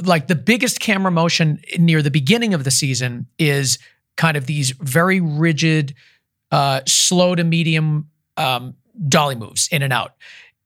like 0.04 0.26
the 0.26 0.34
biggest 0.34 0.80
camera 0.80 1.10
motion 1.10 1.60
near 1.78 2.02
the 2.02 2.10
beginning 2.10 2.54
of 2.54 2.64
the 2.64 2.70
season 2.70 3.26
is 3.38 3.78
kind 4.16 4.36
of 4.36 4.46
these 4.46 4.70
very 4.70 5.20
rigid 5.20 5.94
uh, 6.50 6.80
slow 6.86 7.34
to 7.34 7.44
medium 7.44 8.08
um, 8.36 8.74
dolly 9.08 9.34
moves 9.34 9.68
in 9.70 9.82
and 9.82 9.92
out 9.92 10.14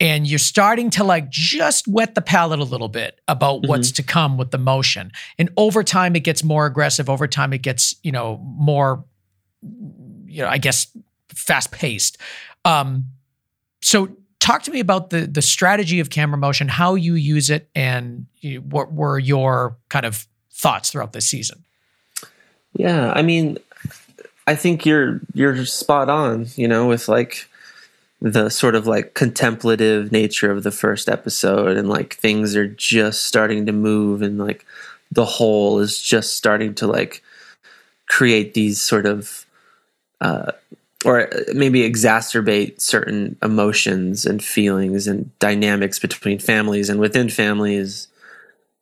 and 0.01 0.27
you're 0.27 0.39
starting 0.39 0.91
to 0.91 1.05
like 1.05 1.31
just 1.31 1.87
whet 1.87 2.15
the 2.15 2.21
palate 2.21 2.59
a 2.59 2.65
little 2.65 2.89
bit 2.89 3.21
about 3.29 3.63
mm-hmm. 3.63 3.69
what's 3.69 3.93
to 3.93 4.03
come 4.03 4.37
with 4.37 4.51
the 4.51 4.59
motion 4.59 5.13
and 5.39 5.51
over 5.57 5.83
time 5.83 6.17
it 6.17 6.25
gets 6.25 6.43
more 6.43 6.67
aggressive 6.67 7.09
over 7.09 7.27
time 7.27 7.53
it 7.53 7.63
gets 7.63 7.95
you 8.03 8.13
know 8.13 8.39
more 8.45 9.05
you 10.27 10.43
know 10.43 10.49
i 10.49 10.59
guess 10.59 10.89
fast 11.29 11.71
paced 11.71 12.19
um, 12.65 13.11
so 13.83 14.17
talk 14.41 14.63
to 14.63 14.71
me 14.71 14.81
about 14.81 15.11
the 15.11 15.27
the 15.27 15.43
strategy 15.43 16.01
of 16.01 16.11
camera 16.11 16.39
motion, 16.39 16.69
how 16.69 16.95
you 16.95 17.15
use 17.15 17.51
it, 17.51 17.69
and 17.75 18.27
you, 18.41 18.61
what 18.61 18.93
were 18.93 19.19
your 19.19 19.77
kind 19.89 20.07
of 20.07 20.27
thoughts 20.51 20.91
throughout 20.91 21.13
this 21.13 21.27
season? 21.27 21.65
Yeah, 22.75 23.13
I 23.15 23.23
mean, 23.23 23.59
I 24.47 24.55
think 24.55 24.85
you're 24.85 25.21
you're 25.33 25.65
spot 25.65 26.09
on. 26.09 26.47
You 26.57 26.69
know, 26.69 26.87
with 26.87 27.09
like 27.09 27.49
the 28.25 28.49
sort 28.49 28.75
of 28.75 28.87
like 28.87 29.13
contemplative 29.13 30.11
nature 30.11 30.51
of 30.51 30.63
the 30.63 30.71
first 30.71 31.09
episode, 31.09 31.77
and 31.77 31.89
like 31.89 32.15
things 32.15 32.57
are 32.57 32.67
just 32.67 33.25
starting 33.25 33.67
to 33.67 33.73
move, 33.73 34.23
and 34.23 34.39
like 34.39 34.65
the 35.13 35.27
hole 35.27 35.79
is 35.79 36.01
just 36.01 36.35
starting 36.35 36.75
to 36.77 36.87
like 36.87 37.23
create 38.09 38.55
these 38.55 38.81
sort 38.81 39.05
of 39.05 39.45
uh, 40.21 40.53
or 41.05 41.29
maybe 41.53 41.89
exacerbate 41.89 42.81
certain 42.81 43.37
emotions 43.43 44.25
and 44.25 44.43
feelings 44.43 45.07
and 45.07 45.39
dynamics 45.39 45.99
between 45.99 46.39
families 46.39 46.89
and 46.89 46.99
within 46.99 47.29
families. 47.29 48.09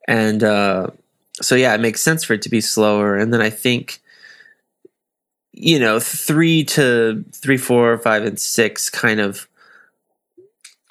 And 0.07 0.41
uh, 0.41 0.87
so, 1.41 1.55
yeah, 1.55 1.75
it 1.75 1.81
makes 1.81 2.01
sense 2.01 2.23
for 2.23 2.33
it 2.33 2.41
to 2.43 2.49
be 2.49 2.61
slower. 2.61 3.17
And 3.17 3.33
then 3.33 3.41
I 3.41 3.49
think, 3.49 3.99
you 5.53 5.79
know, 5.79 5.99
three 5.99 6.63
to 6.65 7.23
three, 7.31 7.57
four, 7.57 7.97
five, 7.99 8.25
and 8.25 8.39
six 8.39 8.89
kind 8.89 9.19
of. 9.19 9.47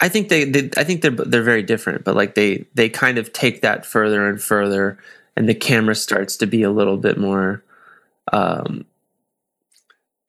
I 0.01 0.09
think 0.09 0.29
they, 0.31 0.45
they, 0.45 0.71
I 0.77 0.85
think 0.85 1.03
they're 1.03 1.11
they're 1.11 1.43
very 1.43 1.63
different, 1.63 2.05
but 2.05 2.17
like 2.17 2.35
they 2.35 2.65
they 2.75 2.89
kind 2.89 3.19
of 3.19 3.33
take 3.33 3.63
that 3.63 3.85
further 3.85 4.29
and 4.29 4.43
further, 4.43 4.99
and 5.37 5.49
the 5.49 5.55
camera 5.55 5.95
starts 5.95 6.37
to 6.39 6.47
be 6.47 6.63
a 6.63 6.71
little 6.71 6.97
bit 6.97 7.19
more 7.19 7.63
um, 8.33 8.85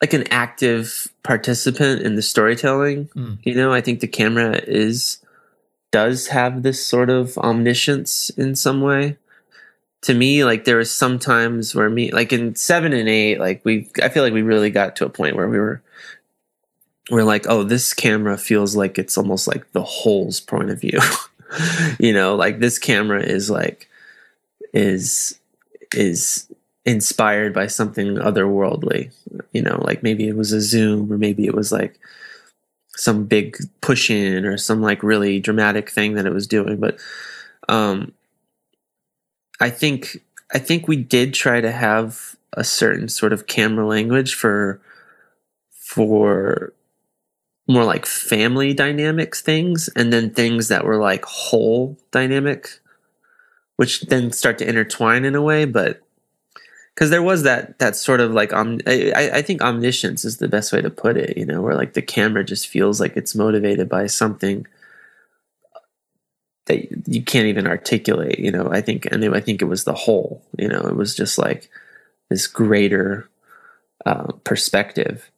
like 0.01 0.13
an 0.13 0.27
active 0.31 1.07
participant 1.23 2.01
in 2.01 2.15
the 2.15 2.21
storytelling. 2.21 3.07
Mm. 3.15 3.37
You 3.43 3.55
know, 3.55 3.71
I 3.71 3.81
think 3.81 3.99
the 3.99 4.07
camera 4.07 4.59
is 4.67 5.19
does 5.91 6.27
have 6.27 6.63
this 6.63 6.85
sort 6.85 7.09
of 7.09 7.37
omniscience 7.37 8.31
in 8.31 8.55
some 8.55 8.81
way. 8.81 9.17
To 10.03 10.13
me, 10.13 10.43
like 10.43 10.65
there 10.65 10.77
was 10.77 10.93
some 10.93 11.17
times 11.17 11.73
where 11.73 11.89
me 11.89 12.11
like 12.11 12.33
in 12.33 12.55
seven 12.55 12.93
and 12.93 13.07
eight, 13.07 13.39
like 13.39 13.63
we 13.63 13.89
I 14.01 14.09
feel 14.09 14.23
like 14.23 14.33
we 14.33 14.41
really 14.41 14.69
got 14.69 14.95
to 14.97 15.05
a 15.05 15.09
point 15.09 15.35
where 15.35 15.47
we 15.47 15.59
were 15.59 15.81
we're 17.09 17.23
like, 17.23 17.45
oh, 17.47 17.63
this 17.63 17.93
camera 17.93 18.37
feels 18.37 18.75
like 18.75 18.97
it's 18.97 19.17
almost 19.17 19.47
like 19.47 19.71
the 19.71 19.83
hole's 19.83 20.39
point 20.39 20.69
of 20.69 20.79
view. 20.79 20.99
you 21.99 22.13
know, 22.13 22.35
like 22.35 22.59
this 22.59 22.79
camera 22.79 23.21
is 23.21 23.49
like 23.49 23.89
is 24.73 25.39
is 25.93 26.47
inspired 26.85 27.53
by 27.53 27.67
something 27.67 28.15
otherworldly. 28.15 29.11
You 29.51 29.61
know, 29.61 29.81
like 29.83 30.03
maybe 30.03 30.27
it 30.27 30.35
was 30.35 30.51
a 30.51 30.61
zoom 30.61 31.11
or 31.11 31.17
maybe 31.17 31.45
it 31.45 31.55
was 31.55 31.71
like 31.71 31.99
some 32.95 33.25
big 33.25 33.57
push 33.81 34.09
in 34.09 34.45
or 34.45 34.57
some 34.57 34.81
like 34.81 35.03
really 35.03 35.39
dramatic 35.39 35.89
thing 35.89 36.13
that 36.13 36.25
it 36.25 36.33
was 36.33 36.47
doing. 36.47 36.77
But 36.79 36.97
um 37.69 38.13
I 39.63 39.69
think 39.69 40.21
I 40.53 40.59
think 40.59 40.89
we 40.89 40.97
did 40.97 41.33
try 41.33 41.61
to 41.61 41.71
have 41.71 42.35
a 42.51 42.65
certain 42.65 43.07
sort 43.07 43.31
of 43.31 43.47
camera 43.47 43.87
language 43.87 44.35
for 44.35 44.81
for 45.71 46.73
more 47.69 47.85
like 47.85 48.05
family 48.05 48.73
dynamics 48.73 49.39
things 49.39 49.89
and 49.95 50.11
then 50.11 50.31
things 50.31 50.67
that 50.67 50.83
were 50.83 50.97
like 50.97 51.23
hole 51.23 51.97
dynamic 52.11 52.81
which 53.77 54.01
then 54.01 54.33
start 54.33 54.57
to 54.57 54.67
intertwine 54.67 55.23
in 55.23 55.33
a 55.33 55.41
way 55.41 55.63
but 55.63 56.01
because 56.93 57.09
there 57.09 57.23
was 57.23 57.43
that 57.43 57.79
that 57.79 57.95
sort 57.95 58.19
of 58.19 58.33
like 58.33 58.51
um, 58.51 58.81
I, 58.85 59.29
I 59.35 59.41
think 59.41 59.61
omniscience 59.61 60.25
is 60.25 60.39
the 60.39 60.49
best 60.49 60.73
way 60.73 60.81
to 60.81 60.89
put 60.89 61.15
it 61.15 61.37
you 61.37 61.45
know 61.45 61.61
where 61.61 61.75
like 61.75 61.93
the 61.93 62.01
camera 62.01 62.43
just 62.43 62.67
feels 62.67 62.99
like 62.99 63.15
it's 63.15 63.33
motivated 63.33 63.87
by 63.87 64.07
something 64.07 64.67
that 66.65 67.07
you 67.07 67.21
can't 67.21 67.47
even 67.47 67.67
articulate 67.67 68.39
you 68.39 68.51
know 68.51 68.69
i 68.71 68.81
think 68.81 69.05
and 69.11 69.23
i 69.35 69.39
think 69.39 69.61
it 69.61 69.65
was 69.65 69.83
the 69.83 69.93
hole 69.93 70.43
you 70.57 70.67
know 70.67 70.81
it 70.81 70.95
was 70.95 71.15
just 71.15 71.37
like 71.37 71.69
this 72.29 72.47
greater 72.47 73.29
uh, 74.05 74.31
perspective 74.43 75.29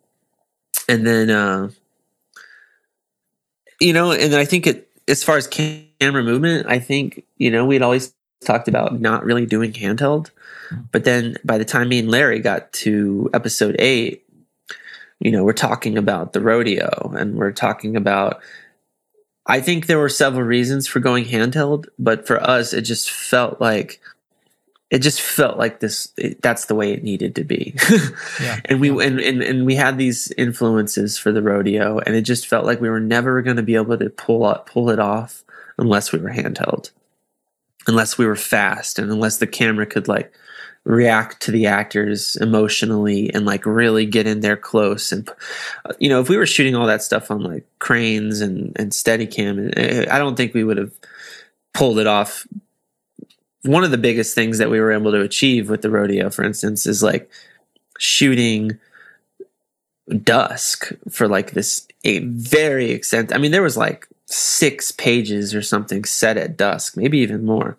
and 0.87 1.05
then 1.05 1.29
uh, 1.29 1.69
you 3.79 3.93
know 3.93 4.11
and 4.11 4.35
i 4.35 4.45
think 4.45 4.67
it 4.67 4.89
as 5.07 5.23
far 5.23 5.37
as 5.37 5.47
camera 5.47 6.23
movement 6.23 6.65
i 6.67 6.79
think 6.79 7.23
you 7.37 7.51
know 7.51 7.65
we'd 7.65 7.81
always 7.81 8.13
talked 8.43 8.67
about 8.67 8.99
not 8.99 9.23
really 9.23 9.45
doing 9.45 9.71
handheld 9.71 10.29
but 10.91 11.03
then 11.03 11.37
by 11.43 11.57
the 11.57 11.65
time 11.65 11.89
me 11.89 11.99
and 11.99 12.09
Larry 12.09 12.39
got 12.39 12.71
to 12.73 13.29
episode 13.33 13.75
eight, 13.79 14.25
you 15.19 15.31
know, 15.31 15.43
we're 15.43 15.53
talking 15.53 15.97
about 15.97 16.33
the 16.33 16.41
rodeo 16.41 17.13
and 17.17 17.35
we're 17.35 17.51
talking 17.51 17.95
about. 17.95 18.41
I 19.47 19.61
think 19.61 19.85
there 19.85 19.99
were 19.99 20.09
several 20.09 20.43
reasons 20.43 20.87
for 20.87 20.99
going 20.99 21.25
handheld, 21.25 21.87
but 21.99 22.25
for 22.25 22.41
us, 22.41 22.73
it 22.73 22.81
just 22.81 23.11
felt 23.11 23.61
like 23.61 24.01
it 24.91 24.99
just 24.99 25.21
felt 25.21 25.57
like 25.57 25.79
this 25.79 26.11
it, 26.17 26.41
that's 26.41 26.65
the 26.65 26.75
way 26.75 26.91
it 26.91 27.03
needed 27.03 27.35
to 27.35 27.43
be. 27.43 27.75
Yeah, 28.41 28.59
and 28.65 28.81
we 28.81 28.89
and, 28.89 29.19
and 29.19 29.41
and 29.41 29.65
we 29.65 29.75
had 29.75 29.97
these 29.97 30.31
influences 30.33 31.17
for 31.17 31.31
the 31.31 31.41
rodeo 31.41 31.99
and 31.99 32.15
it 32.15 32.23
just 32.23 32.47
felt 32.47 32.65
like 32.65 32.81
we 32.81 32.89
were 32.89 32.99
never 32.99 33.41
going 33.41 33.55
to 33.55 33.63
be 33.63 33.75
able 33.75 33.97
to 33.97 34.09
pull 34.09 34.45
up 34.45 34.69
pull 34.69 34.89
it 34.89 34.99
off 34.99 35.43
unless 35.77 36.11
we 36.11 36.19
were 36.19 36.31
handheld. 36.31 36.91
Unless 37.87 38.17
we 38.17 38.25
were 38.25 38.35
fast 38.35 38.99
and 38.99 39.11
unless 39.11 39.37
the 39.37 39.47
camera 39.47 39.85
could 39.85 40.07
like 40.07 40.33
react 40.85 41.41
to 41.41 41.51
the 41.51 41.65
actors 41.65 42.35
emotionally 42.37 43.33
and 43.33 43.45
like 43.45 43.65
really 43.65 44.05
get 44.05 44.27
in 44.27 44.41
there 44.41 44.55
close 44.55 45.11
and 45.11 45.27
you 45.97 46.07
know 46.07 46.21
if 46.21 46.29
we 46.29 46.37
were 46.37 46.45
shooting 46.45 46.75
all 46.75 46.85
that 46.85 47.01
stuff 47.01 47.31
on 47.31 47.41
like 47.41 47.65
cranes 47.79 48.39
and 48.39 48.71
and 48.75 48.91
steadicam 48.91 49.73
eh, 49.75 50.05
i 50.11 50.19
don't 50.19 50.35
think 50.35 50.53
we 50.53 50.63
would 50.63 50.77
have 50.77 50.93
pulled 51.75 51.99
it 51.99 52.07
off. 52.07 52.47
One 53.63 53.83
of 53.83 53.91
the 53.91 53.97
biggest 53.97 54.33
things 54.33 54.57
that 54.59 54.69
we 54.69 54.79
were 54.79 54.91
able 54.91 55.11
to 55.11 55.21
achieve 55.21 55.69
with 55.69 55.81
the 55.81 55.89
rodeo 55.89 56.29
for 56.29 56.43
instance 56.43 56.85
is 56.85 57.03
like 57.03 57.29
shooting 57.99 58.79
dusk 60.23 60.91
for 61.09 61.27
like 61.27 61.51
this 61.51 61.87
a 62.03 62.19
very 62.19 62.91
extent 62.91 63.33
i 63.33 63.39
mean 63.39 63.51
there 63.51 63.63
was 63.63 63.75
like 63.75 64.07
six 64.27 64.91
pages 64.91 65.55
or 65.55 65.63
something 65.63 66.03
set 66.03 66.37
at 66.37 66.57
dusk 66.57 66.95
maybe 66.97 67.17
even 67.19 67.45
more. 67.45 67.77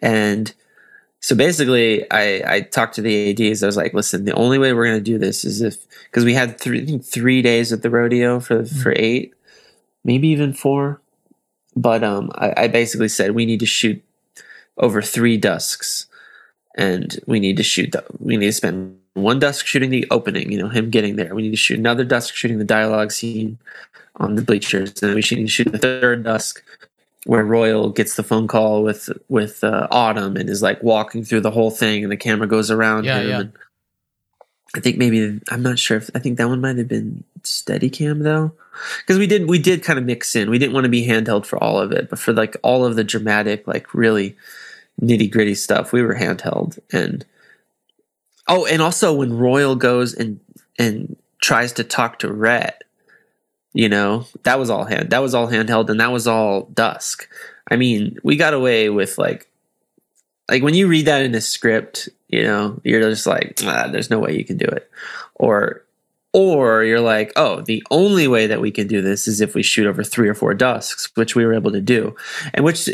And 0.00 0.52
so 1.22 1.36
basically, 1.36 2.10
I, 2.10 2.42
I 2.56 2.60
talked 2.62 2.96
to 2.96 3.00
the 3.00 3.30
ads. 3.30 3.62
I 3.62 3.66
was 3.66 3.76
like, 3.76 3.94
"Listen, 3.94 4.24
the 4.24 4.34
only 4.34 4.58
way 4.58 4.72
we're 4.72 4.86
going 4.86 4.98
to 4.98 5.00
do 5.00 5.18
this 5.18 5.44
is 5.44 5.62
if 5.62 5.86
because 6.06 6.24
we 6.24 6.34
had 6.34 6.58
three 6.58 6.98
three 6.98 7.42
days 7.42 7.72
at 7.72 7.82
the 7.82 7.90
rodeo 7.90 8.40
for 8.40 8.62
mm-hmm. 8.62 8.80
for 8.80 8.92
eight, 8.96 9.32
maybe 10.04 10.26
even 10.28 10.52
four. 10.52 11.00
But 11.76 12.02
um, 12.02 12.32
I, 12.34 12.64
I 12.64 12.68
basically 12.68 13.08
said 13.08 13.30
we 13.30 13.46
need 13.46 13.60
to 13.60 13.66
shoot 13.66 14.02
over 14.78 15.00
three 15.00 15.36
dusks, 15.36 16.06
and 16.76 17.20
we 17.28 17.38
need 17.38 17.56
to 17.56 17.62
shoot. 17.62 17.92
The, 17.92 18.04
we 18.18 18.36
need 18.36 18.46
to 18.46 18.52
spend 18.52 18.98
one 19.14 19.38
dusk 19.38 19.64
shooting 19.64 19.90
the 19.90 20.08
opening. 20.10 20.50
You 20.50 20.58
know, 20.58 20.68
him 20.70 20.90
getting 20.90 21.14
there. 21.14 21.36
We 21.36 21.42
need 21.42 21.50
to 21.50 21.56
shoot 21.56 21.78
another 21.78 22.04
dusk 22.04 22.34
shooting 22.34 22.58
the 22.58 22.64
dialogue 22.64 23.12
scene 23.12 23.58
on 24.16 24.34
the 24.34 24.42
bleachers, 24.42 25.00
and 25.00 25.10
then 25.10 25.14
we 25.14 25.36
need 25.36 25.46
to 25.46 25.52
shoot 25.52 25.70
the 25.70 25.78
third 25.78 26.24
dusk 26.24 26.64
where 27.24 27.44
Royal 27.44 27.90
gets 27.90 28.16
the 28.16 28.22
phone 28.22 28.48
call 28.48 28.82
with 28.82 29.08
with 29.28 29.62
uh, 29.62 29.86
Autumn 29.90 30.36
and 30.36 30.50
is 30.50 30.62
like 30.62 30.82
walking 30.82 31.24
through 31.24 31.40
the 31.40 31.50
whole 31.50 31.70
thing, 31.70 32.02
and 32.02 32.12
the 32.12 32.16
camera 32.16 32.46
goes 32.46 32.70
around 32.70 33.04
yeah, 33.04 33.20
him. 33.20 33.28
Yeah. 33.28 33.40
And 33.40 33.52
I 34.74 34.80
think 34.80 34.96
maybe 34.96 35.40
I'm 35.50 35.62
not 35.62 35.78
sure 35.78 35.98
if 35.98 36.10
I 36.14 36.18
think 36.18 36.38
that 36.38 36.48
one 36.48 36.60
might 36.60 36.78
have 36.78 36.88
been 36.88 37.24
Steadicam 37.42 38.22
though, 38.22 38.52
because 39.00 39.18
we 39.18 39.26
did 39.26 39.48
we 39.48 39.58
did 39.58 39.82
kind 39.82 39.98
of 39.98 40.04
mix 40.04 40.34
in. 40.34 40.50
We 40.50 40.58
didn't 40.58 40.74
want 40.74 40.84
to 40.84 40.90
be 40.90 41.06
handheld 41.06 41.46
for 41.46 41.62
all 41.62 41.78
of 41.78 41.92
it, 41.92 42.10
but 42.10 42.18
for 42.18 42.32
like 42.32 42.56
all 42.62 42.84
of 42.84 42.96
the 42.96 43.04
dramatic, 43.04 43.66
like 43.66 43.94
really 43.94 44.36
nitty 45.00 45.30
gritty 45.30 45.54
stuff, 45.54 45.92
we 45.92 46.02
were 46.02 46.14
handheld. 46.14 46.78
And 46.92 47.24
oh, 48.48 48.66
and 48.66 48.82
also 48.82 49.14
when 49.14 49.36
Royal 49.36 49.76
goes 49.76 50.14
and 50.14 50.40
and 50.78 51.16
tries 51.40 51.72
to 51.74 51.84
talk 51.84 52.18
to 52.20 52.32
Rhett, 52.32 52.81
you 53.72 53.88
know, 53.88 54.26
that 54.44 54.58
was 54.58 54.70
all 54.70 54.84
hand 54.84 55.10
that 55.10 55.22
was 55.22 55.34
all 55.34 55.48
handheld 55.48 55.88
and 55.88 56.00
that 56.00 56.12
was 56.12 56.26
all 56.26 56.66
dusk. 56.74 57.28
I 57.70 57.76
mean, 57.76 58.18
we 58.22 58.36
got 58.36 58.54
away 58.54 58.90
with 58.90 59.18
like 59.18 59.48
like 60.50 60.62
when 60.62 60.74
you 60.74 60.88
read 60.88 61.06
that 61.06 61.22
in 61.22 61.34
a 61.34 61.40
script, 61.40 62.08
you 62.28 62.42
know, 62.42 62.80
you're 62.84 63.00
just 63.00 63.26
like, 63.26 63.58
ah, 63.64 63.88
there's 63.90 64.10
no 64.10 64.18
way 64.18 64.36
you 64.36 64.44
can 64.44 64.56
do 64.56 64.66
it. 64.66 64.90
Or 65.34 65.82
or 66.34 66.82
you're 66.84 67.00
like, 67.00 67.32
oh, 67.36 67.60
the 67.60 67.82
only 67.90 68.26
way 68.26 68.46
that 68.46 68.60
we 68.60 68.70
can 68.70 68.86
do 68.86 69.02
this 69.02 69.28
is 69.28 69.40
if 69.40 69.54
we 69.54 69.62
shoot 69.62 69.86
over 69.86 70.02
three 70.02 70.28
or 70.28 70.34
four 70.34 70.54
dusks, 70.54 71.10
which 71.14 71.36
we 71.36 71.44
were 71.44 71.52
able 71.52 71.72
to 71.72 71.80
do. 71.80 72.16
And 72.54 72.64
which, 72.64 72.88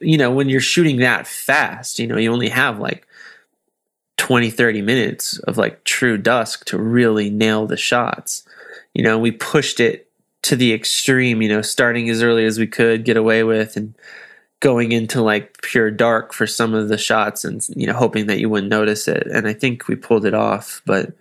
you 0.00 0.18
know, 0.18 0.30
when 0.30 0.50
you're 0.50 0.60
shooting 0.60 0.98
that 0.98 1.26
fast, 1.26 1.98
you 1.98 2.06
know, 2.06 2.18
you 2.18 2.30
only 2.30 2.50
have 2.50 2.78
like 2.78 3.06
20, 4.18 4.50
30 4.50 4.82
minutes 4.82 5.38
of 5.40 5.56
like 5.56 5.84
true 5.84 6.18
dusk 6.18 6.66
to 6.66 6.78
really 6.78 7.30
nail 7.30 7.66
the 7.66 7.78
shots. 7.78 8.46
You 8.92 9.02
know, 9.02 9.18
we 9.18 9.30
pushed 9.30 9.80
it 9.80 10.10
to 10.42 10.56
the 10.56 10.72
extreme, 10.72 11.40
you 11.40 11.48
know, 11.48 11.62
starting 11.62 12.08
as 12.10 12.22
early 12.22 12.44
as 12.44 12.58
we 12.58 12.66
could 12.66 13.04
get 13.04 13.16
away 13.16 13.44
with 13.44 13.76
and 13.76 13.94
going 14.60 14.92
into 14.92 15.22
like 15.22 15.60
pure 15.62 15.90
dark 15.90 16.32
for 16.32 16.46
some 16.46 16.74
of 16.74 16.88
the 16.88 16.98
shots 16.98 17.44
and, 17.44 17.66
you 17.76 17.86
know, 17.86 17.92
hoping 17.92 18.26
that 18.26 18.38
you 18.38 18.48
wouldn't 18.48 18.70
notice 18.70 19.08
it. 19.08 19.26
And 19.26 19.46
I 19.46 19.52
think 19.52 19.88
we 19.88 19.96
pulled 19.96 20.24
it 20.24 20.34
off, 20.34 20.82
but 20.84 21.12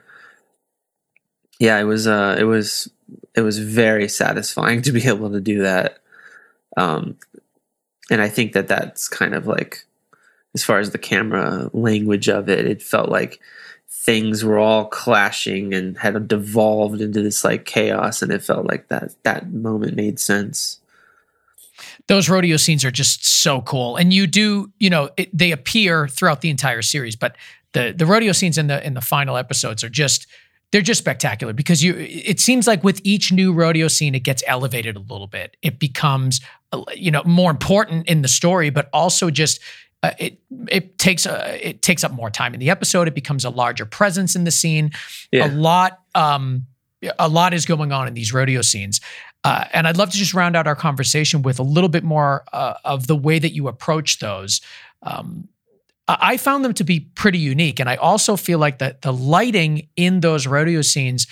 yeah, 1.59 1.79
it 1.79 1.83
was 1.83 2.07
uh, 2.07 2.35
it 2.39 2.43
was 2.45 2.91
it 3.35 3.41
was 3.41 3.59
very 3.59 4.09
satisfying 4.09 4.81
to 4.83 4.91
be 4.91 5.07
able 5.07 5.31
to 5.31 5.41
do 5.41 5.61
that. 5.61 5.99
Um, 6.75 7.17
and 8.09 8.21
I 8.21 8.29
think 8.29 8.53
that 8.53 8.67
that's 8.67 9.07
kind 9.07 9.35
of 9.35 9.45
like 9.45 9.85
as 10.55 10.63
far 10.63 10.79
as 10.79 10.91
the 10.91 10.97
camera 10.97 11.69
language 11.73 12.27
of 12.27 12.49
it, 12.49 12.65
it 12.65 12.81
felt 12.81 13.09
like 13.09 13.39
things 14.01 14.43
were 14.43 14.57
all 14.57 14.85
clashing 14.85 15.75
and 15.75 15.95
had 15.99 16.27
devolved 16.27 17.01
into 17.01 17.21
this 17.21 17.43
like 17.43 17.65
chaos, 17.65 18.21
and 18.21 18.31
it 18.31 18.43
felt 18.43 18.65
like 18.65 18.87
that 18.87 19.13
that 19.23 19.51
moment 19.53 19.95
made 19.95 20.19
sense. 20.19 20.79
Those 22.07 22.29
rodeo 22.29 22.57
scenes 22.57 22.83
are 22.83 22.91
just 22.91 23.25
so 23.25 23.61
cool. 23.61 23.95
And 23.95 24.11
you 24.11 24.27
do 24.27 24.71
you 24.79 24.89
know 24.89 25.09
it, 25.17 25.29
they 25.37 25.51
appear 25.51 26.07
throughout 26.07 26.41
the 26.41 26.49
entire 26.49 26.81
series 26.81 27.15
but 27.15 27.35
the 27.73 27.93
the 27.95 28.05
rodeo 28.05 28.31
scenes 28.31 28.57
in 28.57 28.67
the 28.67 28.85
in 28.85 28.95
the 28.95 29.01
final 29.01 29.37
episodes 29.37 29.83
are 29.83 29.89
just 29.89 30.27
they're 30.71 30.81
just 30.81 30.99
spectacular 30.99 31.53
because 31.53 31.83
you 31.83 31.95
it 31.97 32.39
seems 32.39 32.65
like 32.65 32.83
with 32.83 33.01
each 33.03 33.31
new 33.31 33.53
rodeo 33.53 33.87
scene 33.87 34.15
it 34.15 34.23
gets 34.23 34.43
elevated 34.47 34.95
a 34.95 34.99
little 34.99 35.27
bit. 35.27 35.57
It 35.61 35.79
becomes 35.79 36.41
you 36.95 37.11
know 37.11 37.23
more 37.23 37.51
important 37.51 38.07
in 38.07 38.23
the 38.23 38.27
story 38.27 38.71
but 38.71 38.89
also 38.93 39.29
just 39.29 39.59
uh, 40.03 40.11
it 40.17 40.39
it 40.67 40.97
takes 40.97 41.25
uh, 41.25 41.57
it 41.61 41.81
takes 41.81 42.03
up 42.03 42.11
more 42.11 42.29
time 42.29 42.53
in 42.53 42.59
the 42.59 42.69
episode 42.69 43.07
it 43.07 43.15
becomes 43.15 43.45
a 43.45 43.49
larger 43.49 43.85
presence 43.85 44.35
in 44.35 44.43
the 44.43 44.51
scene 44.51 44.91
yeah. 45.31 45.45
a 45.45 45.49
lot 45.51 46.01
um 46.15 46.65
a 47.17 47.27
lot 47.27 47.53
is 47.53 47.65
going 47.65 47.91
on 47.91 48.07
in 48.07 48.13
these 48.13 48.33
rodeo 48.33 48.61
scenes 48.61 49.01
uh, 49.43 49.65
and 49.73 49.87
I'd 49.87 49.97
love 49.97 50.11
to 50.11 50.17
just 50.17 50.33
round 50.33 50.55
out 50.55 50.67
our 50.67 50.75
conversation 50.75 51.41
with 51.41 51.59
a 51.59 51.63
little 51.63 51.89
bit 51.89 52.03
more 52.03 52.43
uh, 52.53 52.75
of 52.85 53.07
the 53.07 53.15
way 53.15 53.39
that 53.39 53.53
you 53.53 53.67
approach 53.67 54.19
those. 54.19 54.61
Um, 55.01 55.47
I 56.07 56.37
found 56.37 56.65
them 56.65 56.73
to 56.75 56.83
be 56.83 56.99
pretty 56.99 57.39
unique. 57.39 57.79
And 57.79 57.89
I 57.89 57.95
also 57.95 58.35
feel 58.35 58.59
like 58.59 58.79
that 58.79 59.01
the 59.01 59.13
lighting 59.13 59.87
in 59.95 60.19
those 60.19 60.45
rodeo 60.45 60.81
scenes 60.81 61.25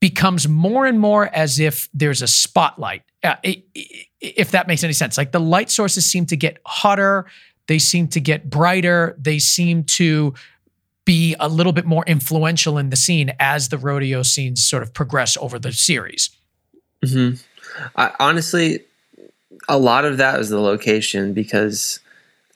becomes 0.00 0.48
more 0.48 0.86
and 0.86 1.00
more 1.00 1.28
as 1.34 1.58
if 1.58 1.88
there's 1.94 2.22
a 2.22 2.26
spotlight, 2.26 3.02
uh, 3.22 3.36
if 4.20 4.50
that 4.50 4.68
makes 4.68 4.84
any 4.84 4.92
sense. 4.92 5.16
Like 5.16 5.32
the 5.32 5.40
light 5.40 5.70
sources 5.70 6.10
seem 6.10 6.26
to 6.26 6.36
get 6.36 6.58
hotter, 6.66 7.26
they 7.68 7.78
seem 7.78 8.08
to 8.08 8.20
get 8.20 8.50
brighter, 8.50 9.14
they 9.18 9.38
seem 9.38 9.84
to 9.84 10.34
be 11.04 11.34
a 11.40 11.48
little 11.48 11.72
bit 11.72 11.86
more 11.86 12.04
influential 12.06 12.76
in 12.76 12.90
the 12.90 12.96
scene 12.96 13.32
as 13.38 13.68
the 13.68 13.78
rodeo 13.78 14.22
scenes 14.22 14.62
sort 14.62 14.82
of 14.82 14.92
progress 14.92 15.36
over 15.38 15.58
the 15.58 15.72
series. 15.72 16.30
Mm-hmm. 17.04 17.40
I, 17.96 18.12
honestly, 18.18 18.80
a 19.68 19.78
lot 19.78 20.04
of 20.04 20.16
that 20.16 20.40
is 20.40 20.48
the 20.48 20.60
location 20.60 21.32
because 21.32 22.00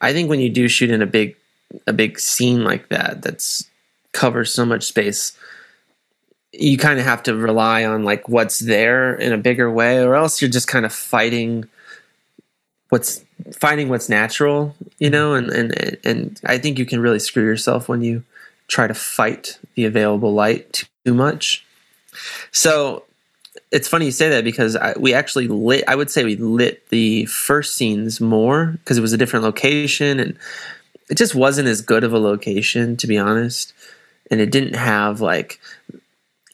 I 0.00 0.12
think 0.12 0.28
when 0.28 0.40
you 0.40 0.50
do 0.50 0.68
shoot 0.68 0.90
in 0.90 1.00
a 1.00 1.06
big 1.06 1.36
a 1.86 1.92
big 1.92 2.18
scene 2.18 2.64
like 2.64 2.90
that 2.90 3.22
that's 3.22 3.64
covers 4.12 4.52
so 4.52 4.66
much 4.66 4.84
space 4.84 5.32
you 6.52 6.76
kind 6.76 6.98
of 6.98 7.06
have 7.06 7.22
to 7.22 7.34
rely 7.34 7.84
on 7.84 8.04
like 8.04 8.28
what's 8.28 8.58
there 8.58 9.14
in 9.14 9.32
a 9.32 9.38
bigger 9.38 9.70
way 9.70 10.04
or 10.04 10.14
else 10.14 10.42
you're 10.42 10.50
just 10.50 10.68
kind 10.68 10.84
of 10.84 10.92
fighting 10.92 11.64
what's 12.92 13.24
finding 13.54 13.88
what's 13.88 14.10
natural 14.10 14.76
you 14.98 15.08
know 15.08 15.32
and 15.32 15.48
and 15.50 15.96
and 16.04 16.40
i 16.44 16.58
think 16.58 16.78
you 16.78 16.84
can 16.84 17.00
really 17.00 17.18
screw 17.18 17.42
yourself 17.42 17.88
when 17.88 18.02
you 18.02 18.22
try 18.72 18.86
to 18.86 18.94
fight 18.94 19.58
the 19.74 19.84
available 19.84 20.32
light 20.32 20.88
too 21.04 21.12
much. 21.12 21.64
So 22.52 23.04
it's 23.70 23.86
funny 23.86 24.06
you 24.06 24.10
say 24.10 24.30
that 24.30 24.44
because 24.44 24.76
I, 24.76 24.94
we 24.98 25.12
actually 25.12 25.46
lit 25.46 25.84
i 25.88 25.94
would 25.94 26.10
say 26.10 26.24
we 26.24 26.36
lit 26.36 26.88
the 26.88 27.26
first 27.26 27.74
scenes 27.74 28.20
more 28.20 28.66
because 28.66 28.96
it 28.96 29.02
was 29.02 29.12
a 29.12 29.18
different 29.18 29.44
location 29.44 30.18
and 30.18 30.38
it 31.10 31.16
just 31.18 31.34
wasn't 31.34 31.68
as 31.68 31.82
good 31.82 32.04
of 32.04 32.14
a 32.14 32.18
location 32.18 32.96
to 32.96 33.06
be 33.06 33.18
honest. 33.18 33.74
And 34.30 34.40
it 34.40 34.50
didn't 34.50 34.74
have 34.74 35.20
like 35.20 35.60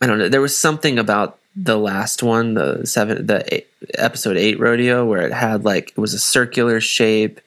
i 0.00 0.06
don't 0.06 0.18
know 0.18 0.28
there 0.28 0.40
was 0.40 0.56
something 0.56 0.98
about 0.98 1.38
the 1.60 1.78
last 1.78 2.22
one 2.22 2.54
the 2.54 2.86
seven 2.86 3.26
the 3.26 3.54
eight, 3.54 3.68
episode 3.94 4.36
8 4.36 4.60
rodeo 4.60 5.04
where 5.04 5.22
it 5.22 5.32
had 5.32 5.64
like 5.64 5.90
it 5.90 5.98
was 5.98 6.14
a 6.14 6.18
circular 6.18 6.80
shape 6.80 7.40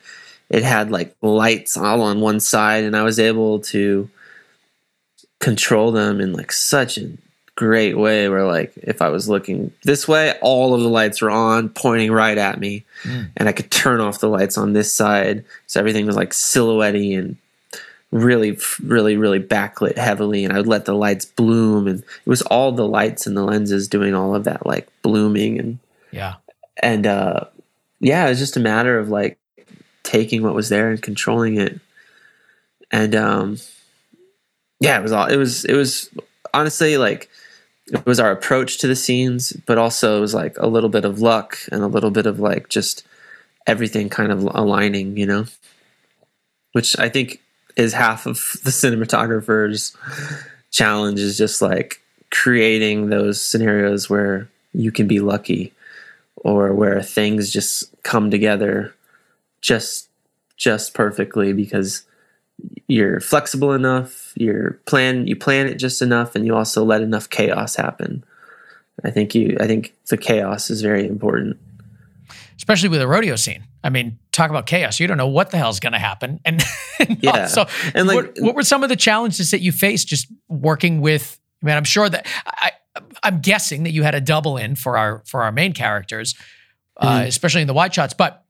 it 0.50 0.64
had 0.64 0.92
like 0.92 1.16
lights 1.22 1.78
all 1.78 2.02
on 2.02 2.20
one 2.20 2.40
side 2.40 2.84
and 2.84 2.96
i 2.96 3.04
was 3.04 3.20
able 3.20 3.60
to 3.60 4.10
control 5.40 5.92
them 5.92 6.20
in 6.20 6.34
like 6.34 6.52
such 6.52 6.98
a 6.98 7.12
great 7.56 7.98
way 7.98 8.30
where 8.30 8.46
like 8.48 8.74
if 8.78 9.02
I 9.02 9.10
was 9.10 9.30
looking 9.30 9.72
this 9.84 10.08
way, 10.08 10.34
all 10.42 10.74
of 10.74 10.82
the 10.82 10.90
lights 10.90 11.22
were 11.22 11.30
on, 11.30 11.70
pointing 11.70 12.12
right 12.12 12.38
at 12.38 12.60
me. 12.60 12.86
Mm. 13.04 13.30
And 13.38 13.50
I 13.50 13.52
could 13.52 13.70
turn 13.70 14.00
off 14.00 14.20
the 14.20 14.30
lights 14.30 14.58
on 14.58 14.74
this 14.74 14.94
side. 14.94 15.44
So 15.68 15.80
everything 15.80 16.06
was 16.06 16.16
like 16.16 16.34
silhouette 16.34 16.96
and 16.96 17.38
really, 18.12 18.58
really, 18.84 19.16
really 19.18 19.40
backlit 19.40 19.98
heavily. 19.98 20.44
And 20.44 20.54
I 20.54 20.58
would 20.58 20.68
let 20.68 20.86
the 20.86 20.94
lights 20.94 21.26
bloom. 21.26 21.88
And 21.88 22.00
it 22.00 22.30
was 22.30 22.42
all 22.44 22.72
the 22.72 22.88
lights 22.88 23.26
and 23.26 23.36
the 23.36 23.44
lenses 23.44 23.88
doing 23.88 24.14
all 24.14 24.36
of 24.36 24.44
that 24.44 24.66
like 24.66 24.88
blooming 25.02 25.60
and 25.60 25.80
yeah. 26.12 26.36
And 26.82 27.08
uh 27.08 27.46
yeah, 28.00 28.26
it 28.26 28.30
was 28.30 28.40
just 28.40 28.58
a 28.58 28.62
matter 28.62 29.00
of 29.00 29.10
like 29.10 29.38
taking 30.04 30.44
what 30.44 30.56
was 30.56 30.70
there 30.70 30.90
and 30.90 31.02
controlling 31.02 31.58
it. 31.58 31.80
And 32.92 33.16
um 33.16 33.58
yeah, 34.80 35.00
it 35.00 35.04
was 35.04 35.12
all 35.12 35.28
it 35.28 35.38
was 35.38 35.64
it 35.66 35.76
was 35.76 36.10
honestly 36.54 36.98
like 36.98 37.30
it 37.88 38.06
was 38.06 38.20
our 38.20 38.32
approach 38.32 38.78
to 38.80 38.88
the 38.88 38.96
scenes, 38.96 39.54
but 39.66 39.78
also 39.78 40.18
it 40.18 40.22
was 40.22 40.34
like 40.34 40.58
a 40.58 40.68
little 40.68 40.90
bit 40.90 41.06
of 41.06 41.20
luck 41.22 41.58
and 41.72 41.82
a 41.82 41.88
little 41.88 42.12
bit 42.12 42.26
of 42.26 42.40
like 42.40 42.68
just 42.68 43.06
everything 43.68 44.10
kind 44.10 44.32
of 44.32 44.44
aligning, 44.54 45.18
you 45.18 45.26
know, 45.26 45.46
which 46.74 46.98
I 47.00 47.10
think 47.10 47.42
is 47.82 47.94
half 47.94 48.26
of 48.26 48.36
the 48.64 48.70
cinematographer's 48.70 49.96
challenge 50.72 51.20
is 51.20 51.38
just 51.38 51.62
like 51.62 52.02
creating 52.30 53.10
those 53.10 53.42
scenarios 53.42 54.10
where 54.10 54.48
you 54.74 54.92
can 54.92 55.08
be 55.08 55.20
lucky 55.20 55.74
or 56.38 56.74
where 56.74 57.02
things 57.02 57.52
just 57.52 57.94
come 58.04 58.32
together 58.32 58.94
just 59.62 60.08
just 60.58 60.94
perfectly 60.94 61.54
because 61.54 62.04
you're 62.88 63.20
flexible 63.20 63.74
enough, 63.74 64.34
you're 64.36 64.80
plan 64.86 65.28
you 65.28 65.36
plan 65.36 65.68
it 65.68 65.76
just 65.76 66.02
enough, 66.02 66.36
and 66.36 66.46
you 66.46 66.56
also 66.56 66.84
let 66.84 67.02
enough 67.02 67.30
chaos 67.30 67.76
happen. 67.76 68.24
I 69.04 69.10
think 69.10 69.34
you 69.34 69.58
I 69.60 69.68
think 69.68 69.94
the 70.10 70.18
chaos 70.18 70.70
is 70.70 70.82
very 70.82 71.08
important. 71.08 71.58
Especially 72.62 72.90
with 72.90 73.02
a 73.02 73.08
rodeo 73.08 73.36
scene. 73.38 73.64
I 73.84 73.90
mean, 73.90 74.20
talk 74.32 74.52
about 74.52 74.68
chaos. 74.68 75.00
You 75.00 75.08
don't 75.08 75.18
know 75.18 75.26
what 75.26 75.50
the 75.50 75.58
hell's 75.58 75.80
going 75.80 75.94
to 75.94 76.00
happen. 76.00 76.40
And, 76.46 76.62
and 77.00 77.18
yeah. 77.20 77.48
So, 77.48 77.66
and 77.96 78.08
like, 78.08 78.16
what, 78.16 78.34
what, 78.38 78.56
were 78.56 78.62
some 78.62 78.84
of 78.84 78.90
the 78.90 78.96
challenges 78.96 79.50
that 79.50 79.62
you 79.62 79.72
faced 79.72 80.08
just 80.08 80.28
working 80.48 81.02
with? 81.02 81.40
I 81.64 81.66
mean, 81.66 81.76
I'm 81.76 81.84
sure 81.84 82.08
that 82.08 82.28
I, 82.46 82.74
I'm 83.24 83.40
guessing 83.40 83.82
that 83.84 83.94
you 83.94 84.04
had 84.04 84.14
a 84.14 84.22
double 84.22 84.58
in 84.58 84.76
for 84.76 84.96
our 84.96 85.24
for 85.26 85.42
our 85.42 85.52
main 85.52 85.74
characters, 85.74 86.36
uh, 86.98 87.08
mm-hmm. 87.08 87.24
uh, 87.24 87.26
especially 87.26 87.62
in 87.62 87.68
the 87.68 87.74
wide 87.74 87.96
shots. 87.96 88.14
But 88.14 88.44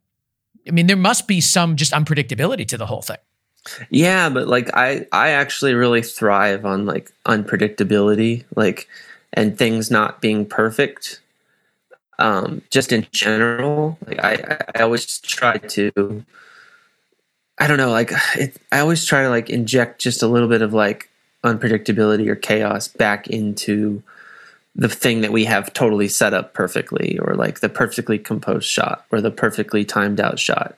I 0.68 0.72
mean, 0.72 0.88
there 0.88 0.98
must 0.98 1.26
be 1.26 1.40
some 1.40 1.78
just 1.78 1.94
unpredictability 1.94 2.68
to 2.68 2.78
the 2.78 2.88
whole 2.88 3.02
thing. 3.02 3.18
Yeah, 3.90 4.28
but 4.28 4.50
like 4.50 4.76
I 4.76 5.08
I 5.14 5.30
actually 5.30 5.74
really 5.74 6.02
thrive 6.02 6.66
on 6.66 6.86
like 6.86 7.14
unpredictability, 7.26 8.44
like 8.58 8.90
and 9.32 9.58
things 9.58 9.90
not 9.90 10.20
being 10.20 10.46
perfect. 10.46 11.22
Um, 12.22 12.62
just 12.70 12.92
in 12.92 13.08
general, 13.12 13.98
like 14.06 14.20
I 14.24 14.64
I 14.76 14.82
always 14.82 15.20
try 15.20 15.58
to. 15.58 16.24
I 17.58 17.68
don't 17.68 17.78
know, 17.78 17.92
like 17.92 18.12
it, 18.36 18.58
I 18.72 18.80
always 18.80 19.06
try 19.06 19.24
to 19.24 19.30
like 19.30 19.50
inject 19.50 20.02
just 20.02 20.24
a 20.24 20.28
little 20.28 20.48
bit 20.48 20.62
of 20.62 20.74
like 20.74 21.10
unpredictability 21.44 22.28
or 22.28 22.36
chaos 22.36 22.88
back 22.88 23.28
into 23.28 24.04
the 24.76 24.90
thing 24.90 25.22
that 25.22 25.32
we 25.32 25.46
have 25.46 25.74
totally 25.74 26.08
set 26.08 26.34
up 26.34 26.54
perfectly 26.54 27.20
or 27.20 27.36
like 27.36 27.60
the 27.60 27.70
perfectly 27.70 28.18
composed 28.18 28.68
shot 28.68 29.06
or 29.12 29.20
the 29.22 29.32
perfectly 29.32 29.84
timed 29.84 30.20
out 30.20 30.40
shot 30.40 30.76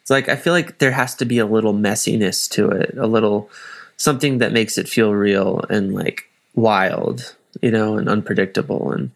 It's 0.00 0.10
like 0.10 0.28
I 0.28 0.36
feel 0.36 0.52
like 0.52 0.78
there 0.78 0.92
has 0.92 1.14
to 1.16 1.24
be 1.24 1.38
a 1.38 1.46
little 1.46 1.74
messiness 1.74 2.48
to 2.50 2.68
it, 2.70 2.96
a 2.96 3.06
little 3.06 3.50
something 3.96 4.38
that 4.38 4.52
makes 4.52 4.78
it 4.78 4.88
feel 4.88 5.12
real 5.12 5.64
and 5.70 5.94
like 5.94 6.30
wild, 6.54 7.34
you 7.62 7.70
know, 7.70 7.96
and 7.98 8.08
unpredictable. 8.08 8.92
And 8.92 9.10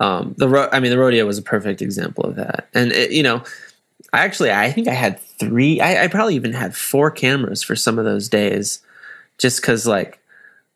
um, 0.00 0.34
the 0.36 0.48
ro- 0.48 0.68
I 0.72 0.80
mean, 0.80 0.90
the 0.90 0.98
rodeo 0.98 1.26
was 1.26 1.38
a 1.38 1.42
perfect 1.42 1.82
example 1.82 2.24
of 2.24 2.36
that. 2.36 2.68
And 2.74 2.92
it, 2.92 3.12
you 3.12 3.22
know, 3.22 3.42
I 4.12 4.20
actually 4.20 4.52
I 4.52 4.70
think 4.70 4.88
I 4.88 4.94
had 4.94 5.18
three. 5.20 5.80
I, 5.80 6.04
I 6.04 6.08
probably 6.08 6.34
even 6.34 6.52
had 6.52 6.76
four 6.76 7.10
cameras 7.10 7.62
for 7.62 7.76
some 7.76 7.98
of 7.98 8.04
those 8.04 8.28
days, 8.28 8.80
just 9.38 9.60
because 9.60 9.86
like 9.86 10.18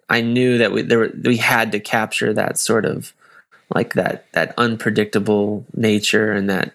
I 0.09 0.21
knew 0.21 0.59
that 0.59 0.73
we 0.73 0.83
there 0.83 1.11
we 1.25 1.37
had 1.37 1.73
to 1.73 1.81
capture 1.81 2.33
that 2.33 2.59
sort 2.59 2.85
of 2.85 3.13
like 3.75 3.95
that 3.95 4.31
that 4.33 4.55
unpredictable 4.59 5.65
nature 5.75 6.33
and 6.33 6.51
that 6.51 6.73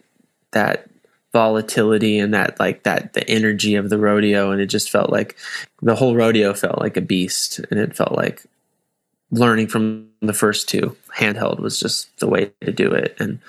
that 0.51 0.89
volatility 1.33 2.17
and 2.17 2.33
that 2.33 2.57
like 2.61 2.83
that 2.83 3.11
the 3.11 3.29
energy 3.29 3.75
of 3.75 3.89
the 3.89 3.97
rodeo 3.97 4.51
and 4.51 4.61
it 4.61 4.67
just 4.67 4.89
felt 4.89 5.09
like 5.09 5.35
the 5.81 5.95
whole 5.95 6.15
rodeo 6.15 6.53
felt 6.53 6.79
like 6.79 6.95
a 6.95 7.01
beast 7.01 7.59
and 7.69 7.77
it 7.77 7.93
felt 7.93 8.13
like 8.13 8.45
learning 9.39 9.67
from 9.67 10.07
the 10.21 10.33
first 10.33 10.67
two. 10.69 10.95
Handheld 11.17 11.59
was 11.59 11.79
just 11.79 12.17
the 12.19 12.27
way 12.27 12.51
to 12.61 12.71
do 12.71 12.91
it 12.91 13.15
and 13.19 13.39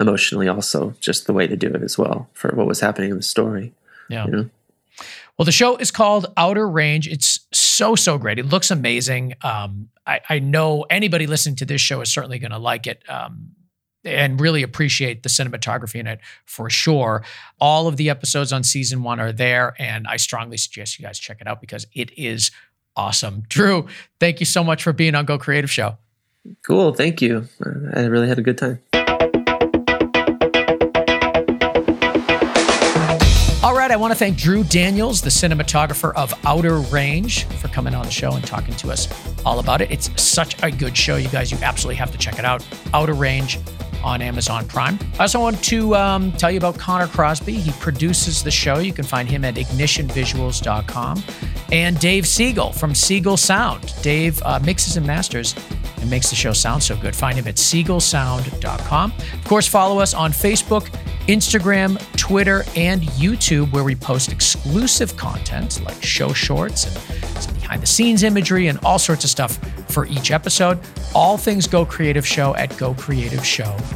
emotionally 0.00 0.48
also 0.48 0.94
just 1.00 1.26
the 1.26 1.32
way 1.32 1.46
to 1.46 1.56
do 1.56 1.68
it 1.68 1.82
as 1.82 1.98
well 1.98 2.28
for 2.32 2.50
what 2.54 2.66
was 2.66 2.80
happening 2.80 3.10
in 3.10 3.16
the 3.16 3.22
story 3.22 3.72
yeah. 4.08 4.24
you 4.26 4.30
know? 4.30 4.50
well 5.38 5.44
the 5.44 5.52
show 5.52 5.76
is 5.76 5.90
called 5.90 6.26
outer 6.36 6.68
range. 6.68 7.08
It's 7.08 7.40
so 7.52 7.94
so 7.94 8.18
great. 8.18 8.38
It 8.38 8.46
looks 8.46 8.70
amazing. 8.70 9.34
Um, 9.42 9.88
I, 10.06 10.20
I, 10.28 10.38
know 10.38 10.84
anybody 10.90 11.26
listening 11.26 11.56
to 11.56 11.64
this 11.64 11.80
show 11.80 12.00
is 12.00 12.12
certainly 12.12 12.38
going 12.38 12.50
to 12.50 12.58
like 12.58 12.86
it 12.86 13.02
um, 13.08 13.52
and 14.04 14.40
really 14.40 14.62
appreciate 14.62 15.22
the 15.22 15.28
cinematography 15.28 16.00
in 16.00 16.06
it 16.06 16.20
for 16.44 16.68
sure. 16.68 17.24
All 17.60 17.86
of 17.86 17.96
the 17.96 18.10
episodes 18.10 18.52
on 18.52 18.64
season 18.64 19.02
one 19.02 19.20
are 19.20 19.32
there, 19.32 19.74
and 19.78 20.06
I 20.06 20.16
strongly 20.16 20.56
suggest 20.56 20.98
you 20.98 21.04
guys 21.04 21.18
check 21.18 21.40
it 21.40 21.46
out 21.46 21.60
because 21.60 21.86
it 21.94 22.10
is 22.18 22.50
awesome. 22.96 23.44
Drew, 23.48 23.86
thank 24.20 24.40
you 24.40 24.46
so 24.46 24.62
much 24.62 24.82
for 24.82 24.92
being 24.92 25.14
on 25.14 25.24
Go 25.24 25.38
Creative 25.38 25.70
Show. 25.70 25.98
Cool. 26.66 26.92
Thank 26.92 27.22
you. 27.22 27.46
I 27.94 28.04
really 28.06 28.28
had 28.28 28.38
a 28.38 28.42
good 28.42 28.58
time. 28.58 28.80
All 33.62 33.76
right, 33.76 33.92
I 33.92 33.96
want 33.96 34.12
to 34.12 34.18
thank 34.18 34.36
Drew 34.36 34.64
Daniels, 34.64 35.20
the 35.20 35.30
cinematographer 35.30 36.12
of 36.14 36.34
Outer 36.44 36.78
Range, 36.78 37.44
for 37.44 37.68
coming 37.68 37.94
on 37.94 38.04
the 38.04 38.10
show 38.10 38.32
and 38.32 38.44
talking 38.44 38.74
to 38.74 38.90
us 38.90 39.08
all 39.46 39.60
about 39.60 39.80
it. 39.80 39.90
It's 39.90 40.10
such 40.20 40.60
a 40.64 40.70
good 40.70 40.96
show, 40.96 41.14
you 41.14 41.28
guys. 41.28 41.52
You 41.52 41.58
absolutely 41.62 41.94
have 41.96 42.10
to 42.10 42.18
check 42.18 42.40
it 42.40 42.44
out. 42.44 42.66
Outer 42.92 43.14
Range 43.14 43.58
on 44.02 44.22
Amazon 44.22 44.66
Prime. 44.66 44.98
I 45.18 45.22
also 45.22 45.40
want 45.40 45.62
to 45.64 45.94
um, 45.94 46.32
tell 46.32 46.50
you 46.50 46.58
about 46.58 46.78
Connor 46.78 47.06
Crosby. 47.06 47.54
He 47.54 47.70
produces 47.72 48.42
the 48.42 48.50
show. 48.50 48.78
You 48.78 48.92
can 48.92 49.04
find 49.04 49.28
him 49.28 49.44
at 49.44 49.54
ignitionvisuals.com. 49.54 51.22
And 51.70 51.98
Dave 51.98 52.26
Siegel 52.26 52.72
from 52.72 52.94
Siegel 52.94 53.36
Sound. 53.36 53.94
Dave 54.02 54.42
uh, 54.42 54.60
mixes 54.64 54.96
and 54.96 55.06
masters 55.06 55.54
and 56.02 56.10
makes 56.10 56.28
the 56.28 56.36
show 56.36 56.52
sound 56.52 56.82
so 56.82 56.96
good. 56.96 57.16
Find 57.16 57.38
him 57.38 57.46
at 57.46 57.54
siegelsound.com. 57.54 59.12
Of 59.34 59.44
course, 59.44 59.66
follow 59.66 60.00
us 60.00 60.12
on 60.12 60.32
Facebook, 60.32 60.88
Instagram, 61.28 61.98
Twitter, 62.16 62.64
and 62.76 63.02
YouTube, 63.02 63.72
where 63.72 63.84
we 63.84 63.94
post 63.94 64.32
exclusive 64.32 65.16
content 65.16 65.80
like 65.84 66.02
show 66.02 66.32
shorts 66.32 66.84
and 66.86 67.42
some 67.42 67.54
behind 67.54 67.82
the 67.82 67.86
scenes 67.86 68.22
imagery 68.22 68.66
and 68.66 68.78
all 68.84 68.98
sorts 68.98 69.24
of 69.24 69.30
stuff 69.30 69.56
for 69.88 70.06
each 70.06 70.30
episode. 70.30 70.78
All 71.14 71.38
things 71.38 71.66
Go 71.66 71.86
Creative 71.86 72.26
Show 72.26 72.54
at 72.56 72.70
gocreativeshow.com. 72.70 73.91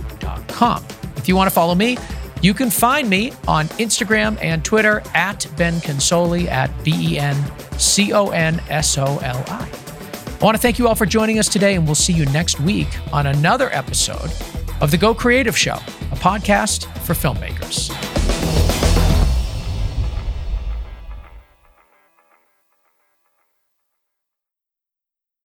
If 1.16 1.28
you 1.28 1.36
want 1.36 1.48
to 1.48 1.54
follow 1.54 1.74
me, 1.74 1.98
you 2.42 2.54
can 2.54 2.70
find 2.70 3.08
me 3.08 3.32
on 3.48 3.66
Instagram 3.78 4.38
and 4.40 4.64
Twitter 4.64 5.02
at 5.14 5.46
Ben 5.56 5.74
Consoli 5.80 6.46
at 6.46 6.70
B 6.84 7.14
E 7.14 7.18
N 7.18 7.36
C 7.78 8.12
O 8.12 8.28
N 8.28 8.60
S 8.68 8.96
O 8.98 9.18
L 9.18 9.44
I. 9.48 9.68
I 10.40 10.44
want 10.44 10.54
to 10.54 10.60
thank 10.60 10.78
you 10.78 10.86
all 10.86 10.94
for 10.94 11.06
joining 11.06 11.38
us 11.38 11.48
today, 11.48 11.74
and 11.74 11.86
we'll 11.86 11.94
see 11.94 12.12
you 12.12 12.26
next 12.26 12.60
week 12.60 12.88
on 13.12 13.26
another 13.26 13.70
episode 13.72 14.30
of 14.80 14.90
the 14.90 14.98
Go 14.98 15.14
Creative 15.14 15.56
Show, 15.56 15.72
a 15.72 16.16
podcast 16.16 16.84
for 17.00 17.14
filmmakers. 17.14 17.90